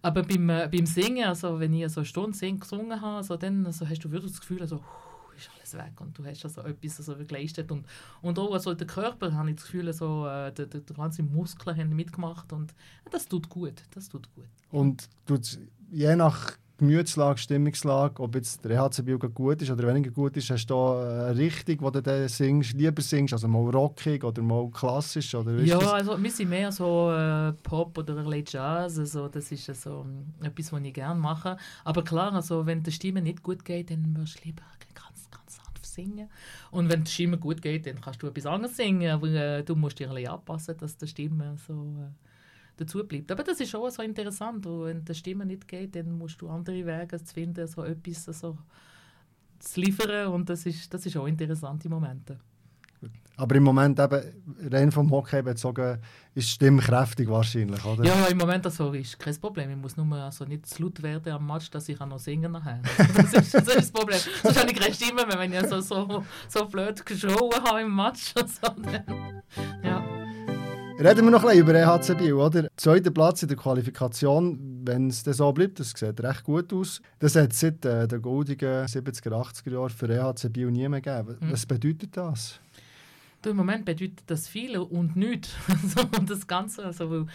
Aber 0.00 0.22
beim, 0.22 0.48
äh, 0.50 0.68
beim 0.70 0.86
Singen, 0.86 1.24
also 1.24 1.58
wenn 1.58 1.72
ich 1.74 1.90
so 1.90 2.00
eine 2.00 2.06
Stunde 2.06 2.36
sing, 2.36 2.60
gesungen 2.60 3.00
habe, 3.00 3.16
also, 3.16 3.36
dann 3.36 3.66
also, 3.66 3.88
hast 3.88 4.04
du 4.04 4.10
wirklich 4.10 4.32
das 4.32 4.40
Gefühl, 4.40 4.60
also, 4.60 4.80
ist 5.36 5.50
alles 5.56 5.74
weg 5.74 6.00
und 6.00 6.16
du 6.18 6.24
hast 6.24 6.44
also 6.44 6.62
etwas 6.62 6.98
also, 6.98 7.16
geleistet. 7.24 7.70
Und, 7.72 7.84
und 8.22 8.38
auch 8.38 8.52
also, 8.52 8.74
der 8.74 8.86
Körper, 8.86 9.32
habe 9.32 9.50
ich 9.50 9.56
das 9.56 9.64
Gefühl, 9.64 9.88
also, 9.88 10.26
äh, 10.28 10.52
die 10.52 10.94
ganzen 10.94 11.32
Muskeln 11.32 11.76
haben 11.76 11.96
mitgemacht 11.96 12.52
und 12.52 12.74
das 13.10 13.26
tut 13.26 13.48
gut, 13.48 13.82
das 13.94 14.08
tut 14.08 14.32
gut. 14.34 14.48
Und 14.70 15.08
tut's 15.26 15.58
je 15.90 16.14
nach 16.14 16.52
Gemütslage, 16.78 17.38
Stimmungslage, 17.38 18.22
ob 18.22 18.36
jetzt 18.36 18.64
der 18.64 18.70
EHC 18.70 19.02
Bio 19.02 19.18
gut 19.18 19.60
ist 19.60 19.70
oder 19.70 19.86
weniger 19.88 20.12
gut 20.12 20.36
ist, 20.36 20.48
hast 20.48 20.66
du 20.66 20.74
da 20.74 21.26
eine 21.26 21.36
Richtung, 21.36 21.76
wo 21.80 21.90
du 21.90 22.00
dann 22.00 22.28
singst, 22.28 22.72
lieber 22.74 23.02
singst, 23.02 23.34
also 23.34 23.48
mal 23.48 23.68
rockig 23.68 24.22
oder 24.22 24.40
mal 24.42 24.70
klassisch? 24.70 25.34
Oder 25.34 25.58
Ja, 25.58 25.78
das? 25.78 25.92
also 25.92 26.22
wir 26.22 26.30
sind 26.30 26.48
mehr 26.50 26.70
so 26.70 27.10
äh, 27.10 27.52
Pop 27.64 27.98
oder 27.98 28.16
ein 28.18 28.44
Jazz, 28.46 28.96
also 28.96 29.26
das 29.26 29.50
ist 29.50 29.66
so 29.82 30.06
ähm, 30.06 30.32
etwas, 30.40 30.72
was 30.72 30.80
ich 30.82 30.94
gerne 30.94 31.18
mache. 31.18 31.56
Aber 31.82 32.04
klar, 32.04 32.32
also 32.32 32.64
wenn 32.64 32.82
die 32.82 32.92
Stimme 32.92 33.22
nicht 33.22 33.42
gut 33.42 33.64
geht, 33.64 33.90
dann 33.90 34.16
wirst 34.16 34.38
du 34.38 34.44
lieber 34.44 34.62
ganz, 34.94 35.28
ganz 35.30 35.56
sanft 35.56 35.84
singen. 35.84 36.28
Und 36.70 36.88
wenn 36.88 37.02
die 37.02 37.10
Stimme 37.10 37.38
gut 37.38 37.60
geht, 37.60 37.86
dann 37.86 38.00
kannst 38.00 38.22
du 38.22 38.28
etwas 38.28 38.46
anderes 38.46 38.76
singen, 38.76 39.10
aber 39.10 39.26
äh, 39.26 39.64
du 39.64 39.74
musst 39.74 39.98
dich 39.98 40.08
ein 40.08 40.14
bisschen 40.14 40.30
anpassen, 40.30 40.76
dass 40.78 40.96
die 40.96 41.08
Stimme 41.08 41.56
so 41.66 41.72
äh, 41.72 42.27
dazu 42.80 43.04
bleibt. 43.06 43.30
Aber 43.30 43.42
das 43.42 43.60
ist 43.60 43.70
schon 43.70 43.90
so 43.90 44.02
interessant, 44.02 44.64
wenn 44.66 45.04
die 45.04 45.14
Stimme 45.14 45.44
nicht 45.44 45.68
geht, 45.68 45.94
dann 45.94 46.16
musst 46.16 46.40
du 46.40 46.48
andere 46.48 46.84
Wege 46.86 47.22
zu 47.22 47.34
finden, 47.34 47.66
so 47.66 47.84
etwas 47.84 48.24
so 48.24 48.56
zu 49.58 49.80
liefern 49.80 50.28
und 50.28 50.48
das 50.48 50.66
ist, 50.66 50.92
das 50.92 51.04
ist 51.04 51.16
auch 51.16 51.26
interessante 51.26 51.88
Momente. 51.88 52.38
Aber 53.38 53.54
im 53.54 53.62
Moment 53.62 54.00
eben, 54.00 54.20
rein 54.68 54.90
vom 54.90 55.08
Hockey 55.12 55.42
bezogen, 55.42 55.98
ist 56.34 56.48
die 56.48 56.52
Stimme 56.52 56.82
kräftig 56.82 57.28
wahrscheinlich, 57.28 57.84
oder? 57.84 58.04
Ja, 58.04 58.26
im 58.26 58.36
Moment 58.36 58.66
also 58.66 58.92
ist 58.92 59.16
kein 59.16 59.36
Problem. 59.36 59.70
Ich 59.70 59.76
muss 59.76 59.96
nur 59.96 60.12
also 60.16 60.44
nicht 60.44 60.66
zu 60.66 60.82
laut 60.82 61.00
werden 61.04 61.32
am 61.32 61.46
Match, 61.46 61.70
dass 61.70 61.88
ich 61.88 62.00
auch 62.00 62.06
noch 62.06 62.18
singen 62.18 62.50
nachher. 62.50 62.82
Also 62.98 63.22
das, 63.22 63.32
ist, 63.34 63.54
das 63.54 63.68
ist 63.68 63.76
das 63.76 63.92
Problem. 63.92 64.18
Sonst 64.42 64.58
habe 64.58 64.72
ich 64.72 64.76
keine 64.76 64.92
Stimme 64.92 65.24
mehr, 65.24 65.38
wenn 65.38 65.52
ich 65.52 65.66
so, 65.68 65.80
so, 65.80 66.24
so 66.48 66.66
blöd 66.66 67.06
geschaut 67.06 67.62
habe 67.62 67.82
im 67.82 67.94
Match. 67.94 68.34
Also, 68.38 68.82
dann, 68.82 69.42
ja. 69.84 69.97
Reden 71.00 71.26
wir 71.26 71.30
noch 71.30 71.44
ein 71.44 71.50
bisschen 71.50 71.60
über 71.60 71.74
EHC 71.74 72.18
Bio, 72.18 72.44
oder? 72.44 72.68
Zweiter 72.76 73.12
Platz 73.12 73.42
in 73.42 73.48
der 73.48 73.56
Qualifikation, 73.56 74.80
wenn 74.84 75.06
es 75.06 75.22
so 75.22 75.52
bleibt, 75.52 75.78
das 75.78 75.90
sieht 75.90 76.20
recht 76.20 76.42
gut 76.42 76.72
aus. 76.72 77.00
Das 77.20 77.36
hat 77.36 77.52
es 77.52 77.60
seit 77.60 77.84
äh, 77.84 78.08
den 78.08 78.20
goldigen 78.20 78.84
70er, 78.84 79.30
80er 79.30 79.74
Jahren 79.74 79.90
für 79.90 80.08
EHC 80.08 80.48
Bio 80.52 80.68
nie 80.70 80.88
mehr 80.88 81.00
gegeben. 81.00 81.36
Mhm. 81.38 81.52
Was 81.52 81.66
bedeutet 81.66 82.16
das? 82.16 82.58
Du, 83.42 83.50
Im 83.50 83.58
Moment 83.58 83.84
bedeutet 83.84 84.24
das 84.26 84.48
viel 84.48 84.76
und 84.76 85.14
nichts. 85.14 85.50
Also, 85.68 86.08
und 86.18 86.28
das 86.28 86.44
Ganze, 86.44 86.84
also, 86.84 87.28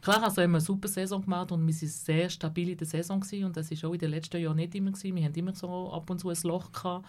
klar, 0.00 0.22
also 0.22 0.40
haben 0.40 0.52
wir 0.52 0.58
eine 0.58 0.60
super 0.60 0.86
Saison 0.86 1.20
gemacht 1.20 1.50
und 1.50 1.66
wir 1.66 1.74
waren 1.74 1.88
sehr 1.88 2.30
stabil 2.30 2.68
in 2.68 2.78
der 2.78 2.86
Saison 2.86 3.18
gewesen, 3.18 3.46
und 3.46 3.56
das 3.56 3.68
war 3.72 3.90
auch 3.90 3.94
in 3.94 3.98
den 3.98 4.10
letzten 4.10 4.40
Jahren 4.40 4.54
nicht 4.54 4.76
immer. 4.76 4.92
Gewesen. 4.92 5.16
Wir 5.16 5.24
hatten 5.24 5.38
immer 5.40 5.56
so 5.56 5.92
ab 5.92 6.08
und 6.08 6.20
zu 6.20 6.28
ein 6.28 6.36
Loch 6.44 6.70
gehabt. 6.70 7.04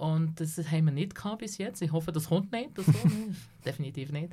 Und 0.00 0.40
das 0.40 0.56
haben 0.56 0.86
wir 0.86 0.92
nicht 0.92 1.14
gehabt 1.14 1.40
bis 1.40 1.58
jetzt. 1.58 1.82
Ich 1.82 1.92
hoffe, 1.92 2.10
das 2.10 2.28
kommt 2.28 2.50
nicht. 2.52 2.70
Das 2.74 2.86
kommt 3.00 3.36
Definitiv 3.66 4.10
nicht. 4.12 4.32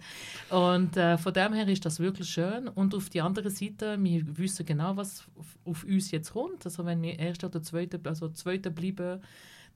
Und 0.50 0.96
äh, 0.96 1.18
von 1.18 1.34
dem 1.34 1.52
her 1.52 1.68
ist 1.68 1.86
das 1.86 2.00
wirklich 2.00 2.30
schön. 2.30 2.70
Und 2.70 2.96
auf 2.96 3.10
die 3.10 3.20
andere 3.20 3.50
Seite, 3.50 4.02
wir 4.02 4.38
wissen 4.38 4.66
genau, 4.66 4.96
was 4.96 5.26
auf, 5.36 5.58
auf 5.66 5.84
uns 5.84 6.12
jetzt 6.12 6.32
kommt. 6.32 6.66
Also 6.66 6.86
wenn 6.86 7.02
wir 7.02 7.20
Erster 7.20 7.48
oder 7.48 7.62
Zweiter, 7.62 8.00
also 8.06 8.30
Zweiter 8.30 8.70
bleiben, 8.70 9.22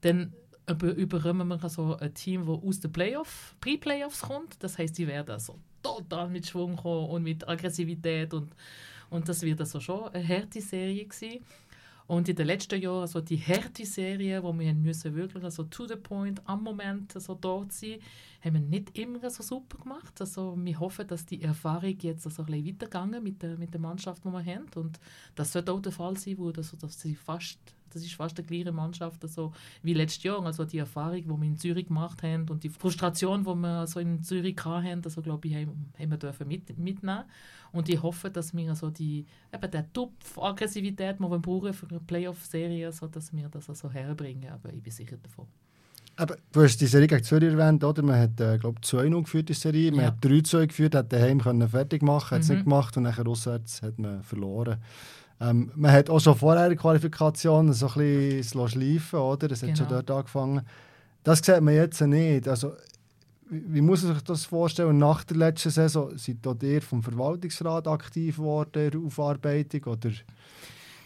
dann 0.00 0.32
über, 0.70 0.96
wir 0.96 1.62
also 1.62 1.96
ein 1.98 2.14
Team, 2.14 2.46
das 2.46 2.58
aus 2.62 2.80
den 2.80 2.90
Playoff, 2.90 3.54
Pre-Playoffs 3.60 4.22
kommt. 4.22 4.62
Das 4.62 4.78
heißt, 4.78 4.94
sie 4.94 5.06
werden 5.06 5.32
also 5.32 5.58
total 5.82 6.30
mit 6.30 6.46
Schwung 6.46 6.76
kommen 6.76 7.10
und 7.10 7.22
mit 7.22 7.46
Aggressivität 7.46 8.32
und, 8.32 8.54
und 9.10 9.28
das 9.28 9.42
wird 9.42 9.60
also 9.60 9.78
schon 9.78 10.08
eine 10.08 10.26
harte 10.26 10.62
Serie 10.62 11.04
gewesen. 11.04 11.44
Und 12.12 12.28
in 12.28 12.36
den 12.36 12.46
letzten 12.46 12.78
Jahren, 12.78 13.00
also 13.00 13.22
die 13.22 13.38
harte 13.38 13.86
Serie, 13.86 14.42
wo 14.42 14.52
wir 14.52 14.74
müssen 14.74 15.14
wirklich 15.14 15.42
also 15.42 15.62
to 15.64 15.86
the 15.88 15.96
point, 15.96 16.46
am 16.46 16.62
Moment 16.62 17.16
also 17.16 17.34
dort 17.34 17.72
sein, 17.72 18.00
haben 18.44 18.52
wir 18.52 18.60
nicht 18.60 18.98
immer 18.98 19.30
so 19.30 19.42
super 19.42 19.78
gemacht. 19.78 20.20
Also 20.20 20.54
wir 20.58 20.78
hoffen, 20.78 21.06
dass 21.06 21.24
die 21.24 21.40
Erfahrung 21.40 21.96
jetzt 22.00 22.26
also 22.26 22.42
ein 22.42 22.46
bisschen 22.46 22.66
weitergegangen 22.66 23.22
mit 23.22 23.42
der, 23.42 23.56
mit 23.56 23.72
der 23.72 23.80
Mannschaft, 23.80 24.26
die 24.26 24.28
wir 24.28 24.44
haben. 24.44 24.66
Und 24.74 25.00
das 25.34 25.52
sollte 25.52 25.72
auch 25.72 25.80
der 25.80 25.92
Fall 25.92 26.18
sein, 26.18 26.36
wo 26.36 26.52
das, 26.52 26.76
dass 26.78 27.00
sie 27.00 27.14
fast 27.14 27.58
das 27.92 28.02
ist 28.02 28.14
fast 28.14 28.36
die 28.38 28.42
gleiche 28.42 28.72
Mannschaft 28.72 29.22
also 29.22 29.52
wie 29.82 29.94
letztes 29.94 30.22
Jahr. 30.22 30.44
Also 30.44 30.64
die 30.64 30.78
Erfahrung, 30.78 31.22
die 31.22 31.28
wir 31.28 31.42
in 31.44 31.56
Zürich 31.56 31.86
gemacht 31.86 32.22
haben 32.22 32.48
und 32.48 32.62
die 32.64 32.68
Frustration, 32.68 33.44
die 33.44 33.54
wir 33.54 33.68
also 33.80 34.00
in 34.00 34.22
Zürich 34.22 34.56
hatten, 34.64 35.02
also 35.04 35.22
glaube 35.22 35.48
ich, 35.48 35.54
haben, 35.54 35.90
haben 35.98 36.10
wir 36.10 36.18
dürfen 36.18 36.48
mit, 36.48 36.78
mitnehmen. 36.78 37.24
Und 37.72 37.88
ich 37.88 38.02
hoffe, 38.02 38.30
dass 38.30 38.54
wir 38.54 38.68
also 38.68 38.90
die, 38.90 39.24
eben 39.52 39.70
der 39.70 39.90
Tupf-Aggressivität, 39.92 41.16
die 41.18 41.22
wir 41.22 41.38
brauchen 41.38 41.72
für 41.72 41.88
eine 41.88 42.00
Playoff-Serie, 42.00 42.86
also, 42.86 43.06
dass 43.06 43.32
wir 43.34 43.48
das 43.48 43.68
also 43.68 43.90
herbringen. 43.90 44.50
Aber 44.52 44.72
ich 44.72 44.82
bin 44.82 44.92
sicher 44.92 45.16
davon. 45.22 45.46
Aber 46.16 46.36
du 46.52 46.62
hast 46.62 46.76
die 46.78 46.86
Serie 46.86 47.06
gegen 47.08 47.24
Zürich 47.24 47.48
erwähnt, 47.50 47.82
oder? 47.82 48.02
Man 48.02 48.20
hat, 48.20 48.38
äh, 48.38 48.58
glaube 48.58 48.78
2-0 48.82 49.22
geführt, 49.22 49.48
die 49.48 49.54
Serie. 49.54 49.90
Man 49.90 50.00
Ja. 50.00 50.06
hat 50.08 50.22
3-2 50.22 50.66
geführt, 50.66 50.94
hat 50.94 51.10
daheim 51.10 51.40
können 51.40 51.66
fertig 51.66 52.02
machen, 52.02 52.34
hat 52.34 52.42
es 52.42 52.48
Mhm. 52.50 52.54
nicht 52.56 52.64
gemacht 52.64 52.96
und 52.98 53.04
nachher 53.04 53.26
auswärts 53.26 53.80
hat 53.80 53.98
man 53.98 54.22
verloren. 54.22 54.76
Ähm, 55.42 55.72
man 55.74 55.90
hat 55.90 56.08
auch 56.08 56.20
schon 56.20 56.36
vorher 56.36 56.68
der 56.68 56.76
Qualifikation 56.78 57.72
so 57.72 57.88
ein 57.88 57.94
bisschen 57.94 58.68
schleifen, 58.68 59.18
oder? 59.18 59.50
Es 59.50 59.62
hat 59.62 59.76
schon 59.76 59.88
Genau. 59.88 60.00
dort 60.02 60.10
angefangen. 60.10 60.62
Das 61.24 61.40
sieht 61.40 61.60
man 61.60 61.74
jetzt 61.74 62.00
nicht. 62.00 62.46
Also, 62.46 62.72
wie 63.50 63.74
wie 63.74 63.80
muss 63.80 64.02
man 64.02 64.14
sich 64.14 64.24
das 64.24 64.44
vorstellen? 64.44 64.98
Nach 64.98 65.24
der 65.24 65.36
letzten 65.36 65.70
Saison 65.70 66.16
seid 66.16 66.46
auch 66.46 66.56
ihr 66.62 66.80
vom 66.80 67.02
Verwaltungsrat 67.02 67.86
aktiv 67.88 68.36
geworden, 68.36 69.04
Aufarbeitung? 69.06 69.84
Oder? 69.84 70.10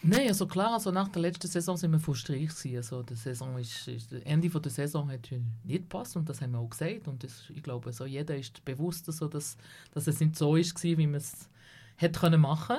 Nein, 0.03 0.27
also 0.27 0.45
klar, 0.45 0.73
also 0.73 0.91
nach 0.91 1.09
der 1.09 1.23
letzten 1.23 1.47
Saison 1.47 1.75
sind 1.75 1.91
wir 1.91 1.99
frustriert 1.99 2.55
gewesen. 2.55 2.77
Also 2.77 3.03
die 3.03 3.15
Saison 3.15 3.57
ist, 3.57 3.87
ist, 3.87 4.11
das 4.11 4.21
Ende 4.21 4.49
von 4.49 4.61
der 4.61 4.71
Saison 4.71 5.11
hat 5.11 5.29
nicht 5.63 5.89
gepasst 5.89 6.15
und 6.15 6.29
das 6.29 6.39
haben 6.41 6.51
wir 6.51 6.59
auch 6.59 6.69
gesagt. 6.69 7.07
Und 7.07 7.23
das, 7.23 7.43
ich 7.53 7.63
glaube, 7.63 7.91
so 7.91 8.05
jeder 8.05 8.37
ist 8.37 8.63
bewusst, 8.63 9.11
so, 9.11 9.27
dass, 9.27 9.57
dass 9.93 10.07
es 10.07 10.19
nicht 10.19 10.37
so 10.37 10.55
ist, 10.55 10.75
gewesen, 10.75 10.97
wie 10.99 11.07
man 11.07 11.15
es 11.15 11.49
hätte 11.95 12.19
können 12.19 12.39
machen 12.39 12.77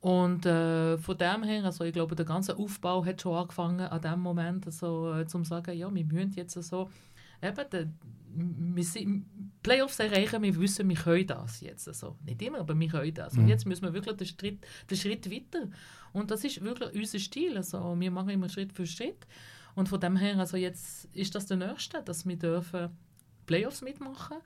und 0.00 0.46
äh, 0.46 0.98
von 0.98 1.16
dem 1.16 1.42
her, 1.42 1.64
also 1.64 1.84
ich 1.84 1.92
glaube, 1.92 2.14
der 2.14 2.26
ganze 2.26 2.56
Aufbau 2.56 3.04
hat 3.04 3.20
schon 3.22 3.36
angefangen 3.36 3.80
an 3.80 4.00
dem 4.00 4.20
Moment, 4.20 4.66
also, 4.66 5.12
äh, 5.14 5.26
zum 5.26 5.44
sagen, 5.44 5.76
ja, 5.76 5.92
wir 5.92 6.04
müssen 6.04 6.32
jetzt 6.34 6.54
so, 6.62 6.90
eben, 7.42 7.70
de, 7.70 7.86
wir 8.38 8.84
sind, 8.84 9.24
Playoffs 9.62 9.98
erreichen, 9.98 10.42
wir 10.42 10.54
wissen, 10.60 10.88
wir 10.88 10.96
können 10.96 11.26
das 11.26 11.60
jetzt. 11.60 11.88
Also, 11.88 12.16
nicht 12.24 12.40
immer, 12.42 12.58
aber 12.58 12.78
wir 12.78 12.88
können 12.88 13.14
das. 13.14 13.34
Und 13.36 13.44
Mhm. 13.44 13.48
jetzt 13.48 13.66
müssen 13.66 13.82
wir 13.84 13.94
wirklich 13.94 14.16
den 14.16 14.26
Schritt, 14.26 14.66
den 14.90 14.96
Schritt 14.96 15.30
weiter. 15.30 15.68
Und 16.12 16.30
das 16.30 16.44
ist 16.44 16.62
wirklich 16.62 16.94
unser 16.94 17.18
Stil. 17.18 17.56
Also, 17.56 17.98
wir 17.98 18.10
machen 18.10 18.28
immer 18.30 18.48
Schritt 18.48 18.72
für 18.72 18.86
Schritt. 18.86 19.26
Und 19.74 19.88
von 19.88 20.00
dem 20.00 20.16
her, 20.16 20.38
also 20.38 20.56
jetzt 20.56 21.06
ist 21.14 21.34
das 21.34 21.46
der 21.46 21.56
Nächste, 21.56 22.02
dass 22.02 22.26
wir 22.26 22.36
dürfen 22.36 22.90
Playoffs 23.46 23.82
mitmachen 23.82 24.36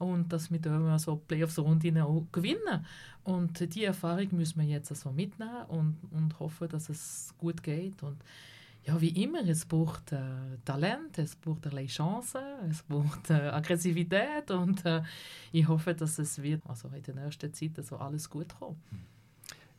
und 0.00 0.32
dass 0.32 0.50
wir 0.50 0.58
dürfen 0.58 0.88
also 0.88 1.16
Playoffs-Runden 1.28 1.98
auch 1.98 2.24
gewinnen. 2.32 2.86
Und 3.22 3.74
die 3.74 3.84
Erfahrung 3.84 4.28
müssen 4.32 4.60
wir 4.60 4.66
jetzt 4.66 4.90
also 4.90 5.10
mitnehmen 5.12 5.64
und, 5.68 5.98
und 6.10 6.40
hoffen, 6.40 6.68
dass 6.68 6.88
es 6.88 7.34
gut 7.38 7.62
geht. 7.62 8.02
Und 8.02 8.16
ja, 8.84 8.98
wie 8.98 9.10
immer, 9.22 9.46
es 9.46 9.66
braucht 9.66 10.12
äh, 10.12 10.18
Talent, 10.64 11.18
es 11.18 11.36
braucht 11.36 11.66
ein 11.66 11.70
bisschen 11.70 11.88
Chancen, 11.88 12.40
es 12.70 12.82
braucht 12.82 13.28
äh, 13.28 13.34
Aggressivität 13.34 14.50
und 14.50 14.84
äh, 14.86 15.02
ich 15.52 15.68
hoffe, 15.68 15.94
dass 15.94 16.18
es 16.18 16.40
wird 16.42 16.62
also 16.66 16.88
in 16.88 17.02
der 17.02 17.14
nächsten 17.16 17.52
Zeit 17.52 17.72
also 17.76 17.98
alles 17.98 18.28
gut 18.28 18.48
kommt. 18.58 18.78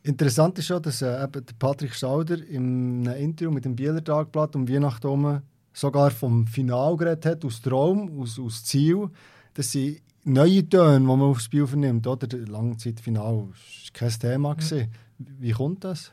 Interessant 0.03 0.59
ist 0.59 0.67
schon, 0.67 0.84
dass 0.84 1.01
äh, 1.01 1.28
Patrick 1.57 1.95
Stauder 1.95 2.45
im 2.47 3.07
Interview 3.07 3.49
mit 3.49 3.65
dem 3.65 3.76
Bieler 3.76 4.03
Tagblatt 4.03 4.55
um 4.55 4.69
Weihnachten 4.69 5.41
sogar 5.74 6.11
vom 6.11 6.45
Final 6.45 6.95
geredet 6.95 7.26
hat, 7.26 7.45
aus 7.45 7.59
Traum, 7.59 8.19
aus, 8.19 8.38
aus 8.38 8.63
Ziel. 8.63 9.09
Das 9.53 9.72
sind 9.72 10.01
neue 10.24 10.67
Töne, 10.67 10.99
die 10.99 11.05
man 11.05 11.22
aufs 11.22 11.45
Spiel 11.45 11.67
vernimmt. 11.67 12.07
Oder? 12.07 12.28
Der 12.28 12.47
Langzeitfinal 12.47 13.36
war 13.36 13.53
kein 13.93 14.11
Thema. 14.11 14.55
Mhm. 14.55 14.88
Wie 15.17 15.51
kommt 15.51 15.84
das? 15.84 16.11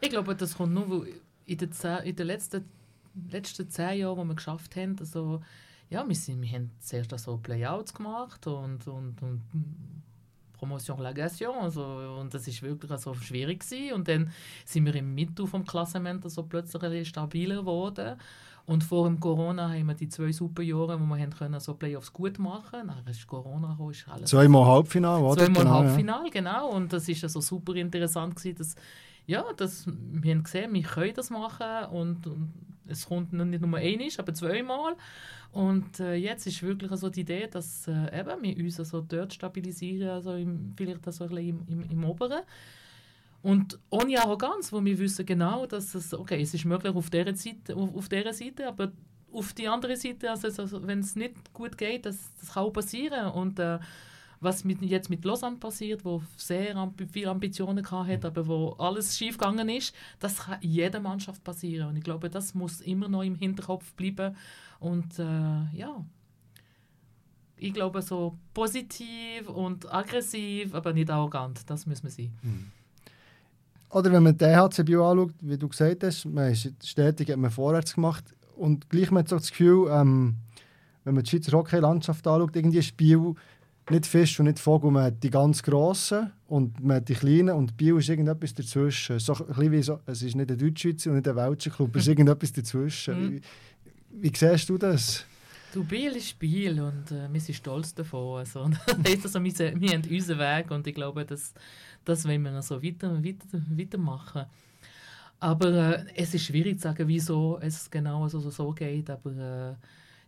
Ich 0.00 0.10
glaube, 0.10 0.34
das 0.34 0.56
kommt 0.56 0.72
nur, 0.72 0.90
weil 0.90 1.14
in 1.46 1.58
den, 1.58 1.70
in 2.04 2.16
den 2.16 2.26
letzten, 2.26 2.64
letzten 3.30 3.68
zehn 3.68 4.00
Jahren, 4.00 4.20
die 4.22 4.28
wir 4.28 4.34
geschafft 4.34 4.76
haben, 4.76 4.96
also, 4.98 5.40
ja, 5.90 6.06
wir, 6.06 6.14
sind, 6.14 6.40
wir 6.40 6.50
haben 6.50 6.70
zuerst 6.78 7.18
so 7.18 7.36
Playouts 7.36 7.92
gemacht 7.92 8.46
und, 8.46 8.86
und, 8.86 9.20
und 9.22 9.42
Promotion 10.60 11.00
Legation. 11.00 11.56
Also, 11.56 11.82
und 12.20 12.32
das 12.32 12.46
ist 12.46 12.62
wirklich 12.62 12.90
also 12.90 13.14
schwierig 13.14 13.60
gewesen. 13.60 13.94
Und 13.94 14.08
dann 14.08 14.30
sind 14.64 14.84
wir 14.84 14.94
im 14.94 15.14
Mittel 15.14 15.46
vom 15.46 15.64
Klassement 15.64 16.22
also 16.22 16.44
plötzlich 16.44 17.08
stabiler 17.08 17.56
geworden. 17.56 18.20
Und 18.70 18.84
vor 18.84 19.08
dem 19.08 19.18
Corona 19.18 19.68
haben 19.68 19.88
wir 19.88 19.94
die 19.94 20.08
zwei 20.08 20.30
super 20.30 20.62
Jahre, 20.62 21.00
wo 21.00 21.04
wir 21.04 21.20
haben 21.20 21.34
können, 21.34 21.58
so 21.58 21.74
Playoffs 21.74 22.12
gut 22.12 22.38
machen 22.38 22.86
Dann 22.86 23.04
ist 23.08 23.26
Corona 23.26 23.72
gekommen, 23.72 23.90
ist 23.90 24.06
alles... 24.08 24.30
Zweimal 24.30 24.64
Halbfinale, 24.64 25.24
oder? 25.24 25.44
Zweimal 25.44 25.64
genau, 25.64 25.74
Halbfinale, 25.74 26.24
ja. 26.26 26.30
genau. 26.30 26.68
Und 26.70 26.92
das 26.92 27.08
ist 27.08 27.24
also 27.24 27.40
super 27.40 27.74
interessant 27.74 28.36
gewesen, 28.36 28.58
dass, 28.58 28.76
ja, 29.26 29.44
dass 29.56 29.88
wir 29.88 30.32
haben 30.32 30.44
gesehen, 30.44 30.72
wir 30.72 30.84
können 30.84 31.14
das 31.16 31.30
machen 31.30 31.86
und, 31.90 32.28
und 32.28 32.52
es 32.86 33.08
kommt 33.08 33.32
nicht 33.32 33.60
nur 33.60 33.76
einmal, 33.76 34.08
aber 34.18 34.34
zweimal. 34.34 34.94
Und 35.50 35.98
äh, 35.98 36.14
jetzt 36.14 36.46
ist 36.46 36.62
wirklich 36.62 36.92
so 36.92 37.10
die 37.10 37.22
Idee, 37.22 37.48
dass 37.50 37.88
äh, 37.88 38.20
eben 38.20 38.40
wir 38.40 38.56
uns 38.56 38.78
also 38.78 39.00
dort 39.00 39.34
stabilisieren, 39.34 40.10
also 40.10 40.34
im, 40.34 40.74
vielleicht 40.76 41.04
also 41.08 41.24
ein 41.24 41.30
bisschen 41.30 41.66
im, 41.66 41.82
im, 41.82 41.90
im 41.90 42.04
Oberen. 42.04 42.42
Und 43.42 43.78
ohne 43.88 44.20
Arroganz, 44.20 44.72
wo 44.72 44.84
wir 44.84 44.98
wissen 44.98 45.24
genau, 45.24 45.66
dass 45.66 45.94
es, 45.94 46.12
okay, 46.12 46.42
es 46.42 46.52
ist 46.52 46.64
möglich 46.64 46.94
auf 46.94 47.08
dieser 47.08 47.34
Seite, 47.34 47.74
auf, 47.74 47.94
auf 47.94 48.08
dieser 48.08 48.34
Seite 48.34 48.68
aber 48.68 48.92
auf 49.32 49.52
die 49.52 49.68
andere 49.68 49.96
Seite, 49.96 50.30
also, 50.30 50.48
also 50.48 50.86
wenn 50.86 51.00
es 51.00 51.16
nicht 51.16 51.52
gut 51.52 51.78
geht, 51.78 52.06
das, 52.06 52.34
das 52.40 52.52
kann 52.52 52.64
auch 52.64 52.72
passieren. 52.72 53.30
Und 53.30 53.58
äh, 53.58 53.78
was 54.40 54.64
mit, 54.64 54.82
jetzt 54.82 55.10
mit 55.10 55.24
Lausanne 55.24 55.56
passiert, 55.56 56.04
wo 56.04 56.22
sehr 56.36 56.74
amb 56.76 57.00
viele 57.12 57.30
Ambitionen 57.30 57.88
hat, 57.90 58.24
aber 58.24 58.46
wo 58.46 58.70
alles 58.78 59.16
schief 59.16 59.36
gegangen 59.36 59.68
ist, 59.68 59.94
das 60.18 60.38
kann 60.38 60.58
jeder 60.62 61.00
Mannschaft 61.00 61.44
passieren. 61.44 61.88
Und 61.88 61.96
ich 61.96 62.04
glaube, 62.04 62.30
das 62.30 62.54
muss 62.54 62.80
immer 62.80 63.08
noch 63.08 63.22
im 63.22 63.34
Hinterkopf 63.34 63.92
bleiben. 63.94 64.36
Und 64.78 65.18
äh, 65.18 65.22
ja, 65.74 66.04
ich 67.56 67.74
glaube, 67.74 68.00
so 68.00 68.38
positiv 68.54 69.48
und 69.48 69.92
aggressiv, 69.92 70.74
aber 70.74 70.94
nicht 70.94 71.10
arrogant, 71.10 71.68
das 71.68 71.86
müssen 71.86 72.04
wir 72.04 72.10
sein. 72.10 72.32
Mhm. 72.42 72.72
Oder 73.90 74.12
wenn 74.12 74.22
man 74.22 74.36
den 74.36 74.56
HCBU 74.56 75.02
anschaut, 75.02 75.34
wie 75.40 75.58
du 75.58 75.68
gesagt 75.68 76.04
hast, 76.04 76.24
man 76.24 76.52
ist 76.52 76.72
stetig 76.84 77.30
hat 77.30 77.38
man 77.38 77.50
vorwärts 77.50 77.94
gemacht 77.94 78.24
und 78.56 78.88
gleich 78.88 79.06
hat 79.06 79.12
man 79.12 79.26
so 79.26 79.36
das 79.36 79.50
Gefühl, 79.50 79.88
ähm, 79.90 80.36
wenn 81.04 81.14
man 81.14 81.24
die 81.24 81.30
Schweizer 81.30 81.52
Hockey-Landschaft 81.52 82.26
anschaut, 82.26 82.54
irgendwie 82.54 82.82
Spiel 82.82 83.34
nicht 83.90 84.06
Fisch 84.06 84.38
und 84.38 84.46
nicht 84.46 84.60
Vogel, 84.60 84.90
man 84.90 85.04
hat 85.04 85.22
die 85.22 85.30
ganz 85.30 85.62
grossen 85.62 86.30
und 86.46 86.82
man 86.82 86.98
hat 86.98 87.08
die 87.08 87.14
kleinen 87.14 87.50
und 87.50 87.76
Bio 87.76 87.98
ist 87.98 88.08
irgendetwas 88.08 88.54
dazwischen. 88.54 89.18
So 89.18 89.34
ein 89.34 89.72
wie 89.72 89.82
so, 89.82 89.98
es 90.06 90.22
ist 90.22 90.36
nicht 90.36 90.50
ein 90.50 90.58
Deutschschweizer 90.58 91.10
und 91.10 91.16
nicht 91.16 91.28
ein 91.28 91.36
Welcher 91.36 91.70
Club, 91.70 91.96
es 91.96 92.02
ist 92.02 92.08
irgendetwas 92.10 92.52
dazwischen. 92.52 93.20
Mhm. 93.20 93.32
Wie, 93.32 94.30
wie 94.30 94.32
siehst 94.36 94.68
du 94.68 94.78
das? 94.78 95.24
Du, 95.72 95.84
Biel 95.84 96.16
ist 96.16 96.36
Biel 96.38 96.80
und 96.80 97.12
äh, 97.12 97.32
wir 97.32 97.40
sind 97.40 97.54
stolz 97.54 97.94
davon. 97.94 98.40
Also, 98.40 98.60
also, 99.24 99.42
wir, 99.42 99.80
wir 99.80 99.90
haben 99.90 100.02
unseren 100.10 100.38
Weg 100.38 100.70
und 100.70 100.86
ich 100.86 100.94
glaube, 100.94 101.24
das, 101.24 101.54
das 102.04 102.26
wollen 102.26 102.42
wir 102.42 102.62
so 102.62 102.82
weiter, 102.82 103.22
weiter, 103.22 103.62
weitermachen. 103.70 104.46
Aber 105.38 105.98
äh, 105.98 106.04
es 106.14 106.34
ist 106.34 106.44
schwierig 106.44 106.76
zu 106.76 106.82
sagen, 106.82 107.08
wieso 107.08 107.58
es 107.60 107.90
genau 107.90 108.28
so, 108.28 108.40
so, 108.40 108.50
so 108.50 108.72
geht. 108.72 109.08
Aber 109.08 109.30
äh, 109.30 109.74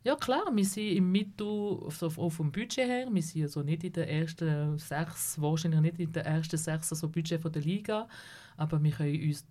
ja 0.05 0.17
klar, 0.17 0.45
wir 0.53 0.65
sind 0.65 0.97
im 0.97 1.13
Mittel, 1.13 1.79
also 1.85 2.07
auch 2.17 2.31
vom 2.31 2.51
Budget 2.51 2.89
her, 2.89 3.07
wir 3.11 3.23
sind 3.23 3.43
also 3.43 3.63
nicht 3.63 3.85
in 3.85 3.93
den 3.93 4.09
ersten 4.09 4.79
sechs, 4.79 5.41
wahrscheinlich 5.41 5.81
nicht 5.81 5.99
in 6.01 6.13
den 6.13 6.25
ersten 6.25 6.57
sechs 6.57 6.93
also 6.93 7.09
Budget 7.09 7.41
von 7.41 7.53
der 7.53 7.63
Liga, 7.63 8.09
aber 8.57 8.83
wir 8.83 8.91
können 8.91 9.23
uns 9.23 9.45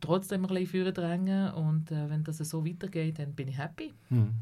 trotzdem 0.00 0.44
ein 0.44 0.54
bisschen 0.54 0.94
drängen 0.94 1.52
und 1.52 1.90
äh, 1.90 2.08
wenn 2.08 2.22
das 2.22 2.38
so 2.38 2.64
weitergeht, 2.64 3.18
dann 3.18 3.32
bin 3.32 3.48
ich 3.48 3.58
happy. 3.58 3.92
Hm. 4.08 4.34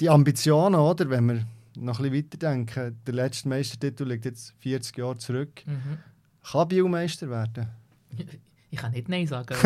Die 0.00 0.10
Ambitionen, 0.10 0.80
oder, 0.80 1.08
wenn 1.08 1.26
wir 1.26 1.46
noch 1.76 2.00
ein 2.00 2.10
bisschen 2.10 2.24
weiterdenken, 2.24 2.98
der 3.06 3.14
letzte 3.14 3.48
Meistertitel 3.48 4.04
liegt 4.04 4.24
jetzt 4.24 4.54
40 4.58 4.96
Jahre 4.96 5.18
zurück. 5.18 5.62
Mhm. 5.66 5.98
Kann 6.50 6.68
Biel 6.68 6.84
Meister 6.84 7.28
werden? 7.28 7.68
Ich 8.68 8.80
kann 8.82 8.90
nicht 8.92 9.08
Nein 9.08 9.26
sagen. 9.28 9.56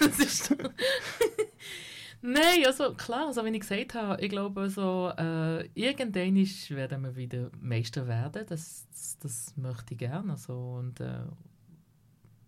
das 0.00 0.18
ist 0.18 0.54
Nein, 2.20 2.66
also 2.66 2.92
klar, 2.94 3.28
also, 3.28 3.44
wie 3.44 3.50
ich 3.50 3.60
gesagt 3.60 3.94
habe, 3.94 4.20
ich 4.20 4.28
glaube, 4.28 4.68
so, 4.68 5.12
äh, 5.16 5.66
irgendwann 5.74 6.34
werden 6.34 7.02
wir 7.02 7.14
wieder 7.16 7.50
Meister 7.60 8.08
werden. 8.08 8.44
Das, 8.48 8.86
das, 8.90 9.18
das 9.20 9.56
möchte 9.56 9.94
ich 9.94 9.98
gerne. 9.98 10.32
Also, 10.32 10.52
und, 10.52 11.00
äh, 11.00 11.20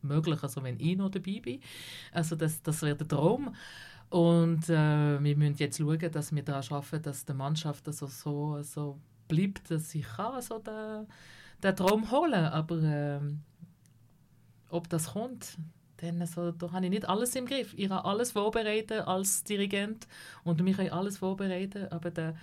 möglich, 0.03 0.43
also 0.43 0.63
wenn 0.63 0.81
ich 0.81 0.97
noch 0.97 1.11
dabei 1.11 1.41
bin. 1.41 1.61
Also 2.13 2.37
das, 2.37 2.63
das 2.63 2.83
wäre 2.83 2.97
der 2.97 3.09
Traum. 3.09 3.55
Und 4.09 4.69
äh, 4.69 5.23
wir 5.23 5.37
müssen 5.37 5.57
jetzt 5.59 5.79
schauen, 5.79 6.11
dass 6.13 6.35
wir 6.35 6.43
daran 6.43 6.65
arbeiten, 6.71 7.03
dass 7.03 7.25
die 7.25 7.35
Mannschaft 7.35 7.87
also 7.87 8.07
so, 8.07 8.63
so 8.63 8.99
bleibt, 9.29 9.71
dass 9.71 9.91
sie 9.91 10.03
kann 10.03 10.35
also 10.35 10.59
den, 10.59 11.07
den 11.63 11.77
Traum 11.77 12.11
holen 12.11 12.47
Aber 12.47 12.83
äh, 12.83 13.21
ob 14.71 14.89
das 14.89 15.13
kommt, 15.13 15.57
dann 15.99 16.21
also, 16.21 16.53
da 16.53 16.73
habe 16.73 16.85
ich 16.85 16.91
nicht 16.91 17.09
alles 17.09 17.35
im 17.37 17.47
Griff. 17.47 17.73
Ich 17.77 17.89
habe 17.89 18.05
alles 18.05 18.33
vorbereitet 18.33 19.07
als 19.07 19.45
Dirigent 19.45 20.07
und 20.45 20.65
wir 20.65 20.75
können 20.75 20.91
alles 20.91 21.19
vorbereiten, 21.19 21.87
aber 21.91 22.11
der, 22.11 22.37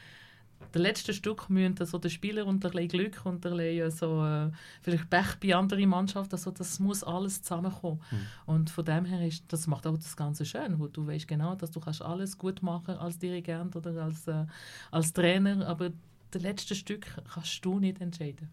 der 0.73 0.81
letzte 0.81 1.13
Stück 1.13 1.49
müssen 1.49 1.75
also 1.79 1.99
der 1.99 2.09
Spieler 2.09 2.47
und 2.47 2.65
ein 2.65 2.87
Glück 2.87 3.21
und 3.25 3.45
ein 3.45 3.55
bisschen 3.55 3.91
so, 3.91 4.25
äh, 4.25 4.49
vielleicht 4.81 5.09
Pech 5.09 5.35
bei 5.39 5.55
anderen 5.55 5.87
Mannschaften, 5.89 6.33
also 6.33 6.49
das 6.49 6.79
muss 6.79 7.03
alles 7.03 7.43
zusammenkommen. 7.43 8.01
Mhm. 8.09 8.17
Und 8.47 8.69
von 8.71 8.85
dem 8.85 9.05
her 9.05 9.27
ist, 9.27 9.43
das 9.53 9.67
macht 9.67 9.85
auch 9.85 9.97
das 9.97 10.17
Ganze 10.17 10.45
schön, 10.45 10.79
wo 10.79 10.87
du 10.87 11.05
weißt 11.05 11.27
genau, 11.27 11.53
dass 11.53 11.69
du 11.69 11.79
kannst 11.79 12.01
alles 12.01 12.37
gut 12.37 12.63
machen 12.63 12.95
als 12.95 13.19
Dirigent 13.19 13.75
oder 13.75 14.03
als, 14.03 14.27
äh, 14.27 14.45
als 14.89 15.13
Trainer, 15.13 15.67
aber 15.67 15.91
das 16.31 16.41
letzte 16.41 16.73
Stück 16.73 17.05
kannst 17.31 17.63
du 17.63 17.79
nicht 17.79 18.01
entscheiden. 18.01 18.49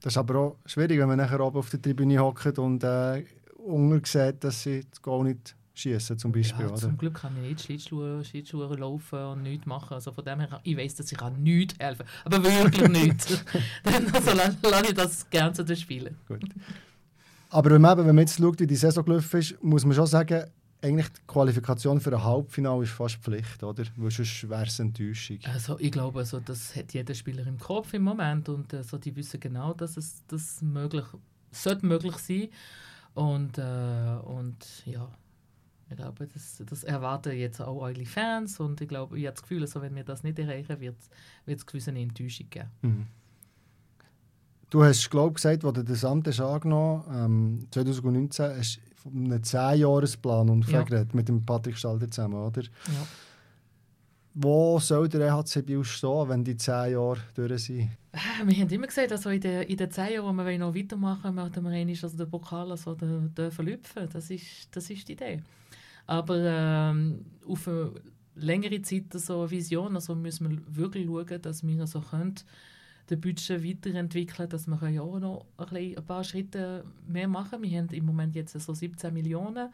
Das 0.00 0.14
ist 0.14 0.16
aber 0.18 0.38
auch 0.38 0.56
schwierig, 0.64 0.98
wenn 0.98 1.08
man 1.08 1.18
nachher 1.18 1.40
oben 1.40 1.58
auf 1.58 1.70
der 1.70 1.80
Tribüne 1.80 2.18
hockt 2.18 2.58
und 2.58 2.82
äh, 2.84 3.24
Unger 3.58 4.00
sieht, 4.04 4.42
dass 4.42 4.62
sie 4.62 4.84
das 4.90 5.02
Goal 5.02 5.24
nicht 5.24 5.54
schießen 5.74 6.18
zum 6.18 6.32
Beispiel. 6.32 6.66
Ja, 6.66 6.74
zum 6.74 6.96
Glück 6.96 7.14
kann 7.14 7.36
ich 7.36 7.48
nicht 7.48 7.60
Schlittschuhe, 7.60 8.24
Schlittschuhe 8.24 8.74
laufen 8.76 9.18
und 9.18 9.42
nichts 9.42 9.66
machen. 9.66 9.94
Also 9.94 10.12
von 10.12 10.24
dem 10.24 10.40
her, 10.40 10.60
ich 10.62 10.76
weiß, 10.76 10.96
dass 10.96 11.12
ich 11.12 11.18
kann 11.18 11.42
nichts 11.42 11.74
helfen 11.78 12.06
aber 12.24 12.42
wirklich 12.42 12.88
nichts. 12.88 13.26
Dann 13.82 14.06
also, 14.12 14.32
lasse 14.32 14.86
ich 14.86 14.94
das 14.94 15.28
gerne 15.28 15.52
zu 15.52 15.64
den 15.64 15.76
Spielen. 15.76 16.16
Gut. 16.28 16.44
Aber 17.50 17.70
wenn 17.70 17.80
man, 17.80 17.98
wenn 17.98 18.06
man 18.06 18.18
jetzt 18.18 18.38
schaut, 18.38 18.60
wie 18.60 18.66
die 18.66 18.76
Saison 18.76 19.04
gelaufen 19.04 19.40
ist, 19.40 19.62
muss 19.62 19.84
man 19.84 19.94
schon 19.94 20.06
sagen, 20.06 20.44
eigentlich 20.82 21.08
die 21.08 21.20
Qualifikation 21.26 22.00
für 22.00 22.12
ein 22.12 22.24
Halbfinale 22.24 22.84
ist 22.84 22.92
fast 22.92 23.16
Pflicht, 23.16 23.62
oder? 23.62 23.84
Weil 23.96 24.10
sonst 24.10 24.48
wäre 24.48 24.64
es 24.64 24.78
Enttäuschung. 24.78 25.38
Also 25.44 25.78
ich 25.78 25.92
glaube, 25.92 26.20
also, 26.20 26.40
das 26.40 26.74
hat 26.74 26.94
jeder 26.94 27.14
Spieler 27.14 27.46
im 27.46 27.58
Kopf 27.58 27.92
im 27.92 28.02
Moment 28.02 28.48
und 28.48 28.72
also, 28.72 28.98
die 28.98 29.14
wissen 29.14 29.40
genau, 29.40 29.74
dass 29.74 29.96
es 29.96 30.22
das 30.28 30.62
möglich 30.62 31.04
sollte 31.50 31.86
möglich 31.86 32.16
sein. 32.16 32.48
Und, 33.14 33.58
äh, 33.58 34.18
und 34.24 34.86
ja, 34.86 35.10
ich 35.90 35.96
glaube, 35.96 36.28
das, 36.28 36.62
das 36.64 36.84
erwarten 36.84 37.36
jetzt 37.36 37.60
auch 37.60 37.80
eure 37.80 38.04
Fans 38.04 38.60
und 38.60 38.80
ich 38.80 38.88
glaube, 38.88 39.18
ich 39.18 39.26
habe 39.26 39.34
das 39.34 39.42
Gefühl, 39.42 39.62
also 39.62 39.82
wenn 39.82 39.96
wir 39.96 40.04
das 40.04 40.22
nicht 40.22 40.38
erreichen, 40.38 40.80
wird 40.80 40.96
es 41.46 41.66
gewisse 41.66 41.90
Enttäuschung 41.90 42.48
geben. 42.48 42.70
Mhm. 42.82 43.06
Du 44.70 44.84
hast, 44.84 45.10
glaube 45.10 45.30
ich, 45.30 45.34
gesagt, 45.34 45.64
als 45.64 45.74
du 45.74 45.82
das 45.82 46.04
Amt 46.04 46.28
hast 46.28 46.40
angenommen 46.40 47.04
ähm, 47.12 47.66
2019 47.72 48.56
hast 48.56 48.80
du 49.04 49.10
einen 49.10 49.42
10-Jahres-Plan 49.42 50.50
und 50.50 50.68
ja. 50.68 50.84
mit 51.12 51.28
dem 51.28 51.44
Patrick 51.44 51.76
Stalder 51.76 52.10
zusammen, 52.10 52.34
oder? 52.34 52.62
Ja. 52.62 53.06
Wo 54.34 54.78
soll 54.78 55.08
der 55.08 55.28
EHC 55.28 55.62
Biel 55.62 55.84
stehen, 55.84 56.28
wenn 56.28 56.44
die 56.44 56.56
10 56.56 56.92
Jahre 56.92 57.18
durch 57.34 57.64
sind? 57.64 57.90
Ah, 58.12 58.44
wir 58.44 58.56
haben 58.56 58.70
immer 58.70 58.86
gesagt, 58.86 59.10
also 59.10 59.30
in 59.30 59.40
den, 59.40 59.62
in 59.62 59.76
den 59.76 59.90
10 59.90 60.14
Jahren, 60.14 60.38
wo 60.38 60.44
wir 60.44 60.58
noch 60.58 60.74
weitermachen 60.74 61.36
wollen, 61.36 61.64
möchten 61.64 61.64
wir 61.88 62.02
also 62.04 62.16
den 62.16 62.30
Pokal 62.30 62.70
also 62.70 62.96
verlüpfen. 63.50 64.08
Das 64.12 64.30
ist, 64.30 64.68
das 64.70 64.88
ist 64.88 65.08
die 65.08 65.12
Idee. 65.12 65.42
Aber 66.06 66.36
ähm, 66.38 67.24
auf 67.46 67.66
eine 67.66 67.92
längere 68.36 68.82
Zeit 68.82 69.12
so 69.14 69.40
eine 69.40 69.50
Vision, 69.50 69.94
also 69.94 70.14
müssen 70.14 70.50
wir 70.50 70.76
wirklich 70.76 71.06
schauen, 71.06 71.42
dass 71.42 71.66
wir 71.66 71.80
also 71.80 72.00
können, 72.00 72.34
den 73.10 73.20
Budget 73.20 73.64
weiterentwickeln 73.64 74.48
dass 74.48 74.66
wir 74.66 74.88
ja 74.88 75.02
auch 75.02 75.18
noch 75.18 75.46
ein, 75.56 75.96
ein 75.96 76.06
paar 76.06 76.24
Schritte 76.24 76.84
mehr 77.06 77.28
machen. 77.28 77.62
Wir 77.62 77.78
haben 77.78 77.88
im 77.88 78.06
Moment 78.06 78.34
jetzt 78.34 78.58
so 78.58 78.74
17 78.74 79.12
Millionen. 79.12 79.70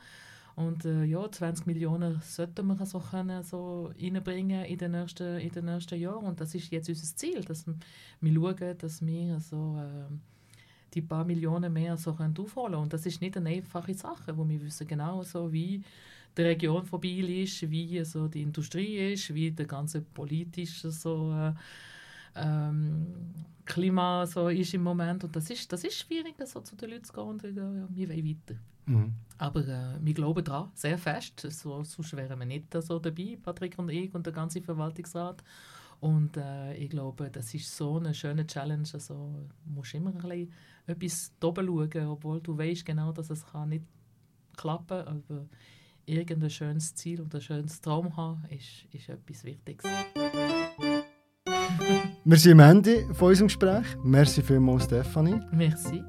Und 0.57 0.87
äh, 0.87 1.05
ja, 1.05 1.31
20 1.31 1.67
Millionen 1.67 2.19
sollten 2.23 2.67
wir 2.67 2.87
so 2.87 2.99
können 2.99 3.43
so 3.43 3.93
reinbringen 4.01 4.65
in 4.65 4.79
den 4.79 4.93
nächsten, 4.93 5.39
in 5.39 5.51
den 5.51 5.67
nächsten 5.67 6.01
Jahren. 6.01 6.25
Und 6.25 6.41
das 6.41 6.55
ist 6.55 6.73
jetzt 6.73 6.89
unser 6.89 7.15
Ziel, 7.15 7.43
dass 7.43 7.67
wir 7.67 8.35
schauen, 8.35 8.79
dass 8.79 9.05
wir 9.05 9.39
so, 9.41 9.77
äh, 9.79 10.15
die 10.95 11.03
paar 11.03 11.27
Millionen 11.27 11.71
mehr 11.75 11.99
so 11.99 12.15
können 12.15 12.35
aufholen. 12.39 12.77
Und 12.77 12.93
das 12.95 13.05
ist 13.05 13.21
nicht 13.21 13.37
eine 13.37 13.51
einfache 13.51 13.93
Sache, 13.93 14.35
wo 14.37 14.49
wir 14.49 14.63
wissen 14.63 14.87
genau 14.87 15.23
so, 15.23 15.53
wie 15.53 15.83
die 16.37 16.43
Region 16.43 16.87
vorbei 16.87 17.43
ist, 17.43 17.71
wie 17.71 18.03
so 18.05 18.27
die 18.27 18.43
Industrie 18.43 19.13
ist, 19.13 19.35
wie 19.35 19.51
der 19.51 19.67
ganze 19.67 20.01
politische 20.01 20.91
so, 20.91 21.33
äh, 21.33 21.53
ähm, 22.37 23.07
Klima 23.65 24.25
so 24.27 24.49
ist 24.49 24.73
im 24.75 24.83
Moment. 24.83 25.25
Und 25.25 25.35
das 25.35 25.51
ist, 25.51 25.71
das 25.73 25.85
ist 25.85 25.99
schwierig, 25.99 26.35
so 26.47 26.61
zu 26.61 26.77
den 26.77 26.91
Leuten 26.91 27.05
zu 27.05 27.13
gehen 27.13 27.25
und 27.25 27.43
sagen, 27.43 27.57
ja, 27.57 27.89
wir 27.91 28.09
wollen 28.09 28.25
weiter. 28.27 28.61
Mhm. 28.87 29.13
Aber 29.39 29.67
äh, 29.67 29.99
wir 30.01 30.15
glauben 30.15 30.45
daran, 30.45 30.71
sehr 30.75 30.97
fest. 30.97 31.41
So, 31.51 31.83
sonst 31.83 32.17
wären 32.17 32.39
wir 32.39 32.47
nicht 32.47 32.73
so 32.73 32.99
dabei, 32.99 33.37
Patrick 33.43 33.79
und 33.79 33.91
ich 33.91 34.15
und 34.15 34.25
der 34.25 34.33
ganze 34.33 34.63
Verwaltungsrat. 34.63 35.43
Und 36.01 36.37
äh, 36.37 36.75
ich 36.75 36.91
glaube, 36.91 37.31
das 37.31 37.53
ist 37.55 37.75
so 37.75 37.97
eine 37.97 38.15
schöne 38.15 38.47
Challenge. 38.47 38.89
Also, 38.93 39.15
du 39.65 39.71
musst 39.73 39.95
immer 39.95 40.11
ein 40.11 40.19
bisschen 40.19 40.53
etwas 40.87 41.33
oben 41.43 41.67
schauen, 41.67 42.07
obwohl 42.07 42.41
du 42.41 42.57
weißt 42.57 42.85
genau, 42.85 43.13
dass 43.13 43.31
es 43.31 43.45
kann 43.45 43.71
nicht 43.71 43.85
klappen 44.57 45.05
kann. 45.05 45.23
Aber 45.29 45.47
irgendein 46.05 46.51
schönes 46.51 46.95
Ziel 46.95 47.21
und 47.21 47.35
ein 47.35 47.41
schönes 47.41 47.81
Traum 47.81 48.17
haben, 48.17 48.45
ist, 48.51 48.87
ist 48.93 49.09
etwas 49.09 49.43
Wichtiges. 49.45 49.91
Wir 52.29 52.39
sind 52.39 52.61
am 52.61 52.71
Ende 52.71 53.07
von 53.15 53.29
unserem 53.29 53.47
Gespräch. 53.47 53.87
Merci 54.03 54.43
vielmals, 54.43 54.83
Stefanie. 54.87 55.39
Merci. 55.53 56.03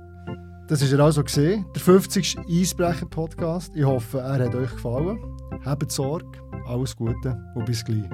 Das 0.67 0.81
war 0.81 0.97
er 0.97 1.05
also 1.05 1.23
gesehen, 1.23 1.63
der 1.75 1.79
50. 1.79 2.39
Eisbrecher-Podcast. 2.49 3.75
Ich 3.75 3.85
hoffe, 3.85 4.17
er 4.17 4.45
hat 4.45 4.55
euch 4.55 4.71
gefallen. 4.71 5.19
Habt 5.63 5.91
Sorge, 5.91 6.25
alles 6.65 6.95
Gute 6.95 7.37
und 7.53 7.65
bis 7.67 7.85
gleich. 7.85 8.09